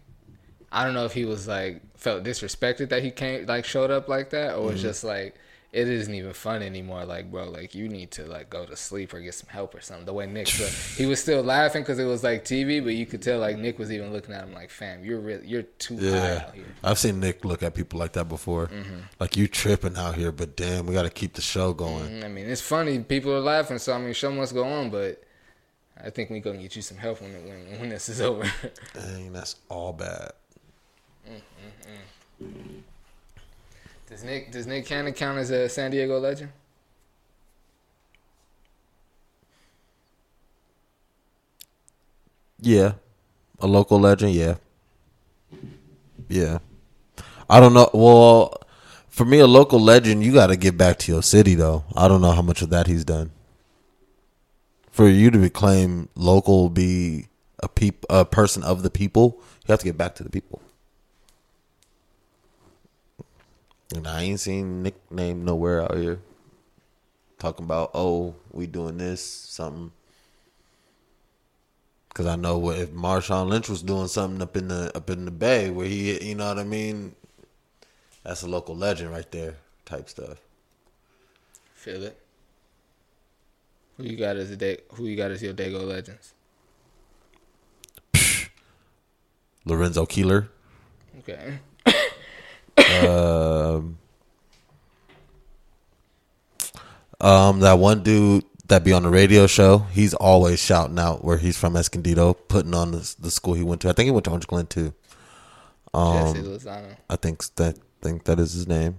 I 0.73 0.83
don't 0.83 0.93
know 0.95 1.05
if 1.05 1.13
he 1.13 1.25
was, 1.25 1.47
like, 1.47 1.81
felt 1.97 2.23
disrespected 2.23 2.89
that 2.89 3.03
he 3.03 3.11
came, 3.11 3.45
like, 3.45 3.63
showed 3.65 3.91
up 3.91 4.07
like 4.09 4.31
that, 4.31 4.55
or 4.55 4.63
was 4.63 4.75
Mm-hmm. 4.75 4.81
just, 4.81 5.03
like, 5.03 5.35
it 5.71 5.87
isn't 5.87 6.13
even 6.13 6.33
fun 6.33 6.61
anymore. 6.61 7.03
Like, 7.05 7.31
bro, 7.31 7.49
like, 7.49 7.73
you 7.73 7.87
need 7.89 8.11
to, 8.11 8.25
like, 8.25 8.49
go 8.49 8.63
to 8.65 8.75
sleep 8.75 9.11
or 9.13 9.19
get 9.21 9.33
some 9.33 9.49
help 9.49 9.73
or 9.73 9.81
something. 9.81 10.05
The 10.05 10.13
way 10.13 10.25
Nick, 10.27 10.47
so 10.47 10.65
he 11.01 11.05
was 11.07 11.19
still 11.19 11.41
laughing 11.43 11.81
because 11.83 11.97
it 11.99 12.05
was, 12.05 12.23
like, 12.23 12.43
TV, 12.45 12.83
but 12.83 12.93
you 12.93 13.05
could 13.05 13.21
tell, 13.21 13.39
like, 13.39 13.57
Nick 13.57 13.77
was 13.79 13.91
even 13.91 14.11
looking 14.13 14.33
at 14.35 14.43
him 14.43 14.53
like, 14.53 14.69
fam, 14.69 15.03
you're 15.03 15.19
really, 15.19 15.47
you're 15.47 15.63
too 15.63 15.97
high 15.97 16.03
Yeah. 16.05 16.43
out 16.47 16.55
here. 16.55 16.65
I've 16.83 16.99
seen 16.99 17.19
Nick 17.19 17.45
look 17.45 17.61
at 17.63 17.73
people 17.75 17.99
like 17.99 18.13
that 18.13 18.29
before. 18.29 18.69
Like, 19.19 19.37
you 19.37 19.47
tripping 19.47 19.95
out 19.97 20.15
here, 20.15 20.31
but 20.31 20.55
damn, 20.55 20.85
we 20.85 20.93
got 20.93 21.03
to 21.03 21.09
keep 21.11 21.33
the 21.33 21.41
show 21.41 21.73
going. 21.73 22.23
I 22.23 22.27
mean, 22.27 22.47
it's 22.49 22.61
funny. 22.61 22.99
People 22.99 23.31
are 23.33 23.39
laughing, 23.39 23.77
so 23.79 23.93
I 23.93 23.97
mean, 23.99 24.13
show 24.13 24.31
must 24.31 24.53
go 24.53 24.63
on. 24.65 24.89
But 24.91 25.23
I 26.03 26.09
think 26.09 26.29
we 26.31 26.39
gonna 26.39 26.57
get 26.57 26.75
you 26.75 26.81
some 26.81 26.97
help 26.97 27.21
when 27.21 27.31
when, 27.33 27.79
when 27.79 27.89
this 27.89 28.09
is 28.09 28.19
over. 28.29 28.43
Dang, 28.93 29.31
that's 29.33 29.55
all 29.69 29.93
bad. 29.93 30.31
Does 34.09 34.23
Nick 34.23 34.51
does 34.51 34.67
Nick 34.67 34.85
Cannon 34.85 35.13
count 35.13 35.37
as 35.37 35.49
a 35.49 35.67
San 35.69 35.91
Diego 35.91 36.19
legend? 36.19 36.51
Yeah. 42.63 42.93
A 43.59 43.67
local 43.67 43.99
legend, 43.99 44.33
yeah. 44.33 44.55
Yeah. 46.29 46.59
I 47.49 47.59
don't 47.59 47.73
know. 47.73 47.89
Well, 47.93 48.57
for 49.09 49.25
me, 49.25 49.39
a 49.39 49.47
local 49.47 49.79
legend, 49.79 50.23
you 50.23 50.33
got 50.33 50.47
to 50.47 50.55
get 50.55 50.77
back 50.77 50.97
to 50.99 51.11
your 51.11 51.21
city, 51.21 51.55
though. 51.55 51.83
I 51.95 52.07
don't 52.07 52.21
know 52.21 52.31
how 52.31 52.41
much 52.41 52.61
of 52.61 52.69
that 52.69 52.87
he's 52.87 53.03
done. 53.03 53.31
For 54.91 55.09
you 55.09 55.29
to 55.29 55.37
be 55.37 55.49
claimed 55.49 56.07
local, 56.15 56.69
be 56.69 57.27
a 57.61 57.67
peop, 57.67 58.05
a 58.09 58.23
person 58.23 58.63
of 58.63 58.81
the 58.81 58.89
people, 58.89 59.41
you 59.67 59.71
have 59.71 59.79
to 59.79 59.85
get 59.85 59.97
back 59.97 60.15
to 60.15 60.23
the 60.23 60.29
people. 60.29 60.61
And 63.93 64.07
I 64.07 64.23
ain't 64.23 64.39
seen 64.39 64.81
nickname 64.81 65.45
nowhere 65.45 65.81
out 65.83 65.95
here 65.95 66.19
talking 67.37 67.65
about, 67.65 67.91
oh, 67.93 68.33
we 68.51 68.65
doing 68.65 68.97
this, 68.97 69.23
something. 69.23 69.91
Cause 72.13 72.25
I 72.27 72.35
know 72.35 72.57
what 72.57 72.77
if 72.77 72.91
Marshawn 72.91 73.49
Lynch 73.49 73.69
was 73.69 73.81
doing 73.81 74.07
something 74.07 74.41
up 74.41 74.55
in 74.55 74.67
the 74.67 74.95
up 74.95 75.09
in 75.09 75.25
the 75.25 75.31
Bay 75.31 75.71
where 75.71 75.87
he, 75.87 76.23
you 76.23 76.35
know 76.35 76.47
what 76.47 76.59
I 76.59 76.63
mean. 76.63 77.15
That's 78.23 78.43
a 78.43 78.47
local 78.47 78.75
legend 78.75 79.11
right 79.11 79.29
there, 79.31 79.55
type 79.83 80.07
stuff. 80.07 80.37
Feel 81.73 82.03
it. 82.03 82.17
Who 83.97 84.03
you 84.03 84.15
got 84.15 84.37
as 84.37 84.51
a 84.51 84.55
day? 84.55 84.77
Who 84.93 85.05
you 85.05 85.17
got 85.17 85.31
as 85.31 85.41
your 85.41 85.53
Dago 85.53 85.85
legends? 85.87 86.33
Lorenzo 89.65 90.05
Keeler, 90.05 90.49
Okay. 91.19 91.59
Um, 92.77 93.97
um, 97.19 97.59
that 97.61 97.79
one 97.79 98.03
dude 98.03 98.45
that 98.67 98.83
be 98.83 98.93
on 98.93 99.03
the 99.03 99.09
radio 99.09 99.47
show, 99.47 99.79
he's 99.91 100.13
always 100.13 100.59
shouting 100.59 100.97
out 100.99 101.23
where 101.23 101.37
he's 101.37 101.57
from 101.57 101.75
Escondido, 101.75 102.33
putting 102.33 102.73
on 102.73 102.91
the, 102.91 103.15
the 103.19 103.31
school 103.31 103.53
he 103.53 103.63
went 103.63 103.81
to. 103.81 103.89
I 103.89 103.93
think 103.93 104.05
he 104.05 104.11
went 104.11 104.25
to 104.25 104.31
Orange 104.31 104.47
Glen 104.47 104.67
too. 104.67 104.93
Jesse 105.95 106.39
Um, 106.39 106.45
Lozano. 106.45 106.95
I 107.09 107.15
think 107.17 107.43
that 107.55 107.77
think 108.01 108.23
that 108.25 108.39
is 108.39 108.53
his 108.53 108.67
name. 108.67 108.97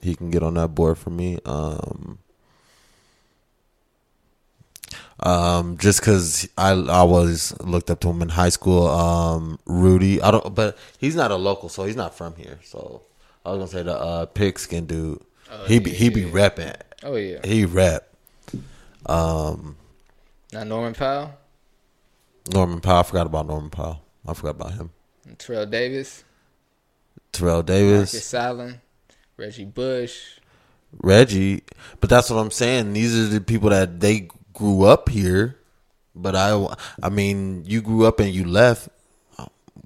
He 0.00 0.14
can 0.14 0.30
get 0.30 0.42
on 0.42 0.54
that 0.54 0.68
board 0.68 0.98
for 0.98 1.10
me. 1.10 1.38
Um, 1.44 2.18
um, 5.24 5.78
just 5.78 6.00
because 6.00 6.48
I 6.56 6.70
I 6.72 7.02
was 7.02 7.58
looked 7.60 7.90
up 7.90 8.00
to 8.00 8.08
him 8.10 8.22
in 8.22 8.28
high 8.28 8.50
school. 8.50 8.86
Um, 8.86 9.58
Rudy, 9.66 10.20
I 10.22 10.30
don't, 10.30 10.54
but 10.54 10.76
he's 10.98 11.16
not 11.16 11.30
a 11.30 11.36
local, 11.36 11.68
so 11.68 11.84
he's 11.84 11.96
not 11.96 12.14
from 12.16 12.36
here. 12.36 12.60
So 12.62 13.02
I 13.44 13.50
was 13.50 13.58
gonna 13.58 13.70
say 13.70 13.82
the 13.82 13.98
uh, 13.98 14.26
pigskin 14.26 14.86
dude. 14.86 15.20
Oh, 15.50 15.64
he 15.64 15.78
be 15.78 15.90
yeah, 15.90 15.96
he 15.96 16.08
be 16.10 16.20
yeah. 16.22 16.28
repping. 16.30 16.76
Oh 17.02 17.16
yeah. 17.16 17.40
He 17.44 17.64
rap. 17.64 18.04
Um, 19.06 19.76
Now 20.52 20.64
Norman 20.64 20.94
Powell, 20.94 21.34
Norman 22.52 22.80
Powell. 22.80 23.00
I 23.00 23.02
forgot 23.02 23.26
about 23.26 23.46
Norman 23.46 23.70
Powell. 23.70 24.02
I 24.26 24.34
forgot 24.34 24.50
about 24.56 24.72
him. 24.72 24.90
and 25.26 25.38
Terrell 25.38 25.66
Davis, 25.66 26.24
Terrell 27.32 27.62
Davis. 27.62 28.12
Marcus 28.14 28.34
Allen, 28.34 28.80
Reggie 29.36 29.64
Bush. 29.64 30.38
Reggie, 31.02 31.62
but 32.00 32.08
that's 32.08 32.30
what 32.30 32.36
I'm 32.38 32.50
saying. 32.52 32.92
These 32.92 33.18
are 33.18 33.28
the 33.28 33.40
people 33.40 33.70
that 33.70 33.98
they 34.00 34.28
grew 34.54 34.84
up 34.84 35.08
here, 35.08 35.58
but 36.14 36.34
I, 36.34 36.74
I 37.02 37.08
mean, 37.10 37.64
you 37.66 37.82
grew 37.82 38.06
up 38.06 38.20
and 38.20 38.30
you 38.32 38.44
left. 38.44 38.88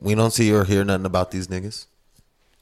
We 0.01 0.15
don't 0.15 0.31
see 0.31 0.53
or 0.53 0.65
hear 0.65 0.85
nothing 0.85 1.07
about 1.07 1.31
these 1.33 1.49
niggas. 1.49 1.87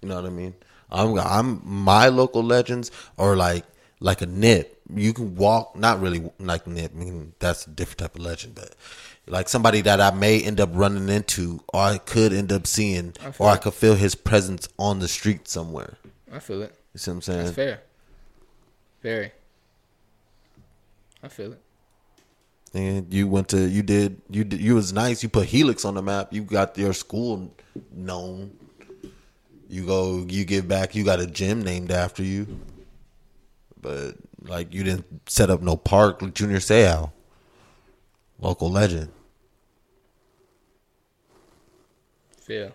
You 0.01 0.09
know 0.09 0.15
what 0.17 0.25
I 0.25 0.31
mean? 0.31 0.55
I'm, 0.91 1.19
I'm 1.19 1.61
my 1.65 2.09
local 2.09 2.43
legends 2.43 2.91
are 3.19 3.37
like 3.37 3.65
like 4.01 4.23
a 4.23 4.27
nip. 4.27 4.81
You 4.95 5.13
can 5.13 5.35
walk, 5.35 5.77
not 5.77 6.01
really 6.01 6.31
like 6.39 6.67
nip. 6.67 6.93
I 6.95 6.99
mean, 6.99 7.33
that's 7.39 7.67
a 7.67 7.71
different 7.71 7.99
type 7.99 8.15
of 8.15 8.23
legend, 8.23 8.55
but 8.55 8.75
like 9.27 9.49
somebody 9.49 9.81
that 9.83 10.01
I 10.01 10.13
may 10.13 10.41
end 10.41 10.61
up 10.61 10.71
running 10.73 11.09
into, 11.09 11.61
or 11.73 11.81
I 11.81 11.99
could 11.99 12.33
end 12.33 12.53
up 12.53 12.67
seeing, 12.67 13.15
I 13.21 13.33
or 13.39 13.49
I 13.49 13.57
could 13.57 13.75
feel 13.75 13.97
his 13.97 14.15
presence 14.15 14.69
on 14.79 15.01
the 15.01 15.09
street 15.09 15.49
somewhere. 15.49 15.97
I 16.33 16.39
feel 16.39 16.63
it. 16.63 16.75
You 16.95 16.99
see 16.99 17.11
what 17.11 17.15
I'm 17.17 17.23
saying? 17.23 17.45
That's 17.45 17.57
fair. 17.57 17.83
Very. 19.03 19.33
I 21.23 21.29
feel 21.29 21.53
it. 21.53 21.61
And 22.77 23.13
you 23.13 23.27
went 23.27 23.49
to 23.49 23.67
you 23.67 23.83
did 23.83 24.21
you 24.29 24.45
did 24.45 24.61
you 24.61 24.75
was 24.75 24.93
nice. 24.93 25.23
You 25.23 25.31
put 25.31 25.47
Helix 25.47 25.87
on 25.87 25.95
the 25.95 26.03
map. 26.03 26.31
You 26.31 26.43
got 26.43 26.77
your 26.77 26.93
school 26.93 27.55
known. 27.91 28.55
You 29.67 29.87
go 29.87 30.27
you 30.29 30.45
give 30.45 30.69
back. 30.69 30.95
You 30.95 31.03
got 31.03 31.19
a 31.19 31.27
gym 31.27 31.63
named 31.63 31.91
after 31.91 32.23
you. 32.23 32.61
But 33.81 34.17
like 34.43 34.75
you 34.75 34.85
didn't 34.85 35.07
set 35.27 35.49
up 35.49 35.63
no 35.63 35.79
park. 35.79 36.21
like 36.21 36.35
Junior 36.35 36.59
Seau, 36.59 37.13
local 38.39 38.71
legend. 38.71 39.09
Feel. 42.43 42.73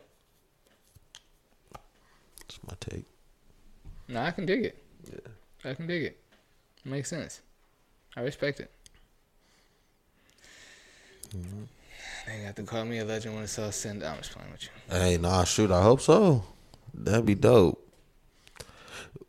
That's 2.40 2.60
my 2.68 2.74
take. 2.80 3.06
No, 4.08 4.20
I 4.20 4.32
can 4.32 4.48
dig 4.48 4.66
it. 4.66 4.84
Yeah. 5.06 5.70
I 5.70 5.76
can 5.76 5.86
dig 5.86 6.04
it. 6.06 6.18
Makes 6.84 7.12
sense. 7.12 7.42
I 8.18 8.22
respect 8.22 8.60
it. 8.60 8.72
Mm-hmm. 11.36 11.64
They 12.28 12.44
got 12.44 12.56
to 12.56 12.64
call 12.64 12.86
me 12.86 13.00
a 13.00 13.06
legend 13.06 13.36
when 13.36 13.44
it's 13.44 13.58
all 13.58 13.72
said 13.72 13.92
and 13.92 14.02
done. 14.02 14.14
I'm 14.16 14.18
just 14.18 14.32
playing 14.32 14.52
with 14.52 14.64
you. 14.64 14.70
Hey, 14.90 15.18
nah, 15.18 15.44
shoot. 15.44 15.72
I 15.72 15.82
hope 15.82 16.02
so. 16.02 16.44
That'd 16.94 17.26
be 17.26 17.36
dope. 17.36 17.86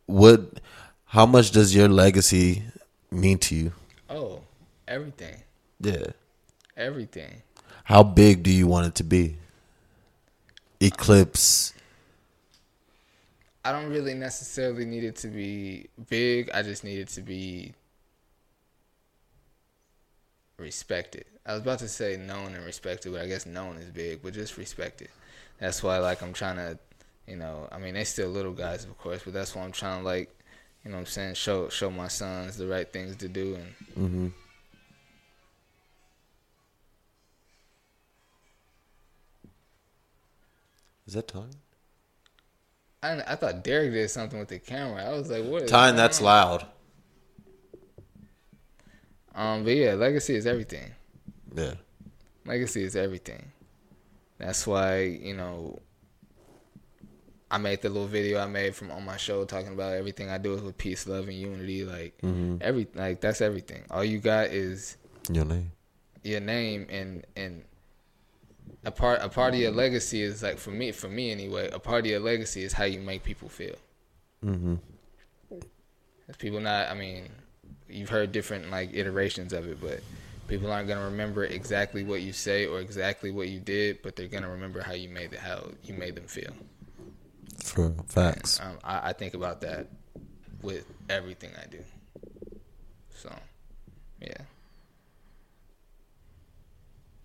What? 0.05 0.59
How 1.05 1.25
much 1.25 1.51
does 1.51 1.75
your 1.75 1.87
legacy 1.87 2.63
mean 3.11 3.37
to 3.39 3.55
you? 3.55 3.73
Oh, 4.09 4.41
everything. 4.87 5.35
Yeah. 5.79 6.07
Everything. 6.75 7.41
How 7.83 8.03
big 8.03 8.43
do 8.43 8.51
you 8.51 8.67
want 8.67 8.87
it 8.87 8.95
to 8.95 9.03
be? 9.03 9.37
Eclipse. 10.79 11.73
I 13.65 13.71
don't 13.71 13.89
really 13.89 14.13
necessarily 14.13 14.85
need 14.85 15.03
it 15.03 15.15
to 15.17 15.27
be 15.27 15.87
big. 16.09 16.49
I 16.53 16.63
just 16.63 16.83
need 16.83 16.99
it 16.99 17.07
to 17.09 17.21
be 17.21 17.73
respected. 20.57 21.25
I 21.45 21.53
was 21.53 21.61
about 21.61 21.79
to 21.79 21.89
say 21.89 22.15
known 22.15 22.55
and 22.55 22.65
respected, 22.65 23.11
but 23.11 23.21
I 23.21 23.27
guess 23.27 23.45
known 23.45 23.77
is 23.77 23.89
big, 23.89 24.21
but 24.21 24.33
just 24.33 24.57
respected. 24.57 25.09
That's 25.59 25.83
why 25.83 25.97
like 25.97 26.21
I'm 26.21 26.33
trying 26.33 26.55
to, 26.55 26.79
you 27.27 27.35
know, 27.35 27.67
I 27.71 27.77
mean 27.79 27.95
they 27.95 28.03
still 28.05 28.29
little 28.29 28.53
guys 28.53 28.85
of 28.85 28.97
course, 28.97 29.21
but 29.23 29.33
that's 29.33 29.55
why 29.55 29.63
I'm 29.63 29.71
trying 29.71 29.99
to 29.99 30.05
like, 30.05 30.33
you 30.83 30.91
know 30.91 30.97
what 30.97 31.01
I'm 31.01 31.05
saying, 31.07 31.35
show 31.35 31.69
show 31.69 31.89
my 31.89 32.07
sons 32.07 32.57
the 32.57 32.67
right 32.67 32.91
things 32.91 33.15
to 33.17 33.27
do 33.27 33.55
and 33.55 33.75
Mm-hmm. 33.97 34.27
Is 41.05 41.13
that 41.15 41.27
time? 41.27 41.49
I, 43.03 43.21
I 43.27 43.35
thought 43.35 43.63
Derek 43.63 43.91
did 43.91 44.09
something 44.09 44.39
with 44.39 44.47
the 44.47 44.59
camera. 44.59 45.03
I 45.03 45.11
was 45.11 45.29
like, 45.29 45.43
what? 45.43 45.67
Time 45.67 45.97
that's 45.97 46.21
loud. 46.21 46.65
Um, 49.35 49.63
but 49.63 49.75
yeah, 49.75 49.93
legacy 49.93 50.35
is 50.35 50.47
everything. 50.47 50.91
Yeah. 51.55 51.73
Legacy 52.45 52.83
is 52.83 52.95
everything. 52.95 53.51
That's 54.37 54.65
why 54.67 55.01
you 55.03 55.35
know. 55.35 55.79
I 57.51 57.59
made 57.59 57.83
the 57.83 57.89
little 57.89 58.07
video 58.07 58.39
I 58.39 58.47
made 58.47 58.73
from 58.75 58.89
on 58.89 59.05
my 59.05 59.15
show 59.15 59.45
talking 59.45 59.73
about 59.73 59.93
everything 59.93 60.27
I 60.27 60.39
do 60.39 60.55
is 60.55 60.61
with 60.63 60.75
peace, 60.75 61.05
love, 61.05 61.27
and 61.27 61.37
unity. 61.37 61.85
Like 61.85 62.17
every, 62.61 62.87
like 62.95 63.21
that's 63.21 63.41
everything. 63.41 63.83
All 63.91 64.03
you 64.03 64.17
got 64.17 64.47
is 64.47 64.97
Your 65.31 65.45
name. 65.45 65.71
your 66.23 66.39
name 66.39 66.87
and 66.89 67.23
and 67.35 67.63
a 68.85 68.89
part 68.91 69.19
a 69.21 69.29
part 69.29 69.53
of 69.53 69.59
your 69.59 69.69
legacy 69.71 70.23
is 70.23 70.41
like 70.41 70.57
for 70.57 70.71
me 70.71 70.91
for 70.91 71.07
me 71.09 71.31
anyway 71.31 71.69
a 71.71 71.77
part 71.79 72.05
of 72.05 72.09
your 72.09 72.19
legacy 72.21 72.63
is 72.63 72.73
how 72.73 72.85
you 72.85 72.99
make 73.01 73.23
people 73.23 73.49
feel 73.49 73.75
Mm-hmm. 74.43 74.75
People 76.39 76.59
not 76.59 76.89
i 76.89 76.93
mean 76.93 77.29
you've 77.87 78.09
heard 78.09 78.31
different 78.31 78.71
like 78.71 78.93
iterations 78.93 79.53
of 79.53 79.67
it 79.67 79.79
but 79.79 79.99
people 80.47 80.71
aren't 80.71 80.87
going 80.87 80.99
to 80.99 81.05
remember 81.05 81.43
exactly 81.45 82.03
what 82.03 82.21
you 82.21 82.33
say 82.33 82.65
or 82.65 82.79
exactly 82.79 83.31
what 83.31 83.47
you 83.47 83.59
did 83.59 84.01
but 84.01 84.15
they're 84.15 84.27
going 84.27 84.43
to 84.43 84.49
remember 84.49 84.81
how 84.81 84.93
you 84.93 85.09
made 85.09 85.33
it 85.33 85.39
how 85.39 85.63
you 85.83 85.93
made 85.93 86.15
them 86.15 86.25
feel 86.27 86.51
For 87.63 87.93
facts. 88.07 88.59
um, 88.59 88.77
I, 88.83 89.09
I 89.09 89.13
think 89.13 89.33
about 89.33 89.61
that 89.61 89.87
with 90.61 90.85
everything 91.09 91.51
i 91.61 91.65
do 91.67 91.79
so 93.15 93.33
yeah 94.21 94.33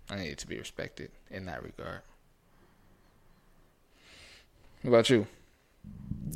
i 0.09 0.15
need 0.15 0.37
to 0.37 0.47
be 0.47 0.57
respected 0.57 1.11
in 1.29 1.45
that 1.45 1.63
regard 1.63 2.01
what 4.81 4.89
about 4.89 5.09
you 5.09 5.27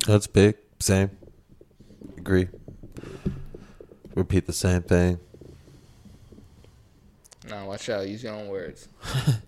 That's 0.06 0.28
big. 0.28 0.56
Same. 0.80 1.12
Agree. 2.18 2.50
Repeat 4.16 4.48
the 4.48 4.54
same 4.54 4.82
thing. 4.82 5.18
No 7.50 7.66
watch 7.66 7.90
out 7.90 8.08
use 8.08 8.24
your 8.24 8.34
own 8.34 8.48
words 8.48 8.88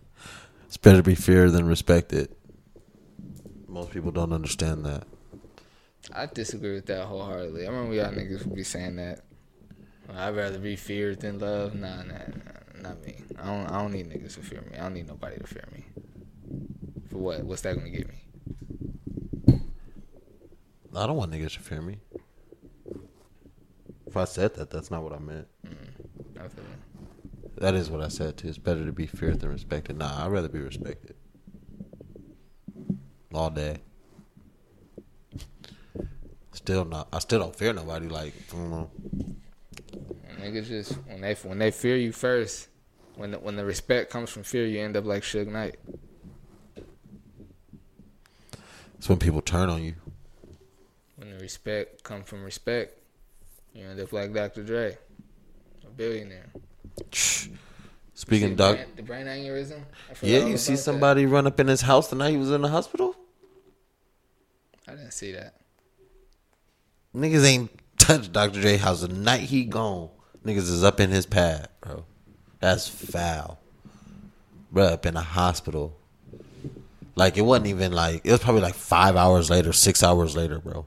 It's 0.76 0.82
better 0.82 0.98
to 0.98 1.04
be 1.04 1.16
feared 1.16 1.54
than 1.54 1.68
respected. 1.68 2.36
Most 3.66 3.92
people 3.92 4.12
don't 4.12 4.34
understand 4.34 4.86
that. 4.86 5.06
I 6.14 6.26
disagree 6.26 6.74
with 6.74 6.86
that 6.88 7.06
wholeheartedly. 7.06 7.66
I 7.66 7.70
remember 7.70 7.96
y'all 7.96 8.12
niggas 8.12 8.46
would 8.46 8.56
be 8.56 8.64
saying 8.64 8.98
that. 8.98 9.22
I'd 10.14 10.36
rather 10.36 10.60
be 10.60 10.76
feared 10.76 11.22
than 11.22 11.40
loved. 11.40 11.76
Nah, 11.76 12.04
nah, 12.04 12.18
nah, 12.18 12.82
not 12.82 13.02
me. 13.06 13.16
I 13.42 13.46
don't. 13.46 13.68
I 13.68 13.82
don't 13.82 13.94
need 13.94 14.10
niggas 14.10 14.34
to 14.34 14.42
fear 14.42 14.64
me. 14.70 14.78
I 14.78 14.82
don't 14.82 14.96
need 14.96 15.08
nobody 15.08 15.38
to 15.38 15.48
fear 15.48 15.64
me. 15.72 15.86
For 17.10 17.20
what? 17.20 17.44
What's 17.46 17.62
that 17.62 17.78
gonna 17.78 17.90
get 17.90 18.10
me? 18.10 19.62
I 20.94 21.08
don't 21.08 21.16
want 21.16 21.32
niggas 21.32 21.54
to 21.54 21.62
fear 21.62 21.82
me. 21.82 22.00
If 24.08 24.18
I 24.18 24.26
said 24.26 24.56
that, 24.56 24.70
that's 24.70 24.92
not 24.92 25.04
what 25.04 25.14
I 25.14 25.20
meant. 25.20 25.48
Mm, 25.66 26.42
I 26.42 26.46
it. 26.48 26.54
That 27.58 27.74
is 27.74 27.90
what 27.90 28.02
I 28.02 28.10
said 28.10 28.38
too. 28.38 28.50
It's 28.50 28.58
better 28.58 28.86
to 28.86 28.92
be 28.92 29.08
feared 29.08 29.40
than 29.40 29.50
respected. 29.50 29.98
Nah, 29.98 30.26
I'd 30.26 30.32
rather 30.32 30.50
be 30.50 30.60
respected. 30.60 31.16
All 33.34 33.50
day. 33.50 33.78
Still 36.52 36.86
not. 36.86 37.08
I 37.14 37.20
still 37.20 37.40
don't 37.40 37.56
fear 37.56 37.74
nobody. 37.74 38.08
Like 38.08 38.34
I 38.52 38.56
don't 38.56 38.70
know. 38.70 38.92
Niggas 40.40 40.68
just 40.68 40.94
when 41.08 41.22
they 41.22 41.34
when 41.36 41.58
they 41.58 41.72
fear 41.72 41.96
you 41.96 42.12
first, 42.12 42.68
when 43.16 43.32
the, 43.32 43.40
when 43.40 43.56
the 43.56 43.66
respect 43.66 44.12
comes 44.12 44.30
from 44.30 44.44
fear, 44.44 44.66
you 44.66 44.80
end 44.80 44.98
up 44.98 45.06
like 45.06 45.24
Suge 45.24 45.48
Knight. 45.48 45.78
It's 48.98 49.10
when 49.10 49.18
people 49.18 49.42
turn 49.42 49.70
on 49.70 49.84
you. 49.84 49.96
When 51.16 51.32
the 51.32 51.38
respect 51.38 52.04
comes 52.04 52.28
from 52.28 52.44
respect, 52.44 53.00
you 53.74 53.86
end 53.86 54.00
up 54.00 54.12
like 54.12 54.34
Dr. 54.34 54.64
Dre, 54.64 54.98
a 55.86 55.90
billionaire. 55.90 56.52
Speaking 58.14 58.52
of 58.52 58.58
doc, 58.58 58.76
brain- 58.76 58.88
the 58.96 59.04
brain 59.04 59.26
aneurysm. 59.28 59.82
Yeah, 60.22 60.46
you 60.46 60.58
see 60.58 60.74
about 60.74 60.78
that. 60.78 60.84
somebody 60.84 61.26
run 61.26 61.46
up 61.48 61.60
in 61.60 61.68
his 61.68 61.82
house 61.82 62.10
the 62.10 62.16
night 62.16 62.32
he 62.32 62.38
was 62.38 62.52
in 62.52 62.62
the 62.62 62.70
hospital. 62.70 63.16
I 64.88 64.92
didn't 64.92 65.12
see 65.12 65.32
that. 65.34 65.56
Niggas 67.16 67.46
ain't 67.46 67.72
touched 67.98 68.32
Dr. 68.34 68.62
Dre 68.62 68.78
house 68.78 69.02
the 69.02 69.08
night 69.08 69.42
he 69.42 69.66
gone. 69.66 70.10
Niggas 70.46 70.70
is 70.70 70.84
up 70.84 71.00
in 71.00 71.10
his 71.12 71.26
pad, 71.26 71.70
bro. 71.82 72.06
That's 72.60 72.88
foul. 72.88 73.60
Bro, 74.72 74.86
up 74.86 75.06
in 75.06 75.16
a 75.16 75.22
hospital. 75.22 75.98
Like 77.16 77.38
it 77.38 77.42
wasn't 77.42 77.68
even 77.68 77.94
like 77.94 78.22
it 78.24 78.32
was 78.32 78.42
probably 78.42 78.62
like 78.62 78.76
five 78.76 79.16
hours 79.16 79.50
later, 79.50 79.72
six 79.72 80.04
hours 80.04 80.36
later, 80.36 80.60
bro. 80.60 80.86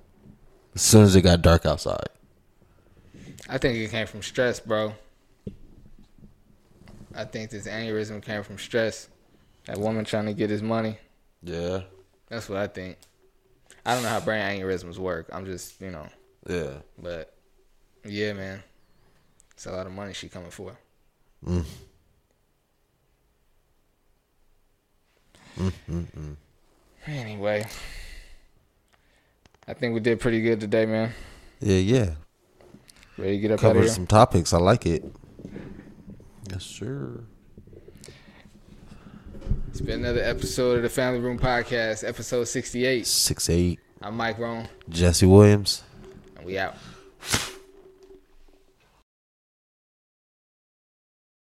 As 0.74 0.82
soon 0.82 1.04
as 1.04 1.16
it 1.16 1.22
got 1.22 1.40
dark 1.42 1.64
outside. 1.64 2.08
I 3.48 3.58
think 3.58 3.78
it 3.78 3.90
came 3.90 4.06
from 4.06 4.22
stress, 4.22 4.60
bro. 4.60 4.94
I 7.14 7.24
think 7.24 7.50
this 7.50 7.66
aneurysm 7.66 8.22
came 8.22 8.42
from 8.42 8.58
stress. 8.58 9.08
That 9.66 9.78
woman 9.78 10.04
trying 10.04 10.26
to 10.26 10.32
get 10.34 10.50
his 10.50 10.62
money. 10.62 10.98
Yeah. 11.42 11.82
That's 12.28 12.48
what 12.48 12.58
I 12.58 12.66
think. 12.66 12.96
I 13.84 13.94
don't 13.94 14.02
know 14.02 14.08
how 14.08 14.20
brain 14.20 14.42
aneurysms 14.60 14.98
work. 14.98 15.28
I'm 15.32 15.46
just, 15.46 15.80
you 15.80 15.90
know, 15.90 16.06
Yeah. 16.48 16.78
but 17.00 17.34
yeah, 18.04 18.32
man. 18.32 18.62
It's 19.52 19.66
a 19.66 19.72
lot 19.72 19.86
of 19.86 19.92
money 19.92 20.12
she 20.12 20.28
coming 20.28 20.50
for. 20.50 20.76
Mm. 21.44 21.64
mm, 25.58 25.72
mm, 25.90 26.06
mm. 26.16 26.36
Anyway, 27.06 27.66
I 29.66 29.74
think 29.74 29.94
we 29.94 30.00
did 30.00 30.20
pretty 30.20 30.42
good 30.42 30.60
today, 30.60 30.86
man. 30.86 31.12
Yeah, 31.60 31.78
yeah. 31.78 32.10
Ready 33.16 33.32
to 33.32 33.38
get 33.38 33.50
up 33.52 33.60
Covered 33.60 33.88
some 33.88 34.06
topics. 34.06 34.52
I 34.52 34.58
like 34.58 34.86
it. 34.86 35.04
Yes, 36.50 36.64
sir. 36.64 37.24
It's 39.70 39.80
been 39.80 40.00
another 40.00 40.22
episode 40.22 40.76
of 40.76 40.82
the 40.82 40.88
Family 40.88 41.20
Room 41.20 41.38
Podcast, 41.38 42.06
episode 42.06 42.44
68. 42.44 43.06
Six 43.06 43.50
eight. 43.50 43.80
I'm 44.00 44.16
Mike 44.16 44.38
Roan, 44.38 44.68
Jesse 44.88 45.26
Williams. 45.26 45.82
and 46.36 46.46
we 46.46 46.58
out. 46.58 46.76